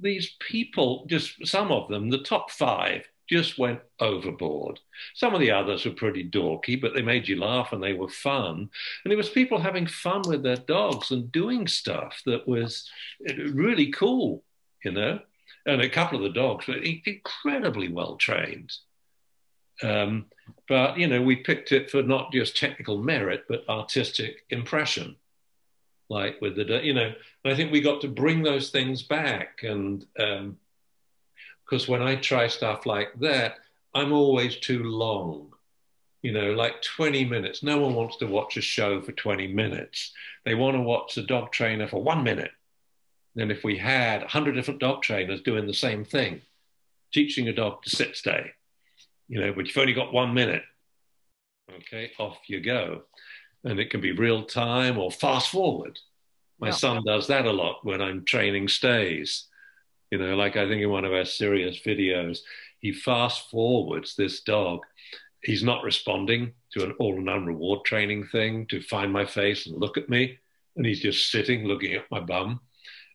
[0.00, 4.80] These people, just some of them, the top five, just went overboard.
[5.14, 8.08] Some of the others were pretty dorky, but they made you laugh and they were
[8.08, 8.68] fun.
[9.04, 12.88] And it was people having fun with their dogs and doing stuff that was
[13.20, 14.42] really cool,
[14.84, 15.20] you know.
[15.66, 18.72] And a couple of the dogs were incredibly well trained.
[19.82, 20.26] Um,
[20.68, 25.16] but you know, we picked it for not just technical merit, but artistic impression.
[26.08, 27.12] Like with the, you know,
[27.44, 29.62] I think we got to bring those things back.
[29.62, 33.56] And because um, when I try stuff like that,
[33.94, 35.52] I'm always too long.
[36.22, 37.62] You know, like 20 minutes.
[37.62, 40.12] No one wants to watch a show for 20 minutes.
[40.44, 42.50] They want to watch a dog trainer for one minute.
[43.36, 46.40] And if we had 100 different dog trainers doing the same thing,
[47.12, 48.52] teaching a dog to sit stay,
[49.28, 50.62] you know, but you've only got one minute.
[51.72, 53.02] Okay, off you go.
[53.64, 55.98] And it can be real time or fast forward.
[56.60, 56.74] My yeah.
[56.74, 59.46] son does that a lot when I'm training stays.
[60.10, 62.40] You know, like I think in one of our Sirius videos,
[62.78, 64.80] he fast forwards this dog.
[65.42, 69.66] He's not responding to an all or none reward training thing to find my face
[69.66, 70.38] and look at me.
[70.76, 72.60] And he's just sitting looking at my bum.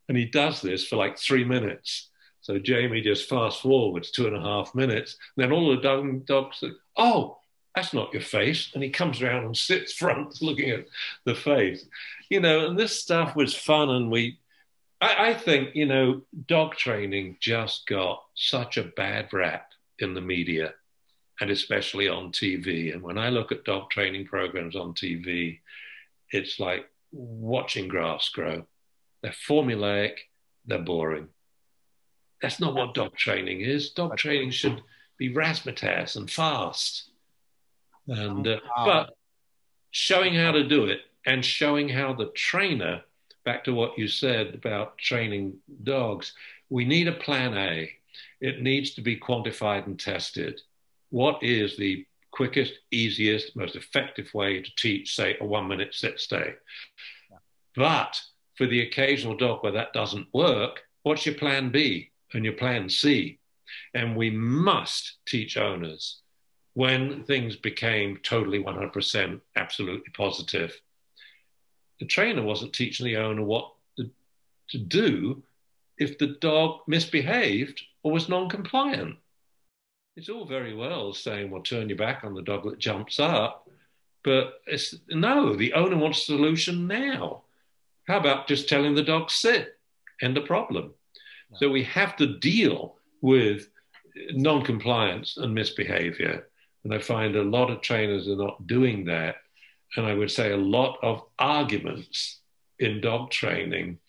[0.08, 2.09] And he does this for like three minutes.
[2.50, 5.18] So Jamie just fast forwards two and a half minutes.
[5.38, 7.38] then all the dog, dogs say, oh,
[7.76, 8.72] that's not your face.
[8.74, 10.88] And he comes around and sits front looking at
[11.26, 11.86] the face.
[12.28, 13.92] You know, and this stuff was fun.
[13.92, 14.40] And we,
[15.00, 19.70] I, I think, you know, dog training just got such a bad rap
[20.00, 20.74] in the media
[21.40, 22.92] and especially on TV.
[22.92, 25.60] And when I look at dog training programs on TV,
[26.32, 28.66] it's like watching grass grow.
[29.22, 30.14] They're formulaic,
[30.66, 31.28] they're boring.
[32.42, 33.92] That's not what dog training is.
[33.92, 34.82] Dog training should
[35.18, 37.10] be razzmatazz and fast.
[38.08, 39.18] And uh, but
[39.92, 43.02] showing how to do it and showing how the trainer,
[43.46, 46.34] back to what you said about training dogs,
[46.70, 47.92] we need a plan A.
[48.42, 50.62] It needs to be quantified and tested.
[51.10, 56.20] What is the quickest, easiest, most effective way to teach, say, a one minute sit
[56.20, 56.54] stay?
[57.76, 58.20] But
[58.56, 62.09] for the occasional dog where that doesn't work, what's your plan B?
[62.34, 63.40] And your plan C.
[63.94, 66.22] And we must teach owners
[66.74, 70.80] when things became totally 100% absolutely positive.
[72.00, 75.42] The trainer wasn't teaching the owner what to, do
[75.98, 79.18] if the dog misbehaved or was non compliant.
[80.16, 83.68] It's all very well saying, well, turn your back on the dog that jumps up,
[84.24, 87.42] but it's no, the owner wants a solution now.
[88.08, 89.78] How about just telling the dog sit?
[90.22, 90.94] End the problem.
[91.56, 93.70] So we have to deal with
[94.32, 96.48] non-compliance and misbehavior.
[96.84, 99.38] And I find a lot of trainers are not doing that.
[99.96, 102.40] And I would say a lot of arguments
[102.78, 104.00] in dog training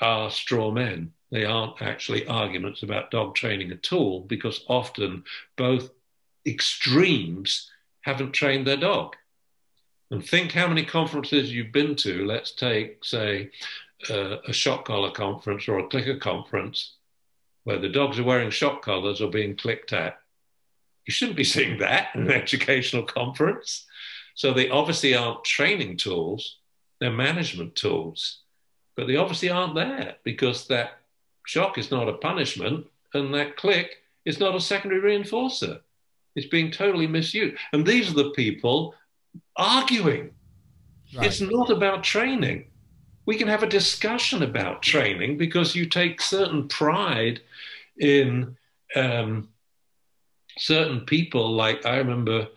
[0.00, 1.12] are straw men.
[1.30, 5.24] They aren't actually arguments about dog training at all, because often
[5.56, 5.90] both
[6.46, 7.70] extremes
[8.00, 9.14] haven't trained their dog.
[10.10, 12.26] And think how many conferences you've been to.
[12.26, 13.50] Let's take, say,
[14.08, 16.94] uh, a shock collar conference or a clicker conference
[17.64, 20.18] where the dogs are wearing shock collars or being clicked at.
[21.06, 23.86] You shouldn't be seeing that in an educational conference.
[24.34, 26.58] So they obviously aren't training tools,
[27.00, 28.40] they're management tools.
[28.96, 30.98] But they obviously aren't there because that
[31.46, 35.80] shock is not a punishment and that click is not a secondary reinforcer.
[36.36, 37.56] It's being totally misused.
[37.72, 38.94] And these are the people
[39.56, 40.30] arguing.
[41.14, 41.26] Right.
[41.26, 42.69] It's not about training
[43.30, 47.40] we can have a discussion about training because you take certain pride
[47.96, 48.56] in
[48.96, 49.48] um,
[50.58, 51.52] certain people.
[51.52, 52.48] Like I remember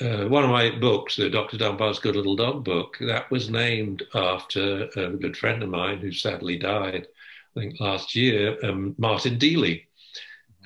[0.00, 1.58] uh, one of my books, the Dr.
[1.58, 6.10] Dunbar's Good Little Dog book, that was named after a good friend of mine who
[6.10, 7.06] sadly died,
[7.54, 9.84] I think last year, um, Martin Deeley.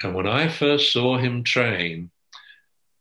[0.05, 2.10] And when I first saw him train,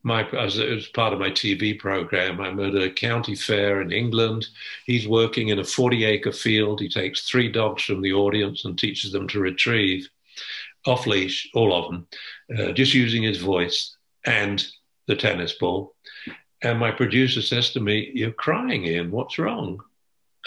[0.08, 3.92] my, as it was part of my TV program, I'm at a county fair in
[3.92, 4.48] England.
[4.86, 6.80] He's working in a 40 acre field.
[6.80, 10.10] He takes three dogs from the audience and teaches them to retrieve
[10.86, 12.08] off leash, all of them,
[12.58, 14.66] uh, just using his voice and
[15.08, 15.94] the tennis ball.
[16.62, 19.12] And my producer says to me, You're crying, Ian.
[19.12, 19.82] What's wrong?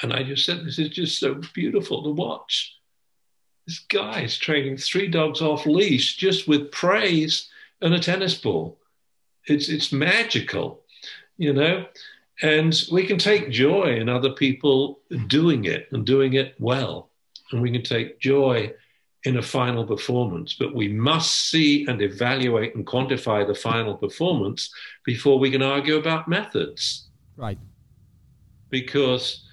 [0.03, 2.75] And I just said, This is just so beautiful to watch.
[3.67, 7.49] This guy is training three dogs off leash just with praise
[7.83, 8.80] and a tennis ball.
[9.47, 10.83] It's, it's magical,
[11.37, 11.87] you know?
[12.43, 17.11] And we can take joy in other people doing it and doing it well.
[17.53, 18.73] And we can take joy
[19.25, 24.73] in a final performance, but we must see and evaluate and quantify the final performance
[25.05, 27.09] before we can argue about methods.
[27.37, 27.59] Right.
[28.71, 29.45] Because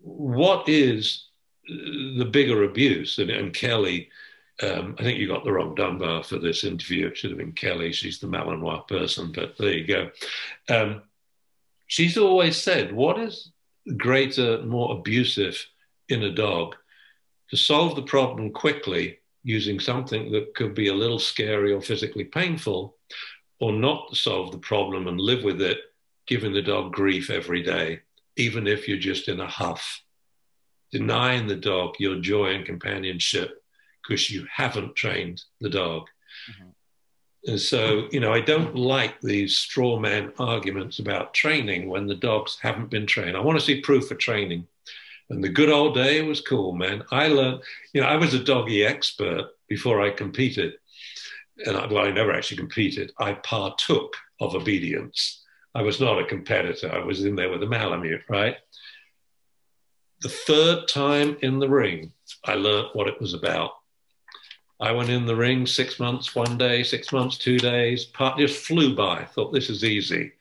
[0.00, 1.26] what is
[1.68, 3.18] the bigger abuse?
[3.18, 4.08] And, and Kelly,
[4.62, 7.06] um, I think you got the wrong Dunbar for this interview.
[7.06, 7.92] It should have been Kelly.
[7.92, 10.10] She's the Malinois person, but there you go.
[10.68, 11.02] Um,
[11.86, 13.50] she's always said, what is
[13.96, 15.66] greater, more abusive
[16.08, 16.76] in a dog?
[17.52, 22.24] to solve the problem quickly using something that could be a little scary or physically
[22.24, 22.96] painful,
[23.60, 25.78] or not solve the problem and live with it,
[26.26, 28.00] giving the dog grief every day,
[28.36, 30.02] even if you're just in a huff.
[30.92, 33.61] Denying the dog your joy and companionship
[34.02, 36.08] because you haven't trained the dog.
[36.50, 36.70] Mm-hmm.
[37.44, 42.14] And so, you know, I don't like these straw man arguments about training when the
[42.14, 43.36] dogs haven't been trained.
[43.36, 44.66] I want to see proof of training.
[45.28, 47.02] And the good old day was cool, man.
[47.10, 47.62] I learned,
[47.92, 50.74] you know, I was a doggy expert before I competed.
[51.66, 53.12] And I, well, I never actually competed.
[53.18, 55.42] I partook of obedience.
[55.74, 56.92] I was not a competitor.
[56.92, 58.56] I was in there with a Malamute, right?
[60.20, 62.12] The third time in the ring,
[62.44, 63.72] I learned what it was about.
[64.82, 68.66] I went in the ring six months, one day, six months, two days, part just
[68.66, 69.24] flew by.
[69.24, 70.32] Thought this is easy.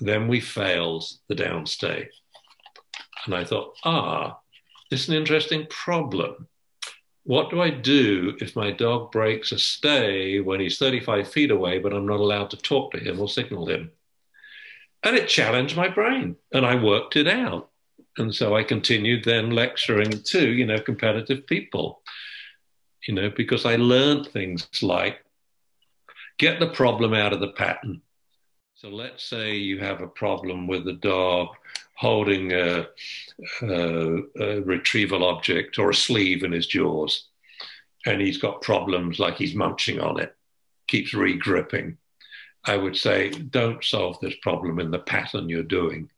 [0.00, 2.06] Then we failed the downstay.
[3.26, 4.38] And I thought, ah,
[4.90, 6.46] this is an interesting problem.
[7.24, 11.80] What do I do if my dog breaks a stay when he's 35 feet away,
[11.80, 13.90] but I'm not allowed to talk to him or signal him?
[15.02, 17.70] And it challenged my brain, and I worked it out.
[18.18, 22.02] And so I continued then lecturing to, you know, competitive people,
[23.06, 25.24] you know, because I learned things like
[26.38, 28.00] get the problem out of the pattern.
[28.74, 31.48] So let's say you have a problem with the dog
[31.96, 32.86] holding a,
[33.62, 37.28] a, a, retrieval object or a sleeve in his jaws,
[38.04, 40.34] and he's got problems like he's munching on it,
[40.88, 41.96] keeps regripping.
[42.64, 46.10] I would say, don't solve this problem in the pattern you're doing.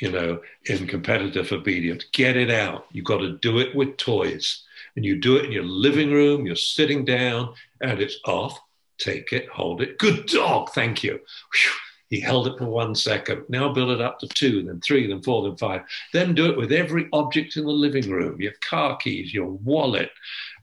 [0.00, 2.86] You know, in competitive obedience, get it out.
[2.90, 4.64] You've got to do it with toys.
[4.96, 8.58] And you do it in your living room, you're sitting down, and it's off.
[8.98, 9.98] Take it, hold it.
[9.98, 11.12] Good dog, thank you.
[11.12, 11.72] Whew
[12.08, 13.44] he held it for one second.
[13.48, 15.82] Now build it up to two, then three, then four, then five.
[16.12, 20.10] Then do it with every object in the living room your car keys, your wallet,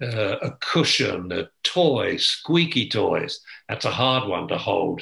[0.01, 3.41] uh, a cushion, a toy, squeaky toys.
[3.67, 5.01] That's a hard one to hold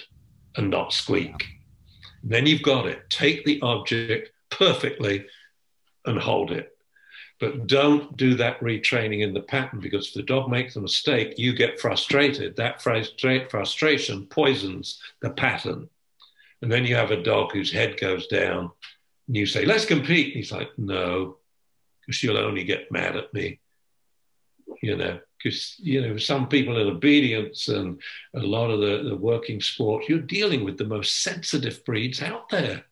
[0.57, 1.47] and not squeak.
[2.23, 3.09] Then you've got it.
[3.09, 5.25] Take the object perfectly
[6.05, 6.75] and hold it.
[7.41, 11.39] But don't do that retraining in the pattern because if the dog makes a mistake,
[11.39, 12.55] you get frustrated.
[12.55, 15.89] That frustra- frustration poisons the pattern.
[16.61, 18.69] And then you have a dog whose head goes down,
[19.27, 20.27] and you say, Let's compete.
[20.27, 21.37] And he's like, No,
[22.01, 23.59] because she'll only get mad at me.
[24.83, 27.99] You know, because, you know, some people in obedience and
[28.35, 32.49] a lot of the, the working sports, you're dealing with the most sensitive breeds out
[32.49, 32.83] there.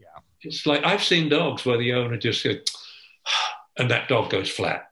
[0.00, 0.18] Yeah.
[0.40, 2.58] It's like I've seen dogs where the owner just goes,
[3.78, 4.88] and that dog goes flat.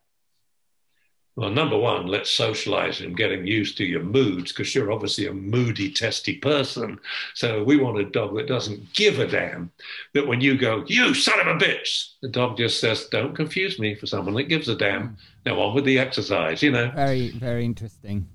[1.37, 5.27] Well, number one, let's socialize him, get him used to your moods, because you're obviously
[5.27, 6.99] a moody, testy person.
[7.35, 9.71] So we want a dog that doesn't give a damn.
[10.13, 13.79] That when you go, you son of a bitch, the dog just says, don't confuse
[13.79, 15.17] me for someone that gives a damn.
[15.47, 16.91] Now on with the exercise, you know.
[16.95, 18.29] Very, very interesting.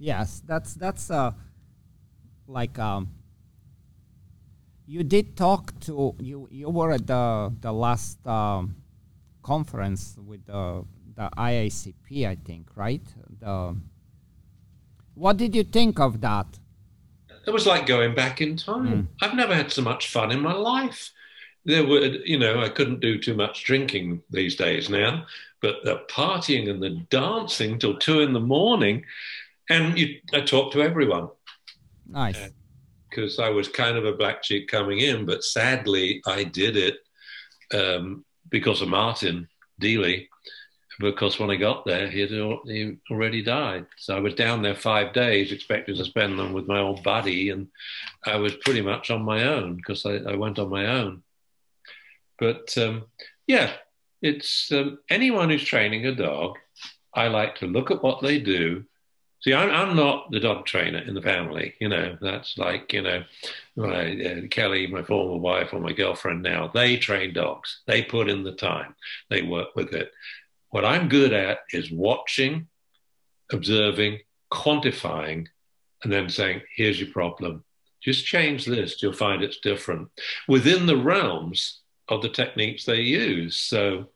[0.00, 1.32] Yes, that's that's uh
[2.48, 3.10] like um
[4.90, 8.74] you did talk to you you were at the the last um
[9.42, 10.84] conference with the
[11.20, 13.02] the IACP, I think, right?
[13.40, 13.76] The,
[15.14, 16.46] what did you think of that?
[17.46, 18.86] It was like going back in time.
[18.86, 19.06] Mm.
[19.20, 21.10] I've never had so much fun in my life.
[21.64, 25.26] There were, you know, I couldn't do too much drinking these days now,
[25.60, 29.04] but the partying and the dancing till two in the morning,
[29.68, 31.28] and you, I talked to everyone.
[32.08, 32.50] Nice.
[33.10, 36.98] Because I was kind of a black sheep coming in, but sadly I did it
[37.74, 39.48] um, because of Martin
[39.80, 40.28] Deeley.
[41.00, 43.86] Because when I got there, he had he already died.
[43.96, 47.48] So I was down there five days, expecting to spend them with my old buddy,
[47.48, 47.68] and
[48.26, 51.22] I was pretty much on my own because I, I, went on my own.
[52.38, 53.06] But um,
[53.46, 53.72] yeah,
[54.20, 56.58] it's um, anyone who's training a dog.
[57.14, 58.84] I like to look at what they do
[59.42, 61.74] See, I'm, I'm not the dog trainer in the family.
[61.80, 63.24] You know, that's like, you know,
[63.74, 67.80] my, uh, Kelly, my former wife or my girlfriend now, they train dogs.
[67.86, 68.94] They put in the time,
[69.30, 70.12] they work with it.
[70.68, 72.68] What I'm good at is watching,
[73.50, 74.20] observing,
[74.52, 75.46] quantifying,
[76.02, 77.64] and then saying, here's your problem.
[78.02, 80.08] Just change this, you'll find it's different
[80.48, 83.56] within the realms of the techniques they use.
[83.56, 84.10] So,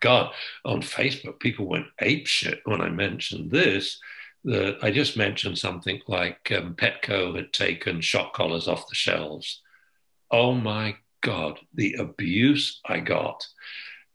[0.00, 0.32] God,
[0.64, 4.00] on Facebook, people went ape shit when I mentioned this
[4.44, 9.62] that I just mentioned something like um, Petco had taken shock collars off the shelves.
[10.30, 13.46] Oh my God, the abuse I got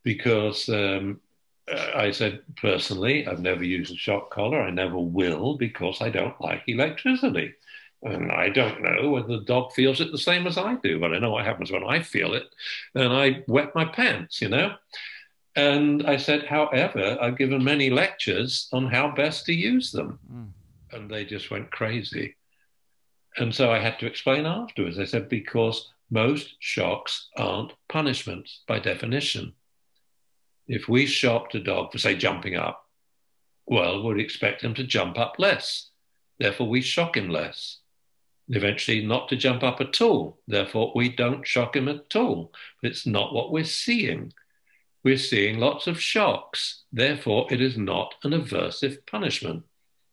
[0.04, 1.20] because um,
[1.94, 4.60] I said personally, I've never used a shock collar.
[4.60, 7.54] I never will because I don't like electricity.
[8.02, 11.12] And I don't know whether the dog feels it the same as I do, but
[11.12, 12.44] I know what happens when I feel it.
[12.94, 14.74] And I wet my pants, you know?
[15.60, 20.18] And I said, however, I've given many lectures on how best to use them.
[20.32, 20.48] Mm.
[20.92, 22.36] And they just went crazy.
[23.36, 24.98] And so I had to explain afterwards.
[24.98, 29.52] I said, because most shocks aren't punishments by definition.
[30.66, 32.86] If we shocked a dog for, say, jumping up,
[33.66, 35.90] well, we'd expect him to jump up less.
[36.38, 37.80] Therefore, we shock him less.
[38.48, 40.40] Eventually, not to jump up at all.
[40.48, 42.50] Therefore, we don't shock him at all.
[42.80, 44.32] But it's not what we're seeing
[45.02, 46.82] we're seeing lots of shocks.
[46.92, 49.64] Therefore, it is not an aversive punishment.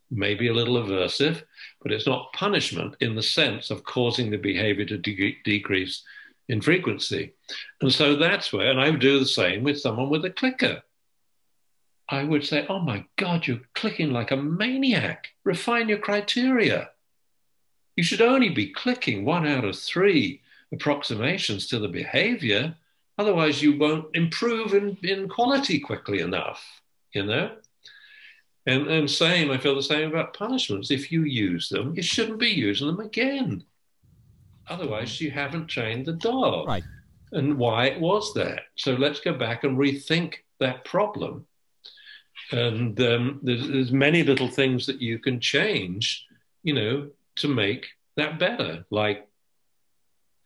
[0.10, 1.44] Maybe a little aversive,
[1.82, 6.04] but it's not punishment in the sense of causing the behavior to de- decrease
[6.48, 7.34] in frequency.
[7.82, 10.82] And so that's where, and I would do the same with someone with a clicker.
[12.10, 15.28] I would say, Oh my God, you're clicking like a maniac.
[15.44, 16.92] Refine your criteria.
[17.98, 20.42] You should only be clicking one out of three
[20.72, 22.76] approximations to the behavior
[23.18, 26.64] Otherwise, you won't improve in, in quality quickly enough,
[27.14, 27.52] you know?
[28.68, 30.92] And, and same, I feel the same about punishments.
[30.92, 33.64] If you use them, you shouldn't be using them again.
[34.70, 36.68] Otherwise, you haven't trained the dog.
[36.68, 36.84] Right.
[37.32, 38.62] And why it was that.
[38.76, 41.46] So let's go back and rethink that problem.
[42.52, 46.26] And um, there's, there's many little things that you can change,
[46.64, 49.28] you know, to make that better, like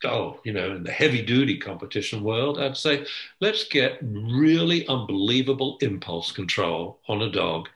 [0.05, 3.05] oh, you know, in the heavy duty competition world, I'd say
[3.39, 7.69] let's get really unbelievable impulse control on a dog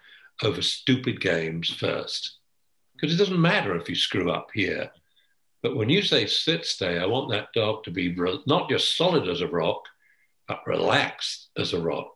[0.43, 2.37] over stupid games first.
[2.93, 4.91] Because it doesn't matter if you screw up here.
[5.61, 8.95] But when you say sit stay, I want that dog to be re- not just
[8.95, 9.83] solid as a rock,
[10.47, 12.11] but relaxed as a rock.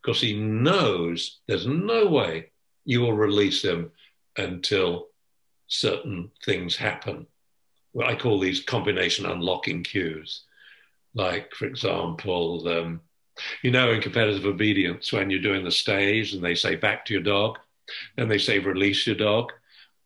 [0.00, 2.50] Because he knows there's no way
[2.84, 3.92] you will release him
[4.36, 5.08] until
[5.66, 7.26] certain things happen
[8.00, 10.44] I call these combination unlocking cues.
[11.14, 13.00] Like, for example, um,
[13.62, 17.12] you know, in competitive obedience, when you're doing the stage and they say back to
[17.12, 17.58] your dog,
[18.16, 19.52] and they say release your dog,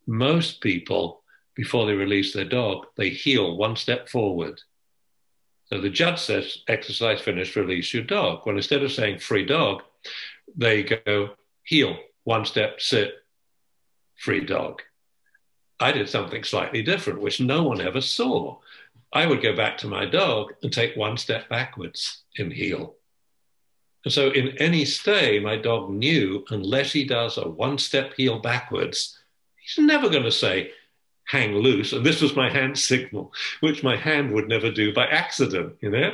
[0.06, 1.22] most people,
[1.54, 4.60] before they release their dog, they heel one step forward.
[5.66, 8.42] So the judge says, exercise finished, release your dog.
[8.46, 9.82] Well, instead of saying free dog,
[10.56, 11.30] they go
[11.64, 13.14] heel, one step, sit,
[14.16, 14.82] free dog.
[15.78, 18.59] I did something slightly different, which no one ever saw.
[19.12, 22.94] I would go back to my dog and take one step backwards in heel.
[24.05, 28.39] And so, in any stay, my dog knew unless he does a one step heel
[28.39, 29.19] backwards,
[29.57, 30.70] he's never going to say,
[31.24, 31.93] hang loose.
[31.93, 35.90] And this was my hand signal, which my hand would never do by accident, you
[35.90, 36.12] know?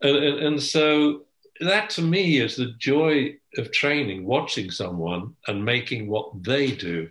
[0.00, 1.22] And, and, and so,
[1.60, 7.10] that to me is the joy of training, watching someone and making what they do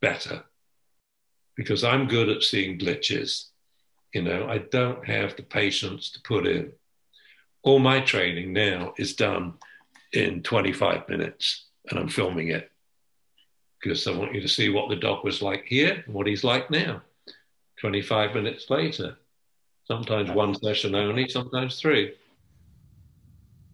[0.00, 0.44] better
[1.56, 3.46] because I'm good at seeing glitches.
[4.12, 6.72] You know, I don't have the patience to put in.
[7.62, 9.54] All my training now is done
[10.12, 12.70] in 25 minutes and I'm filming it
[13.80, 16.44] because I want you to see what the dog was like here and what he's
[16.44, 17.02] like now.
[17.80, 19.16] 25 minutes later.
[19.86, 22.14] Sometimes one session only, sometimes three.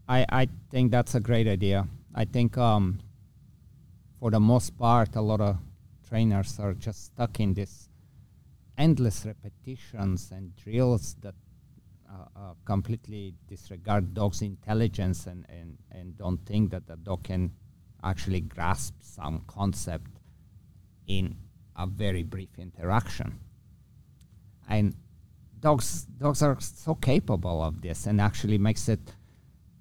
[0.09, 1.87] I, I think that's a great idea.
[2.15, 2.99] I think um,
[4.19, 5.59] for the most part, a lot of
[6.11, 7.89] trainers are just stuck in this
[8.77, 11.35] endless repetitions and drills that
[12.11, 17.53] uh, uh, completely disregard dog's intelligence and, and, and don't think that the dog can
[18.03, 20.11] actually grasp some concept
[21.07, 21.37] in
[21.77, 23.39] a very brief interaction.
[24.69, 24.95] and
[25.61, 29.01] dogs dogs are so capable of this and actually makes it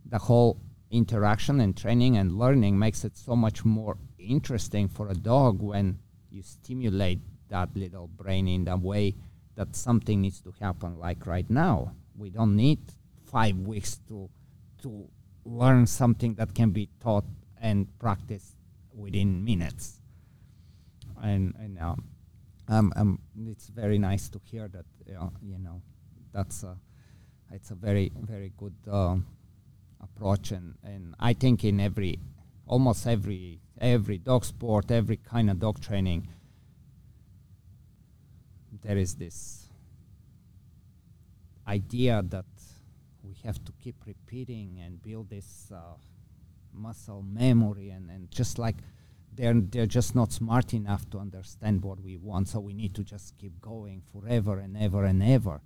[0.05, 0.57] the whole
[0.91, 5.99] interaction and training and learning makes it so much more interesting for a dog when
[6.31, 7.19] you stimulate
[7.49, 9.15] that little brain in the way
[9.55, 11.91] that something needs to happen like right now.
[12.17, 12.79] We don't need
[13.25, 14.29] five weeks to
[14.83, 15.09] to
[15.45, 17.25] learn something that can be taught
[17.59, 18.55] and practiced
[18.93, 19.99] within minutes.
[21.21, 22.03] And and um,
[22.67, 24.85] um, um, it's very nice to hear that
[25.19, 25.81] uh, you know
[26.31, 26.77] that's a
[27.51, 29.17] it's a very very good uh,
[30.01, 30.51] approach.
[30.51, 32.19] And and I think in every
[32.65, 36.27] almost every every dog sport every kind of dog training
[38.83, 39.69] there is this
[41.67, 42.45] idea that
[43.23, 45.93] we have to keep repeating and build this uh,
[46.73, 48.77] muscle memory and, and just like
[49.35, 53.03] they're they're just not smart enough to understand what we want so we need to
[53.03, 55.61] just keep going forever and ever and ever.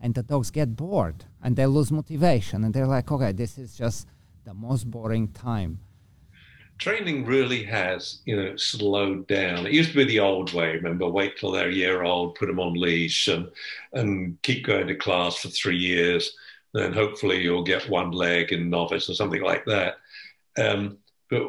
[0.00, 3.76] And the dogs get bored and they lose motivation and they're like okay this is
[3.76, 4.06] just
[4.44, 5.80] the most boring time
[6.78, 9.66] training really has you know slowed down.
[9.66, 12.46] It used to be the old way remember wait till they're a year old put
[12.46, 13.48] them on leash and
[13.92, 16.36] and keep going to class for three years
[16.76, 19.96] then hopefully you'll get one leg in novice or something like that.
[20.58, 20.98] Um,
[21.30, 21.48] but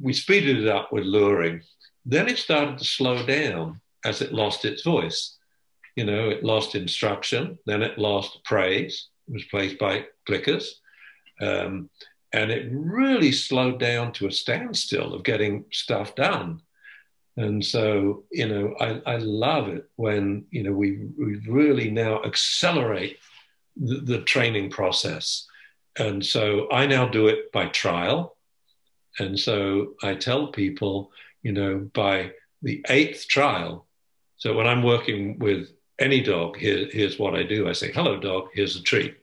[0.00, 1.62] we speeded it up with luring.
[2.04, 5.36] Then it started to slow down as it lost its voice.
[5.94, 10.64] You know, it lost instruction, then it lost praise, it was placed by clickers.
[11.40, 11.88] Um,
[12.34, 16.60] and it really slowed down to a standstill of getting stuff done.
[17.36, 22.24] And so, you know, I, I love it when, you know, we, we really now
[22.24, 23.18] accelerate
[23.76, 25.46] the, the training process.
[25.96, 28.36] And so I now do it by trial.
[29.20, 31.12] And so I tell people,
[31.44, 32.32] you know, by
[32.62, 33.86] the eighth trial,
[34.38, 35.68] so when I'm working with
[36.00, 37.68] any dog, here, here's what I do.
[37.68, 39.16] I say, hello, dog, here's a treat.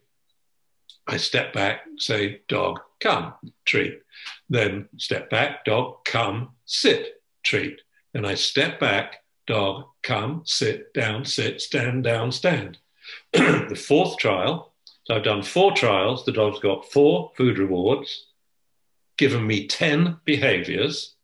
[1.07, 3.33] I step back, say, dog, come,
[3.65, 4.01] treat.
[4.49, 7.81] Then step back, dog, come, sit, treat.
[8.13, 12.77] Then I step back, dog, come, sit, down, sit, stand, down, stand.
[13.33, 14.73] the fourth trial,
[15.03, 16.25] so I've done four trials.
[16.25, 18.27] The dog's got four food rewards,
[19.17, 21.15] given me 10 behaviors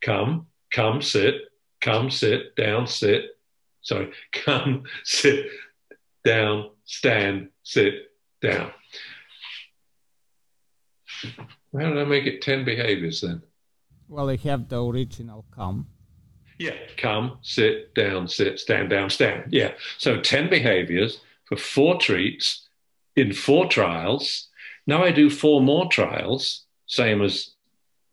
[0.00, 1.34] come, come, sit,
[1.80, 3.36] come, sit, down, sit,
[3.82, 5.46] sorry, come, sit
[6.24, 8.09] down, stand, sit
[8.40, 8.70] down.
[11.72, 13.42] How did I make it 10 behaviors then?
[14.08, 15.86] Well, they have the original come.
[16.58, 19.52] Yeah, come, sit, down, sit, stand, down, stand.
[19.52, 19.72] Yeah.
[19.98, 22.68] So 10 behaviors for four treats
[23.16, 24.48] in four trials.
[24.86, 27.52] Now I do four more trials, same as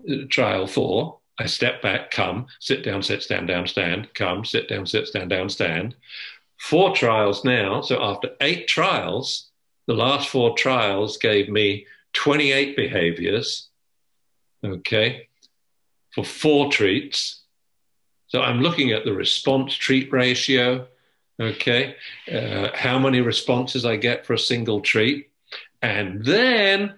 [0.09, 1.19] uh, trial four.
[1.39, 5.29] I step back, come, sit down, sit, stand down, stand, come, sit down, sit, stand
[5.29, 5.95] down, stand.
[6.59, 7.81] Four trials now.
[7.81, 9.49] So after eight trials,
[9.88, 13.69] the last four trials gave me 28 behaviors,
[14.64, 15.27] okay,
[16.14, 17.41] for four treats.
[18.27, 20.88] So I'm looking at the response treat ratio,
[21.39, 21.95] okay,
[22.31, 25.30] uh, how many responses I get for a single treat.
[25.81, 26.95] And then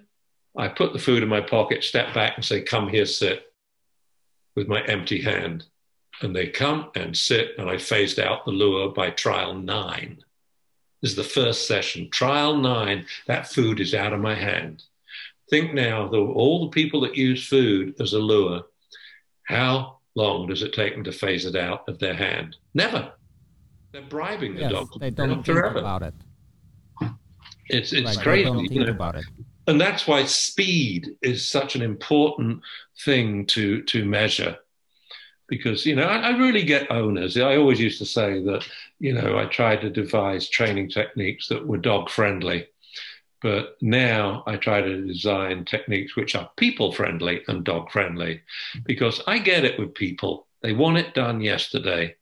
[0.58, 3.54] I put the food in my pocket, step back, and say, Come here, sit
[4.56, 5.66] with my empty hand.
[6.22, 10.24] And they come and sit, and I phased out the lure by trial nine.
[11.02, 12.10] This is the first session.
[12.10, 14.84] Trial nine, that food is out of my hand.
[15.50, 18.64] Think now, though, all the people that use food as a lure,
[19.44, 22.58] how long does it take them to phase it out of their hand?
[22.74, 23.14] Never.
[23.92, 25.00] They're bribing the yes, dog.
[25.00, 25.80] They don't think forever.
[25.80, 26.14] about it.
[27.70, 28.68] It's it's like crazy.
[28.68, 28.92] They you know?
[28.92, 29.26] about it
[29.70, 32.62] and that's why speed is such an important
[33.06, 34.58] thing to to measure
[35.48, 38.66] because you know I, I, really get owners i always used to say that
[39.00, 42.68] you know i tried to devise training techniques that were dog friendly
[43.42, 48.42] but now i try to design techniques which are people friendly and dog friendly
[48.86, 50.48] because i get it with people.
[50.62, 52.16] They want it done yesterday.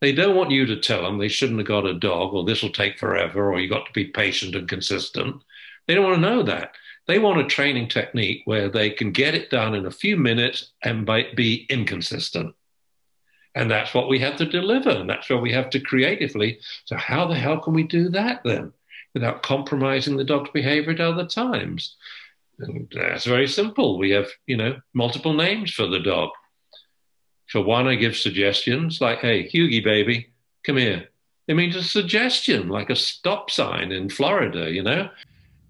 [0.00, 2.62] They don't want you to tell them they shouldn't have got a dog or this
[2.62, 5.42] will take forever or you got to be patient and consistent.
[5.86, 6.74] They don't want to know that.
[7.06, 10.72] They want a training technique where they can get it done in a few minutes
[10.82, 12.54] and be inconsistent.
[13.54, 14.90] And that's what we have to deliver.
[14.90, 16.58] And that's what we have to creatively.
[16.84, 18.72] So, how the hell can we do that then
[19.14, 21.96] without compromising the dog's behavior at other times?
[22.58, 23.98] And that's very simple.
[23.98, 26.30] We have, you know, multiple names for the dog.
[27.48, 30.30] For one, I give suggestions like, hey, Hughie, baby,
[30.64, 31.08] come here.
[31.48, 35.10] It means a suggestion, like a stop sign in Florida, you know?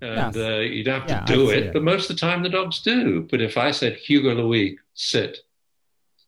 [0.03, 0.45] and yes.
[0.45, 2.49] uh, you don't have yeah, to do it, it, but most of the time the
[2.49, 3.27] dogs do.
[3.31, 5.39] But if I said Hugo Louis sit,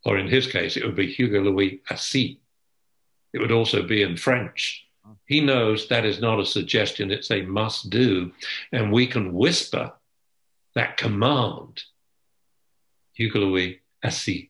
[0.05, 2.37] or in his case it would be Hugo Louis assis,
[3.33, 4.87] it would also be in French.
[5.27, 8.33] He knows that is not a suggestion, it's a must do.
[8.73, 9.93] And we can whisper
[10.75, 11.83] that command,
[13.13, 14.45] Hugo Louis, assis,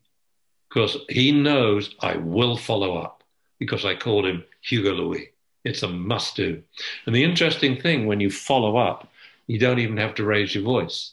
[0.68, 3.22] because he knows I will follow up
[3.58, 5.30] because I called him Hugo Louis.
[5.64, 6.62] It's a must do.
[7.06, 9.08] And the interesting thing when you follow up,
[9.46, 11.12] you don't even have to raise your voice.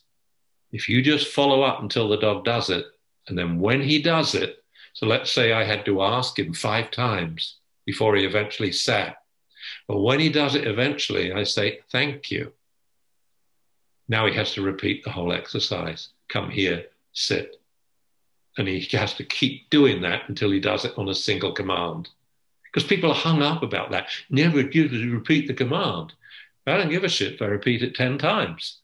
[0.72, 2.85] If you just follow up until the dog does it,
[3.27, 6.91] and then when he does it, so let's say I had to ask him five
[6.91, 9.18] times before he eventually sat.
[9.88, 12.52] But when he does it eventually, I say, thank you.
[14.07, 16.10] Now he has to repeat the whole exercise.
[16.27, 17.61] Come here, sit.
[18.57, 22.10] And he has to keep doing that until he does it on a single command.
[22.65, 24.10] Because people are hung up about that.
[24.30, 26.14] Never to repeat the command.
[26.68, 28.81] I don't give a shit if I repeat it 10 times.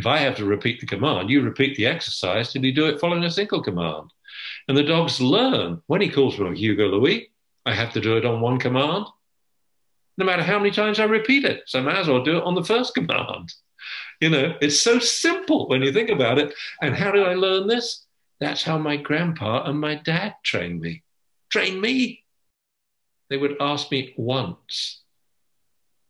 [0.00, 2.98] If I have to repeat the command, you repeat the exercise till you do it
[2.98, 4.10] following a single command.
[4.66, 5.82] And the dogs learn.
[5.88, 7.30] When he calls me Hugo Louis,
[7.66, 9.04] I have to do it on one command,
[10.16, 11.64] no matter how many times I repeat it.
[11.66, 13.52] So I might as well do it on the first command.
[14.22, 16.54] You know, it's so simple when you think about it.
[16.80, 18.06] And how did I learn this?
[18.38, 21.02] That's how my grandpa and my dad trained me.
[21.50, 22.24] Train me.
[23.28, 25.02] They would ask me once.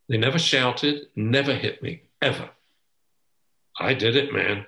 [0.08, 2.50] They never shouted, never hit me, ever.
[3.80, 4.66] I did it, man.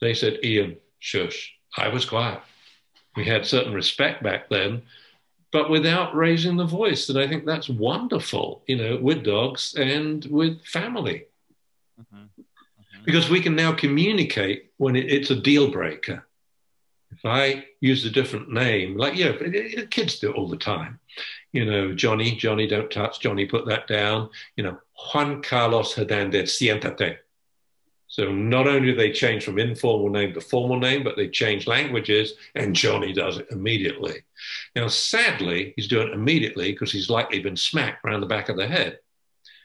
[0.00, 1.54] They said, Ian, shush.
[1.76, 2.40] I was quiet.
[3.16, 4.82] We had certain respect back then,
[5.52, 7.08] but without raising the voice.
[7.08, 11.26] And I think that's wonderful, you know, with dogs and with family.
[12.00, 12.24] Mm-hmm.
[12.24, 13.04] Mm-hmm.
[13.04, 16.26] Because we can now communicate when it, it's a deal breaker.
[17.12, 19.32] If I use a different name, like, yeah,
[19.90, 20.98] kids do it all the time.
[21.52, 24.30] You know, Johnny, Johnny, don't touch, Johnny, put that down.
[24.56, 24.78] You know,
[25.14, 27.18] Juan Carlos Hernandez, siéntate.
[28.14, 31.66] So not only do they change from informal name to formal name, but they change
[31.66, 34.22] languages, and Johnny does it immediately.
[34.76, 38.56] Now, sadly, he's doing it immediately because he's likely been smacked around the back of
[38.56, 39.00] the head.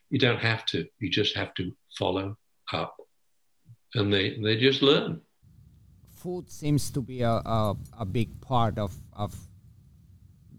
[0.09, 0.88] You don't have to.
[0.97, 2.35] You just have to follow
[2.73, 2.95] up,
[3.93, 5.21] and they they just learn.
[6.15, 9.35] Food seems to be a, a, a big part of, of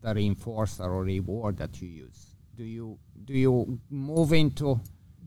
[0.00, 2.36] the reinforcer or reward that you use.
[2.54, 4.78] Do you do you move into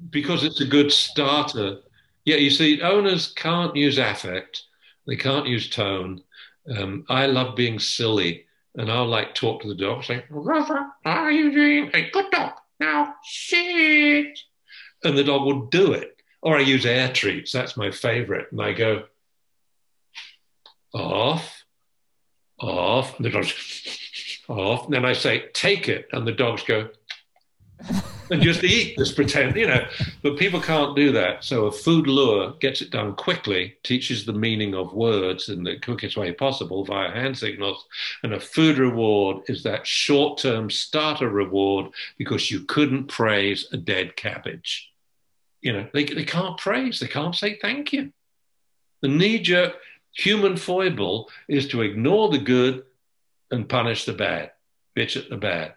[0.10, 1.80] because it's a good starter
[2.26, 4.64] yeah, you see, owners can't use affect,
[5.08, 6.24] they can't use tone.
[6.70, 8.46] Um, I love being silly,
[8.76, 12.54] and I'll like talk to the dog, saying, Rover, are you doing a good dog?
[12.80, 14.40] Now sit.
[15.04, 16.18] And the dog will do it.
[16.42, 18.48] Or I use air treats, that's my favorite.
[18.52, 19.04] And I go,
[20.94, 21.64] off,
[22.60, 23.54] off, and the dog's
[24.48, 24.86] off.
[24.86, 26.08] And then I say, take it.
[26.12, 26.90] And the dogs go,
[28.32, 29.86] and just eat this pretend, you know.
[30.22, 31.44] But people can't do that.
[31.44, 35.80] So a food lure gets it done quickly, teaches the meaning of words in the
[35.80, 37.86] quickest way possible via hand signals.
[38.24, 43.78] And a food reward is that short term starter reward because you couldn't praise a
[43.78, 44.92] dead cabbage.
[45.62, 48.12] You know, they, they can't praise, they can't say thank you.
[49.02, 49.76] The knee jerk
[50.14, 52.84] human foible is to ignore the good
[53.52, 54.52] and punish the bad,
[54.96, 55.76] bitch at the bad.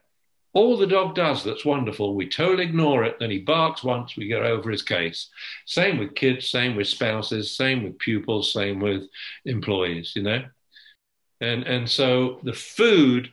[0.56, 3.18] All the dog does that's wonderful, we totally ignore it.
[3.20, 5.28] Then he barks once, we get over his case.
[5.66, 9.02] Same with kids, same with spouses, same with pupils, same with
[9.44, 10.42] employees, you know?
[11.42, 13.30] And, and so the food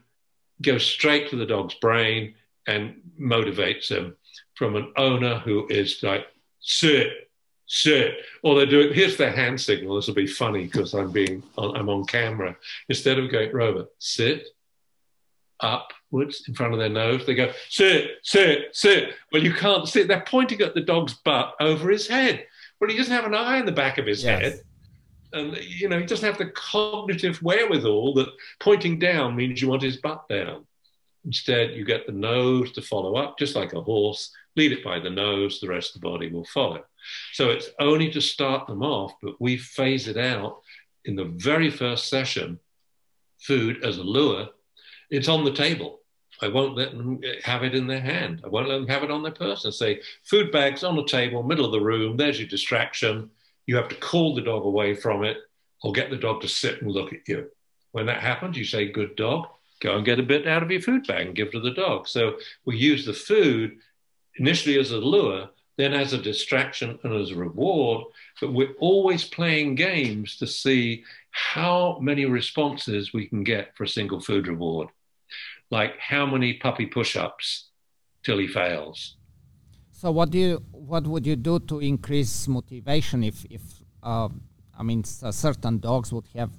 [0.61, 2.33] goes straight to the dog's brain
[2.67, 4.17] and motivates him
[4.55, 6.27] from an owner who is like,
[6.59, 7.29] sit,
[7.67, 8.15] sit.
[8.41, 9.95] Or they do it, here's their hand signal.
[9.95, 12.57] This will be funny because I'm being, I'm on camera.
[12.89, 14.49] Instead of going, Robert, sit,
[15.63, 17.25] up, upwards in front of their nose.
[17.25, 19.13] They go, sit, sit, sit.
[19.31, 20.07] Well, you can't sit.
[20.07, 22.45] They're pointing at the dog's butt over his head.
[22.79, 24.41] Well, he doesn't have an eye in the back of his yes.
[24.41, 24.61] head.
[25.33, 28.29] And, you know, he doesn't have the cognitive wherewithal that
[28.59, 30.65] pointing down means you want his butt down.
[31.25, 34.31] Instead, you get the nose to follow up, just like a horse.
[34.55, 36.83] Lead it by the nose, the rest of the body will follow.
[37.31, 40.61] So it's only to start them off, but we phase it out
[41.05, 42.59] in the very first session.
[43.39, 44.49] Food as a lure,
[45.09, 46.02] it's on the table.
[46.43, 48.41] I won't let them have it in their hand.
[48.43, 49.71] I won't let them have it on their person.
[49.71, 53.29] say, food bags on the table, middle of the room, there's your distraction.
[53.65, 55.37] You have to call the dog away from it
[55.83, 57.49] or get the dog to sit and look at you.
[57.93, 59.47] When that happens, you say, good dog,
[59.79, 62.09] go and get a bit out of your food bag and give to the dog.
[62.09, 63.77] So we use the food
[64.35, 68.03] initially as a lure, then as a distraction and as a reward,
[68.41, 73.87] but we're always playing games to see how many responses we can get for a
[73.87, 74.89] single food reward
[75.79, 77.47] like how many puppy push-ups
[78.23, 79.17] till he fails.
[79.91, 83.63] So what do you what would you do to increase motivation if if
[84.11, 84.29] uh,
[84.79, 86.51] I mean certain dogs would have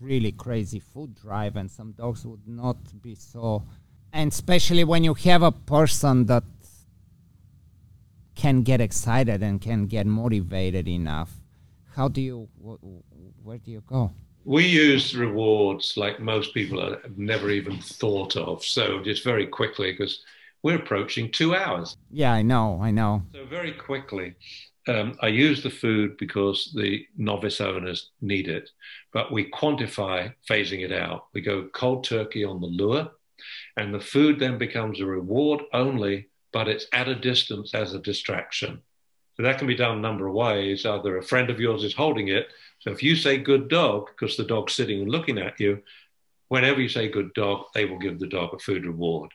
[0.00, 3.62] really crazy food drive and some dogs would not be so
[4.12, 6.44] And especially when you have a person that
[8.34, 11.30] can get excited and can get motivated enough,
[11.96, 12.82] how do you, wh-
[13.44, 14.10] where do you go?
[14.44, 18.64] We use rewards like most people have never even thought of.
[18.64, 20.24] So just very quickly, because
[20.62, 21.96] we're approaching two hours.
[22.10, 23.22] Yeah, I know, I know.
[23.34, 24.34] So very quickly,
[24.88, 28.70] um, I use the food because the novice owners need it,
[29.12, 31.26] but we quantify phasing it out.
[31.32, 33.10] We go cold turkey on the lure,
[33.76, 38.00] and the food then becomes a reward only, but it's at a distance as a
[38.00, 38.82] distraction.
[39.36, 40.84] So that can be done a number of ways.
[40.84, 42.48] Either a friend of yours is holding it.
[42.82, 45.82] So if you say good dog, because the dog's sitting and looking at you,
[46.48, 49.30] whenever you say good dog, they will give the dog a food reward.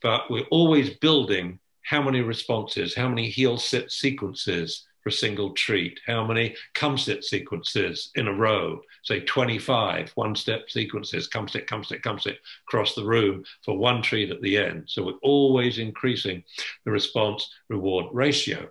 [0.00, 5.50] But we're always building how many responses, how many heel sit sequences, for a single
[5.50, 6.00] treat?
[6.06, 8.80] How many come sit sequences in a row?
[9.02, 12.38] Say 25 one step sequences, come sit, come sit, come sit
[12.68, 14.84] across the room for one treat at the end.
[14.86, 16.44] So we're always increasing
[16.84, 18.68] the response reward ratio.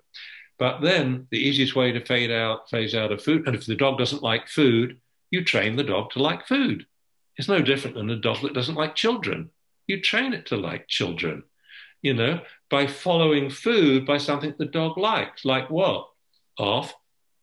[0.61, 3.73] But then the easiest way to fade out, phase out of food, and if the
[3.73, 4.99] dog doesn't like food,
[5.31, 6.85] you train the dog to like food.
[7.35, 9.49] It's no different than a dog that doesn't like children.
[9.87, 11.45] You train it to like children,
[12.03, 15.45] you know, by following food by something the dog likes.
[15.45, 16.07] Like what?
[16.59, 16.93] Off,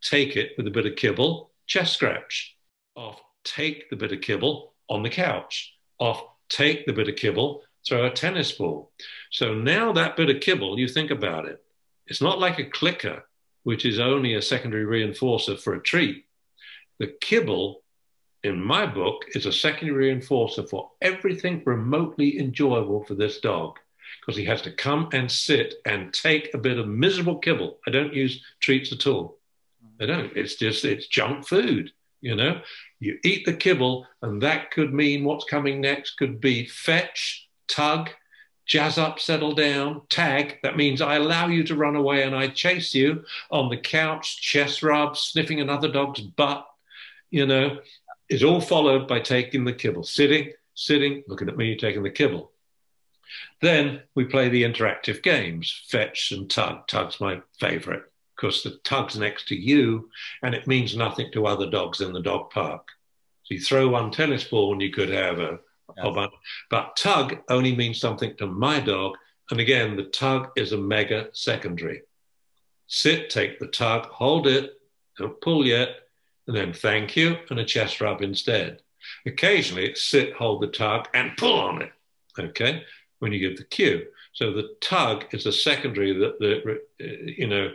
[0.01, 2.57] take it with a bit of kibble, chest scratch.
[2.95, 5.74] Off, take the bit of kibble on the couch.
[5.99, 8.93] Off, take the bit of kibble, throw a tennis ball.
[9.32, 11.61] So now that bit of kibble, you think about it.
[12.09, 13.24] It's not like a clicker,
[13.64, 16.24] which is only a secondary reinforcer for a treat.
[16.98, 17.82] The kibble,
[18.43, 23.78] in my book, is a secondary reinforcer for everything remotely enjoyable for this dog
[24.20, 27.78] because he has to come and sit and take a bit of miserable kibble.
[27.86, 29.39] I don't use treats at all.
[30.01, 30.35] I don't.
[30.36, 32.62] It's just, it's junk food, you know?
[33.01, 38.10] You eat the kibble, and that could mean what's coming next could be fetch, tug,
[38.69, 40.59] jazz up, settle down, tag.
[40.62, 44.40] That means I allow you to run away and I chase you on the couch,
[44.40, 46.69] chest rub, sniffing another dog's butt,
[47.31, 47.78] you know,
[48.28, 52.53] is all followed by taking the kibble, sitting, sitting, looking at me, taking the kibble.
[53.61, 56.86] Then we play the interactive games, fetch and tug.
[56.86, 58.05] Tug's my favorite
[58.36, 60.11] because the tug's next to you
[60.43, 62.89] and it means nothing to other dogs in the dog park.
[63.45, 65.59] So you throw one tennis ball and you could have a,
[66.70, 69.16] but tug only means something to my dog.
[69.51, 72.02] And again, the tug is a mega secondary.
[72.86, 74.74] Sit, take the tug, hold it,
[75.16, 75.89] don't pull yet,
[76.47, 78.82] and then thank you and a chest rub instead.
[79.27, 81.93] Occasionally sit, hold the tug, and pull on it.
[82.39, 82.82] Okay
[83.19, 84.06] when you give the cue.
[84.32, 87.74] So the tug is a secondary that, that you know,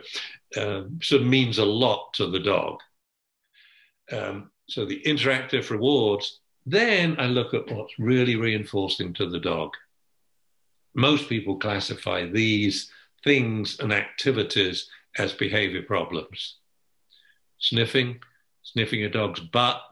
[0.56, 2.80] um, sort of means a lot to the dog.
[4.10, 9.72] Um, so the interactive rewards, then I look at what's really reinforcing to the dog.
[10.94, 12.90] Most people classify these
[13.22, 14.88] things and activities
[15.18, 16.56] as behavior problems.
[17.58, 18.20] Sniffing,
[18.62, 19.82] sniffing a dog's butt,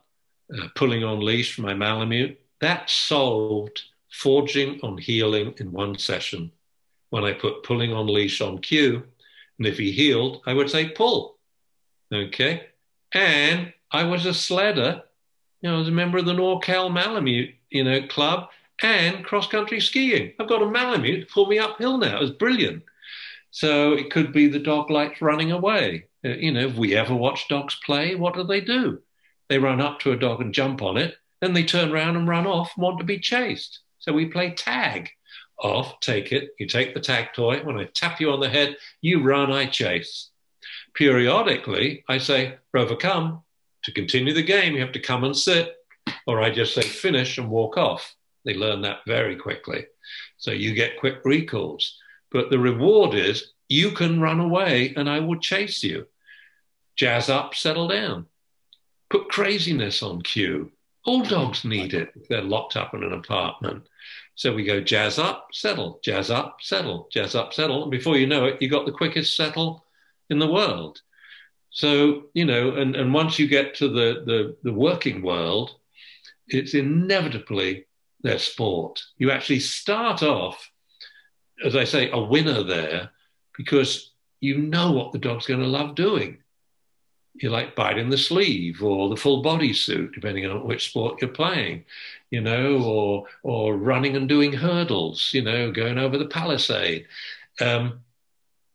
[0.57, 6.53] uh, pulling on leash for my Malamute, that solved forging on heeling in one session.
[7.11, 9.03] When I put pulling on leash on cue,
[9.59, 11.39] and if he healed, I would say pull.
[12.13, 12.67] Okay.
[13.13, 15.03] And I was a sledder.
[15.63, 18.51] You know, I was a member of the NorCal Malamute, you know, club
[18.83, 20.33] and cross country skiing.
[20.39, 22.17] I've got a Malamute pull me uphill now.
[22.17, 22.83] It was brilliant.
[23.53, 26.07] So it could be the dog likes running away.
[26.25, 29.01] Uh, you know, if we ever watch dogs play, what do they do?
[29.49, 32.27] They run up to a dog and jump on it, then they turn around and
[32.27, 33.81] run off and want to be chased.
[33.99, 35.11] So we play tag.
[35.59, 36.51] Off, take it.
[36.59, 37.63] You take the tag toy.
[37.63, 40.31] When I tap you on the head, you run, I chase.
[40.95, 43.43] Periodically, I say, Rover, come.
[43.85, 45.77] To continue the game, you have to come and sit.
[46.27, 48.15] Or I just say, finish and walk off.
[48.45, 49.87] They learn that very quickly.
[50.37, 51.99] So you get quick recalls.
[52.31, 56.07] But the reward is you can run away and I will chase you.
[56.97, 58.27] Jazz up, settle down.
[59.11, 60.71] Put craziness on cue.
[61.05, 63.87] All dogs need it they're locked up in an apartment.
[64.35, 67.83] So we go jazz up, settle, jazz up, settle, jazz up, settle.
[67.83, 69.85] And before you know it, you got the quickest settle
[70.31, 71.03] in the world.
[71.73, 75.77] So, you know, and, and once you get to the, the, the working world,
[76.49, 77.87] it's inevitably
[78.23, 79.03] their sport.
[79.17, 80.71] You actually start off,
[81.65, 83.11] as I say, a winner there
[83.57, 86.39] because you know what the dog's going to love doing
[87.35, 91.31] you like biting the sleeve or the full body suit, depending on which sport you're
[91.31, 91.85] playing,
[92.31, 97.07] you know, or or running and doing hurdles, you know, going over the palisade.
[97.61, 98.01] Um,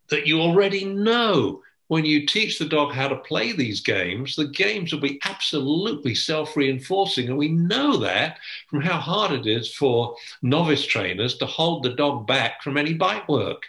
[0.10, 4.48] that you already know when you teach the dog how to play these games, the
[4.48, 7.30] games will be absolutely self reinforcing.
[7.30, 8.40] And we know that
[8.70, 12.94] from how hard it is for novice trainers to hold the dog back from any
[12.94, 13.64] bite work.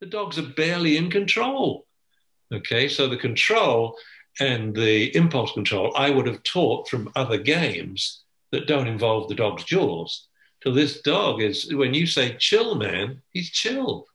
[0.00, 1.86] The dogs are barely in control.
[2.52, 3.96] Okay, so the control
[4.38, 8.22] and the impulse control I would have taught from other games
[8.52, 10.28] that don't involve the dog's jaws.
[10.62, 14.06] So this dog is, when you say chill, man, he's chill.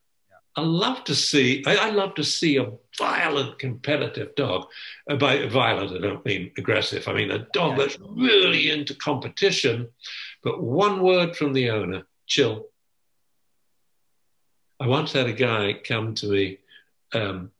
[0.55, 1.63] I love to see.
[1.65, 4.67] I, I, love to see a violent, competitive dog.
[5.09, 7.07] Uh, by violent, I don't mean aggressive.
[7.07, 9.87] I mean a dog that's really into competition.
[10.43, 12.67] But one word from the owner: chill.
[14.79, 16.57] I once had a guy come to me.
[17.13, 17.51] Um,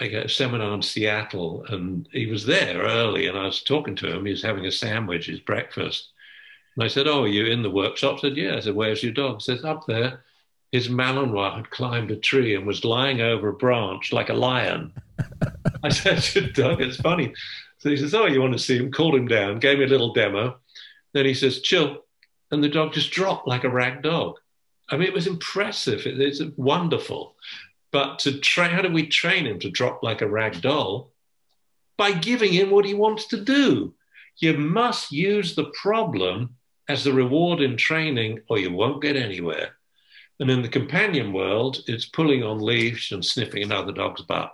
[0.00, 3.94] I got a seminar in Seattle, and he was there early, and I was talking
[3.96, 4.24] to him.
[4.24, 6.08] He was having a sandwich, his breakfast.
[6.74, 9.02] And I said, "Oh, are you in the workshop?" I said, "Yeah." I said, "Where's
[9.02, 10.24] your dog?" He says, "Up there."
[10.72, 14.92] His Malinois had climbed a tree and was lying over a branch like a lion.
[15.82, 17.34] I said to Doug, it's funny.
[17.78, 18.92] So he says, Oh, you want to see him?
[18.92, 20.58] Called him down, gave me a little demo.
[21.12, 22.04] Then he says, Chill.
[22.50, 24.36] And the dog just dropped like a rag dog.
[24.88, 26.06] I mean, it was impressive.
[26.06, 27.36] It, it's wonderful.
[27.92, 31.10] But to how do we train him to drop like a rag doll?
[31.96, 33.94] By giving him what he wants to do.
[34.38, 36.56] You must use the problem
[36.88, 39.76] as the reward in training, or you won't get anywhere.
[40.40, 44.50] And in the companion world, it's pulling on leash and sniffing another dog's butt.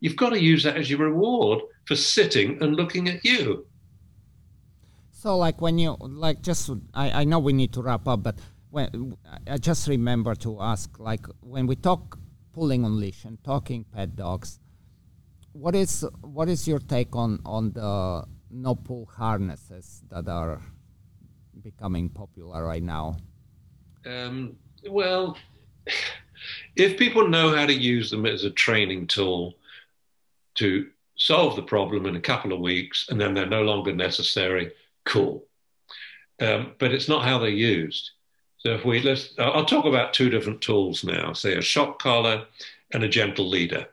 [0.00, 3.66] You've got to use that as your reward for sitting and looking at you.
[5.12, 8.38] So, like when you like, just I, I know we need to wrap up, but
[8.70, 9.16] when
[9.46, 12.18] I just remember to ask, like when we talk
[12.54, 14.60] pulling on leash and talking pet dogs,
[15.52, 20.62] what is what is your take on on the no pull harnesses that are
[21.60, 23.16] becoming popular right now?
[24.06, 24.56] Um,
[24.88, 25.36] well,
[26.76, 29.54] if people know how to use them as a training tool
[30.56, 34.72] to solve the problem in a couple of weeks and then they're no longer necessary,
[35.04, 35.44] cool.
[36.40, 38.10] Um, but it's not how they're used.
[38.58, 41.32] So if we let's, I'll talk about two different tools now.
[41.32, 42.46] Say a shock collar
[42.92, 43.86] and a gentle leader.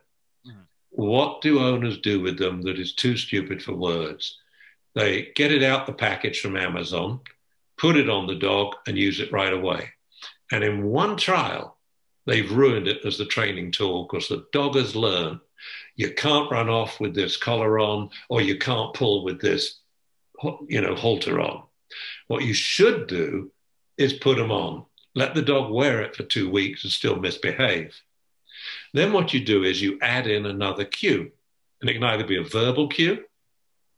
[0.46, 0.60] Mm-hmm.
[0.92, 4.38] What do owners do with them that is too stupid for words?
[4.94, 7.20] They get it out the package from Amazon,
[7.78, 9.90] put it on the dog, and use it right away.
[10.52, 11.78] And in one trial,
[12.26, 15.40] they've ruined it as the training tool because the dog has learned
[15.96, 19.80] you can't run off with this collar on or you can't pull with this,
[20.68, 21.64] you know, halter on.
[22.28, 23.52] What you should do
[23.98, 24.86] is put them on.
[25.16, 28.00] Let the dog wear it for two weeks and still misbehave.
[28.94, 31.32] Then what you do is you add in another cue.
[31.82, 33.24] And it can either be a verbal cue,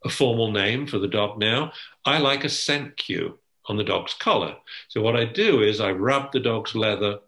[0.05, 1.73] a formal name for the dog now.
[2.05, 3.38] I like a scent cue
[3.69, 4.55] on the dog's collar.
[4.89, 7.19] So what I do is I rub the dog's leather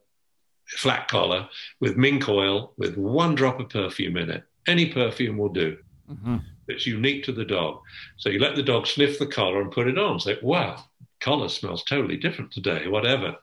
[0.67, 1.47] flat collar
[1.79, 4.43] with mink oil with one drop of perfume in it.
[4.67, 5.77] Any perfume will do.
[6.09, 6.37] Mm-hmm.
[6.67, 7.79] It's unique to the dog.
[8.17, 10.19] So you let the dog sniff the collar and put it on.
[10.19, 10.83] Say, wow,
[11.19, 13.35] collar smells totally different today, whatever.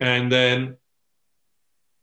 [0.00, 0.76] And then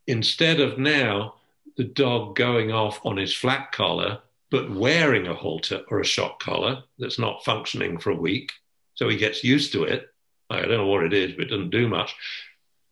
[0.08, 1.36] instead of now
[1.78, 4.20] the dog going off on his flat collar,
[4.52, 8.52] but wearing a halter or a shock collar that's not functioning for a week,
[8.96, 10.10] so he gets used to it,
[10.50, 12.16] I don't know what it is, but it doesn't do much.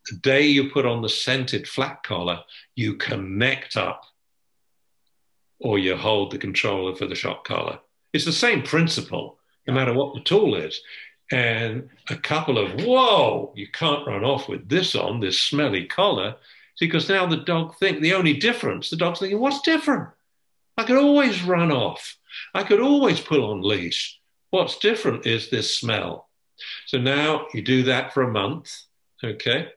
[0.09, 2.41] The day you put on the scented flat collar,
[2.75, 4.03] you connect up
[5.59, 7.79] or you hold the controller for the shock collar.
[8.13, 10.79] It's the same principle, no matter what the tool is.
[11.31, 16.35] And a couple of, whoa, you can't run off with this on, this smelly collar.
[16.79, 20.09] Because now the dog think the only difference, the dog's thinking, what's different?
[20.77, 22.17] I could always run off.
[22.53, 24.19] I could always pull on leash.
[24.51, 26.26] What's different is this smell.
[26.85, 28.73] So now you do that for a month,
[29.23, 29.69] okay?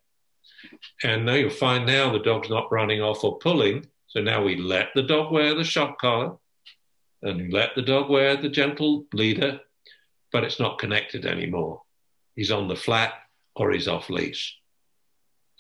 [1.03, 3.87] And now you'll find now the dog's not running off or pulling.
[4.09, 6.37] So now we let the dog wear the shock collar
[7.23, 9.61] and let the dog wear the gentle leader,
[10.33, 11.83] but it's not connected anymore.
[12.35, 13.15] He's on the flat
[13.55, 14.59] or he's off leash.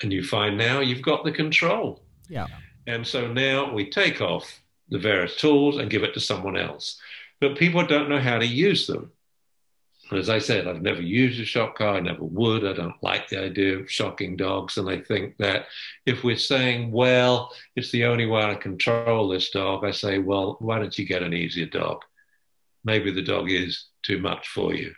[0.03, 2.03] And you find now you've got the control.
[2.29, 2.47] Yeah.
[2.87, 6.99] And so now we take off the various tools and give it to someone else.
[7.41, 9.13] But people don't know how to use them.
[10.11, 11.99] And as I said, I've never used a shock collar.
[11.99, 12.67] I never would.
[12.67, 14.77] I don't like the idea of shocking dogs.
[14.77, 15.67] And I think that
[16.05, 20.57] if we're saying, well, it's the only way to control this dog, I say, well,
[20.59, 22.03] why don't you get an easier dog?
[22.83, 24.95] Maybe the dog is too much for you.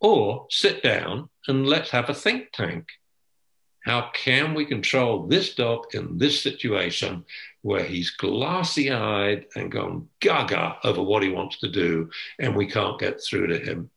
[0.00, 2.88] Or sit down and let's have a think tank.
[3.84, 7.24] How can we control this dog in this situation
[7.62, 12.10] where he's glassy eyed and gone gaga over what he wants to do,
[12.40, 13.90] and we can't get through to him?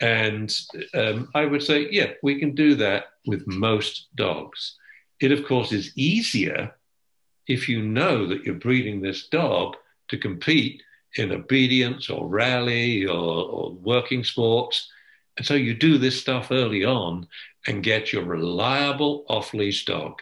[0.00, 0.54] And
[0.94, 4.76] um, I would say, yeah, we can do that with most dogs.
[5.20, 6.74] It, of course, is easier
[7.46, 9.76] if you know that you're breeding this dog
[10.08, 10.82] to compete
[11.16, 14.88] in obedience or rally or, or working sports.
[15.36, 17.26] And so you do this stuff early on
[17.66, 20.20] and get your reliable off leash dog.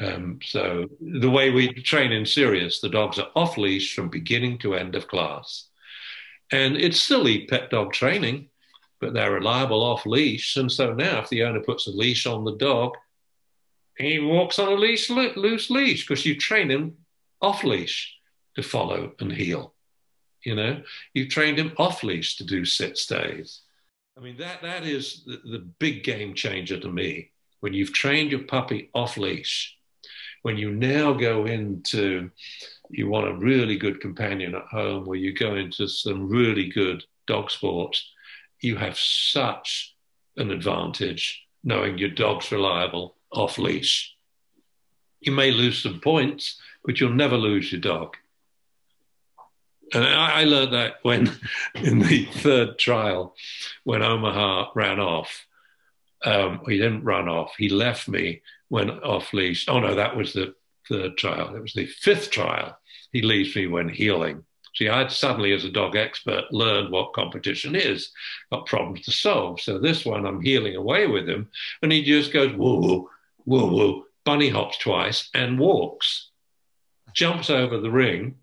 [0.00, 4.58] Um, so the way we train in Sirius, the dogs are off leash from beginning
[4.58, 5.68] to end of class.
[6.52, 8.48] And it's silly pet dog training,
[9.00, 10.56] but they're reliable off leash.
[10.56, 12.92] And so now if the owner puts a leash on the dog,
[13.98, 16.96] he walks on a leash, loose leash because you train him
[17.40, 18.14] off leash
[18.56, 19.74] to follow and heel.
[20.44, 20.82] You know,
[21.14, 23.60] you've trained him off leash to do sit stays.
[24.16, 27.30] I mean, that, that is the, the big game changer to me.
[27.60, 29.76] When you've trained your puppy off leash,
[30.42, 32.30] when you now go into,
[32.92, 37.02] you want a really good companion at home, where you go into some really good
[37.26, 38.10] dog sports,
[38.60, 39.94] you have such
[40.36, 44.14] an advantage knowing your dog's reliable off leash.
[45.20, 48.16] You may lose some points, but you'll never lose your dog.
[49.94, 51.30] And I, I learned that when
[51.74, 53.34] in the third trial,
[53.84, 55.46] when Omaha ran off.
[56.24, 57.54] Um, he didn't run off.
[57.58, 59.66] He left me when off leash.
[59.68, 60.54] Oh no, that was the
[60.88, 61.54] third trial.
[61.54, 62.78] It was the fifth trial.
[63.12, 64.44] He leaves me when heeling.
[64.74, 68.10] See, I'd suddenly, as a dog expert, learned what competition is,
[68.50, 69.60] got problems to solve.
[69.60, 71.50] So this one, I'm heeling away with him,
[71.82, 73.10] and he just goes woo,
[73.44, 76.30] woo, woo, bunny hops twice and walks,
[77.12, 78.36] jumps over the ring,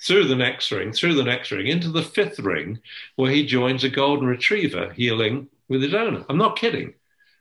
[0.00, 2.78] through the next ring, through the next ring, into the fifth ring,
[3.16, 6.24] where he joins a golden retriever heeling with his owner.
[6.28, 6.94] I'm not kidding.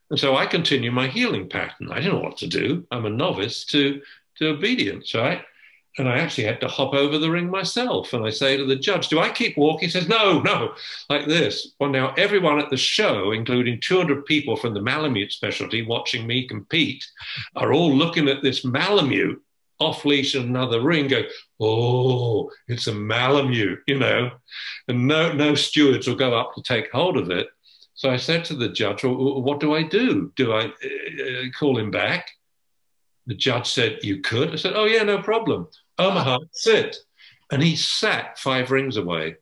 [0.10, 1.92] And so I continue my heeling pattern.
[1.92, 2.86] I don't know what to do.
[2.92, 4.02] I'm a novice to,
[4.38, 5.44] to obedience, right?
[5.98, 8.14] And I actually had to hop over the ring myself.
[8.14, 9.88] And I say to the judge, Do I keep walking?
[9.88, 10.76] He says, No, no,
[11.10, 11.74] like this.
[11.80, 16.48] Well, now everyone at the show, including 200 people from the Malamute specialty watching me
[16.48, 17.04] compete,
[17.56, 19.42] are all looking at this Malamute
[19.80, 21.24] off leash in another ring, go,
[21.60, 24.32] oh, it's a Malamute, you know,
[24.88, 27.48] and no, no stewards will go up to take hold of it.
[27.94, 30.32] So I said to the judge, well, what do I do?
[30.36, 32.30] Do I uh, call him back?
[33.26, 34.52] The judge said, you could.
[34.52, 35.68] I said, oh, yeah, no problem.
[35.98, 36.98] Omaha, sit.
[37.52, 39.38] And he sat five rings away,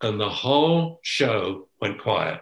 [0.00, 2.40] and the whole show went quiet.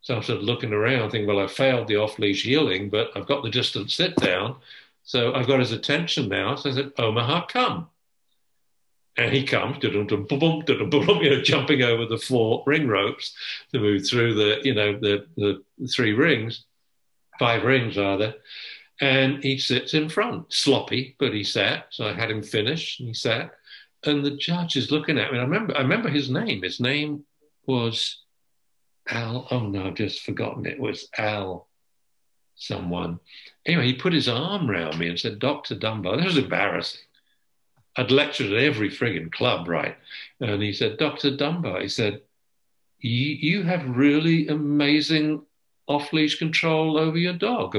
[0.00, 3.10] So I'm sort of looking around, thinking, well, I failed the off leash heeling, but
[3.14, 4.56] I've got the distance sit down.
[5.02, 6.56] So I've got his attention now.
[6.56, 7.88] So I said, Omaha, come.
[9.16, 13.32] And he comes, you know, jumping over the four ring ropes
[13.72, 16.64] to move through the, you know, the, the three rings,
[17.38, 18.34] five rings rather.
[19.00, 21.86] And he sits in front, sloppy, but he sat.
[21.90, 23.52] So I had him finish and he sat.
[24.04, 25.38] And the judge is looking at me.
[25.38, 26.62] I remember, I remember his name.
[26.62, 27.24] His name
[27.66, 28.22] was
[29.08, 29.48] Al.
[29.50, 30.66] Oh no, I've just forgotten.
[30.66, 31.68] It was Al
[32.56, 33.18] someone.
[33.66, 35.74] Anyway, he put his arm around me and said, Dr.
[35.74, 37.00] Dunbar, this was embarrassing.
[37.96, 39.96] I'd lectured at every frigging club, right?
[40.40, 41.36] And he said, Dr.
[41.36, 42.22] Dunbar, he said,
[43.00, 45.42] you have really amazing
[45.86, 47.76] off leash control over your dog,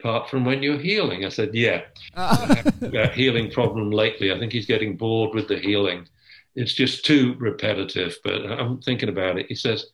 [0.00, 1.24] apart from when you're heeling.
[1.24, 1.82] I said, Yeah,
[2.16, 2.62] ah.
[2.80, 4.32] have a heeling problem lately.
[4.32, 6.08] I think he's getting bored with the heeling.
[6.56, 9.46] It's just too repetitive, but I'm thinking about it.
[9.46, 9.86] He says,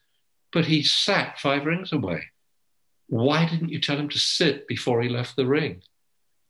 [0.53, 2.23] But he sat five rings away
[3.09, 5.83] why didn't you tell him to sit before he left the ring?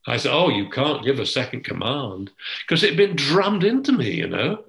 [0.07, 2.31] I said, Oh, you can't give a second command
[2.67, 4.65] because it had been drummed into me, you know.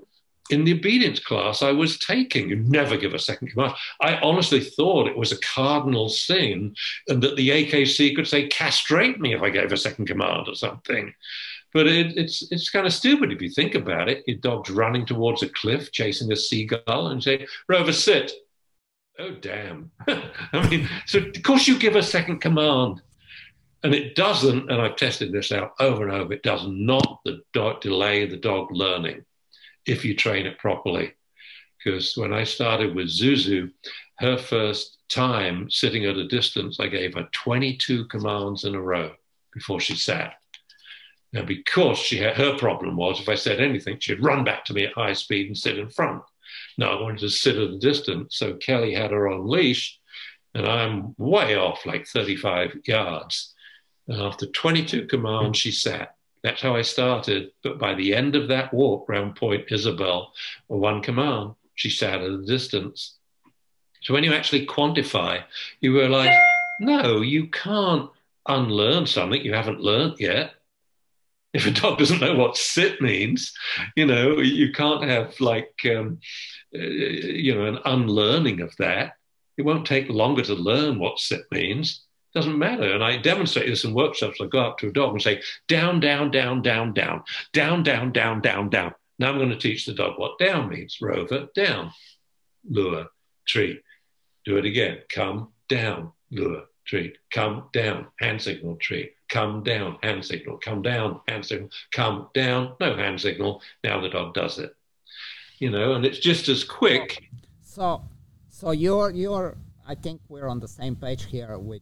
[0.49, 3.73] In the obedience class I was taking, you never give a second command.
[4.01, 6.75] I honestly thought it was a cardinal sin
[7.07, 10.55] and that the AKC could say, castrate me if I gave a second command or
[10.55, 11.13] something.
[11.73, 14.23] But it, it's, it's kind of stupid if you think about it.
[14.25, 18.31] Your dog's running towards a cliff, chasing a seagull, and say, Rover, sit.
[19.19, 19.91] Oh, damn.
[20.07, 23.01] I mean, so of course you give a second command.
[23.83, 27.41] And it doesn't, and I've tested this out over and over, it does not the
[27.53, 29.23] dog, delay the dog learning
[29.87, 31.13] if you train it properly.
[31.77, 33.71] Because when I started with Zuzu,
[34.19, 39.11] her first time sitting at a distance, I gave her 22 commands in a row
[39.53, 40.33] before she sat.
[41.33, 44.73] Now, because she had her problem was if I said anything, she'd run back to
[44.73, 46.23] me at high speed and sit in front.
[46.77, 48.37] Now, I wanted to sit at a distance.
[48.37, 49.99] So Kelly had her on leash,
[50.53, 53.53] and I'm way off, like 35 yards.
[54.07, 56.16] And after 22 commands, she sat.
[56.43, 57.51] That's how I started.
[57.63, 60.33] But by the end of that walk round Point Isabel,
[60.67, 63.15] one command, she sat at a distance.
[64.01, 65.43] So when you actually quantify,
[65.81, 66.35] you realize,
[66.79, 68.09] no, you can't
[68.47, 70.53] unlearn something you haven't learned yet
[71.53, 73.53] if a dog doesn't know what sit means,
[73.95, 76.19] you know, you can't have like, um,
[76.75, 79.13] uh, you know, an unlearning of that.
[79.57, 82.03] It won't take longer to learn what sit means.
[82.37, 82.93] Doesn't matter.
[82.93, 84.37] And I demonstrate this in workshops.
[84.39, 88.11] I go up to a dog and say, down, down, down, down, down, down, down,
[88.11, 88.93] down, down, down.
[89.17, 90.99] Now I'm going to teach the dog what down means.
[91.01, 91.93] Rover, down,
[92.69, 93.07] lure,
[93.47, 93.81] treat.
[94.45, 94.99] Do it again.
[95.11, 97.17] Come down, lure, treat.
[97.31, 99.13] Come down, hand signal, treat.
[99.29, 100.59] Come down, hand signal.
[100.59, 101.71] Come down, hand signal.
[101.91, 103.63] Come down, no hand signal.
[103.83, 104.75] Now the dog does it.
[105.57, 107.31] You know, and it's just as quick.
[107.63, 108.03] So,
[108.49, 109.57] so you're you're.
[109.87, 111.57] I think we're on the same page here.
[111.57, 111.81] With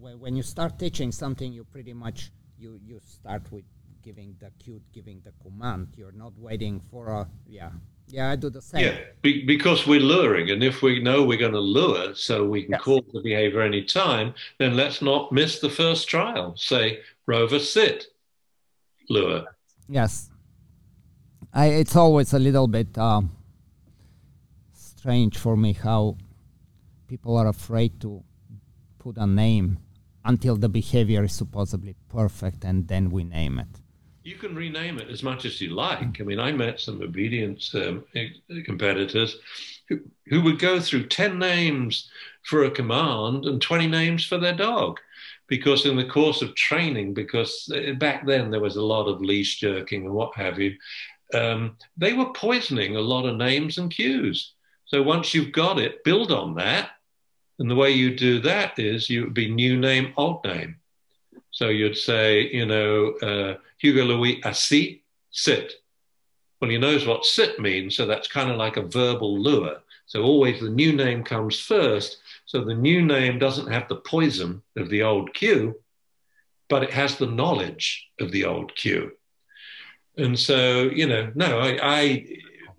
[0.00, 3.64] when you start teaching something, you pretty much you you start with
[4.02, 5.88] giving the cue, giving the command.
[5.96, 7.70] You're not waiting for a yeah
[8.10, 8.84] yeah, I do the same.
[8.84, 12.62] Yeah, be, because we're luring, and if we know we're going to lure, so we
[12.62, 12.82] can yes.
[12.82, 16.56] call the behavior any time, then let's not miss the first trial.
[16.56, 18.06] Say, Rover, sit,
[19.10, 19.44] lure.
[19.88, 20.30] Yes,
[21.52, 23.22] I, it's always a little bit uh,
[24.72, 26.16] strange for me how
[27.06, 28.22] people are afraid to
[28.98, 29.78] put a name
[30.28, 33.80] until the behavior is supposedly perfect, and then we name it
[34.28, 36.20] you can rename it as much as you like.
[36.20, 38.04] I mean, I met some obedience um,
[38.66, 39.38] competitors
[39.88, 42.10] who, who would go through 10 names
[42.42, 45.00] for a command and 20 names for their dog.
[45.46, 49.22] Because in the course of training, because uh, back then there was a lot of
[49.22, 50.76] leash jerking and what have you,
[51.32, 54.52] um, they were poisoning a lot of names and cues.
[54.84, 56.90] So once you've got it, build on that.
[57.58, 60.76] And the way you do that is you would be new name, old name.
[61.50, 64.98] So you'd say, you know, uh, Hugo Louis assis,
[65.30, 65.72] sit.
[66.60, 69.78] Well, he knows what sit means, so that's kind of like a verbal lure.
[70.06, 72.18] So always the new name comes first.
[72.46, 75.76] So the new name doesn't have the poison of the old cue,
[76.68, 79.12] but it has the knowledge of the old cue.
[80.16, 82.26] And so, you know, no, I, I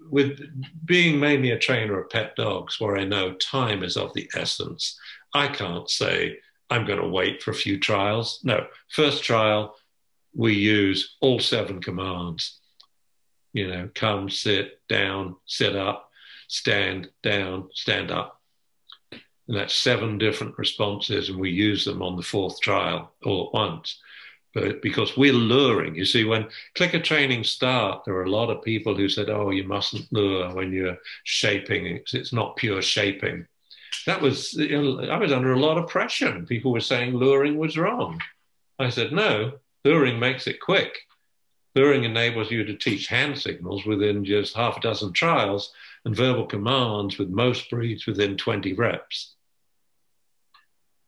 [0.09, 0.39] with
[0.85, 4.99] being mainly a trainer of pet dogs, where I know time is of the essence,
[5.33, 6.37] I can't say
[6.69, 8.39] I'm going to wait for a few trials.
[8.43, 9.75] No, first trial,
[10.35, 12.59] we use all seven commands.
[13.53, 16.09] You know, come, sit, down, sit up,
[16.47, 18.39] stand, down, stand up.
[19.11, 23.53] And that's seven different responses, and we use them on the fourth trial all at
[23.53, 23.99] once.
[24.53, 28.63] But because we're luring, you see, when clicker training start, there are a lot of
[28.63, 32.01] people who said, "Oh, you mustn't lure when you're shaping.
[32.13, 33.45] It's, not pure shaping."
[34.05, 36.41] That was you know, I was under a lot of pressure.
[36.47, 38.21] People were saying luring was wrong.
[38.79, 41.07] I said, "No, Luring makes it quick.
[41.73, 45.73] Luring enables you to teach hand signals within just half a dozen trials
[46.03, 49.35] and verbal commands with most breeds within 20 reps.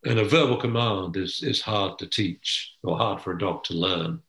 [0.04, 3.74] And a verbal command is, is hard to teach or hard for a dog to
[3.74, 4.22] learn.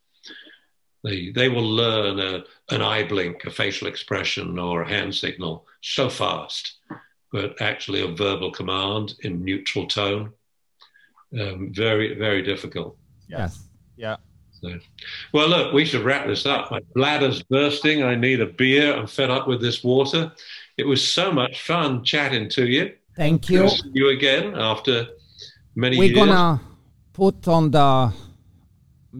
[1.04, 2.44] They, they will learn a,
[2.74, 6.74] an eye blink, a facial expression, or a hand signal so fast,
[7.32, 10.32] but actually a verbal command in neutral tone,
[11.40, 12.96] um, very, very difficult.
[13.26, 13.68] Yes.
[13.96, 14.16] Yeah.
[14.60, 14.78] So,
[15.32, 16.70] well, look, we should wrap this up.
[16.70, 18.04] My bladder's bursting.
[18.04, 18.94] I need a beer.
[18.94, 20.30] I'm fed up with this water.
[20.76, 22.92] It was so much fun chatting to you.
[23.16, 23.68] Thank you.
[23.92, 25.08] You again after
[25.74, 26.18] many We're years.
[26.18, 26.60] Gonna
[27.12, 28.12] put on the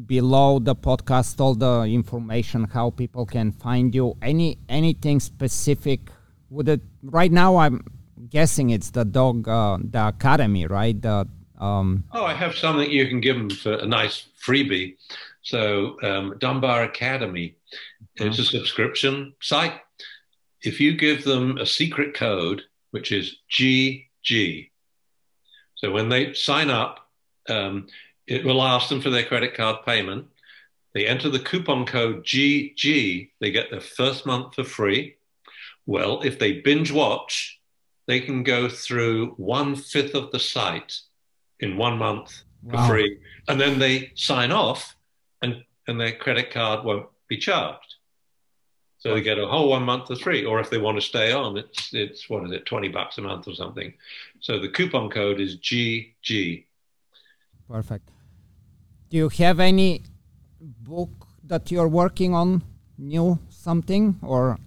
[0.07, 4.17] below the podcast all the information how people can find you.
[4.23, 6.11] Any anything specific?
[6.51, 7.57] Would it right now?
[7.57, 7.85] I'm
[8.31, 11.01] guessing it's the dog, uh, the academy, right?
[11.01, 14.97] The um, oh, I have something you can give them for a nice freebie.
[15.43, 17.57] So um, Dunbar Academy,
[18.17, 19.81] it's a subscription site.
[20.63, 24.71] If you give them a secret code, which is GG,
[25.83, 27.09] so when they sign up,
[27.49, 27.89] um,
[28.27, 30.27] it will ask them for their credit card payment.
[30.95, 35.17] They enter the coupon code GG, they get their first month for free.
[35.87, 37.59] Well, if they binge watch,
[38.07, 41.01] they can go through one fifth of the site
[41.59, 42.89] in one month for wow.
[42.89, 43.19] free,
[43.49, 44.95] and then they sign off,
[45.41, 47.97] and and their credit card won't be charged.
[48.99, 51.33] So they get a whole one month for free, or if they want to stay
[51.33, 53.95] on, it's it's what is it, twenty bucks a month or something.
[54.43, 56.65] So the coupon code is GG.
[57.69, 58.11] Perfect.
[59.09, 60.03] Do you have any
[60.61, 62.63] book that you're working on,
[62.99, 64.59] new something, or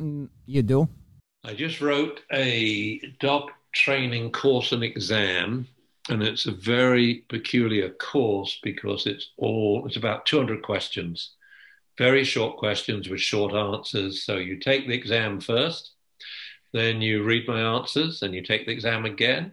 [0.45, 0.87] you do?
[1.43, 5.67] I just wrote a dog training course and exam
[6.09, 11.31] and it's a very peculiar course because it's all it's about 200 questions
[11.97, 15.91] very short questions with short answers so you take the exam first
[16.71, 19.51] then you read my answers and you take the exam again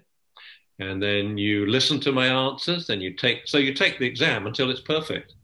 [0.78, 4.47] and then you listen to my answers then you take so you take the exam
[4.47, 5.35] until it's perfect.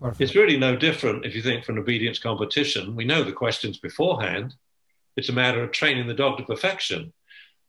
[0.00, 3.32] perfect it's really no different if you think for an obedience competition we know the
[3.32, 4.54] questions beforehand
[5.16, 7.12] it's a matter of training the dog to perfection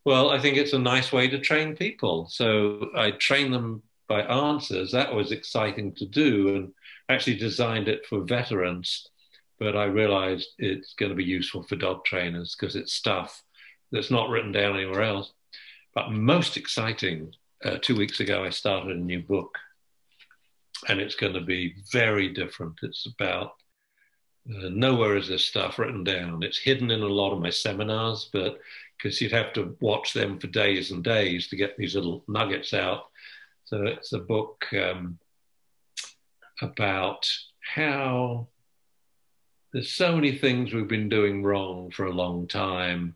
[0.06, 2.27] well, I think it's a nice way to train people.
[2.30, 6.56] So I train them by answers, that was exciting to do.
[6.56, 6.73] And
[7.10, 9.07] actually designed it for veterans,
[9.60, 13.41] but I realized it's going to be useful for dog trainers because it's stuff
[13.91, 15.34] that's not written down anywhere else.
[15.95, 17.34] But most exciting,
[17.64, 19.57] uh, two weeks ago, I started a new book,
[20.88, 22.80] and it's going to be very different.
[22.82, 23.53] It's about
[24.49, 26.44] uh, nowhere is this stuff written down.
[26.44, 28.60] It's hidden in a lot of my seminars, but
[28.98, 32.74] because you'd have to watch them for days and days to get these little nuggets
[32.74, 33.06] out.
[33.65, 35.18] So it's a book um,
[36.61, 37.30] about
[37.60, 38.48] how
[39.72, 43.15] there's so many things we've been doing wrong for a long time,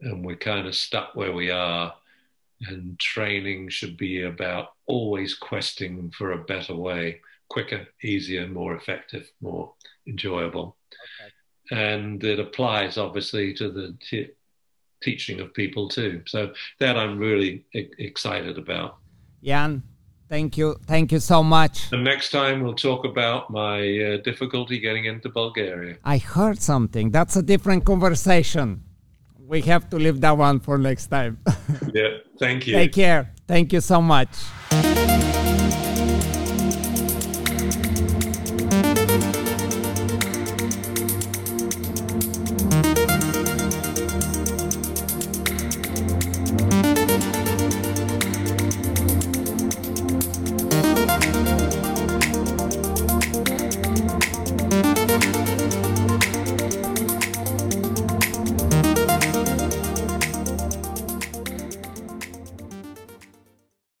[0.00, 1.94] and we're kind of stuck where we are.
[2.62, 9.30] And training should be about always questing for a better way, quicker, easier, more effective,
[9.40, 9.74] more
[10.06, 10.76] enjoyable.
[11.20, 11.82] Okay.
[11.92, 14.30] And it applies obviously to the t-
[15.02, 16.22] teaching of people too.
[16.26, 18.96] So that I'm really e- excited about.
[19.42, 19.82] Jan,
[20.28, 20.76] Thank you.
[20.86, 21.88] Thank you so much.
[21.90, 25.96] The next time we'll talk about my uh, difficulty getting into Bulgaria.
[26.04, 27.10] I heard something.
[27.10, 28.82] That's a different conversation.
[29.46, 31.38] We have to leave that one for next time.
[31.94, 32.18] yeah.
[32.38, 32.74] Thank you.
[32.74, 33.32] Take care.
[33.46, 34.28] Thank you so much.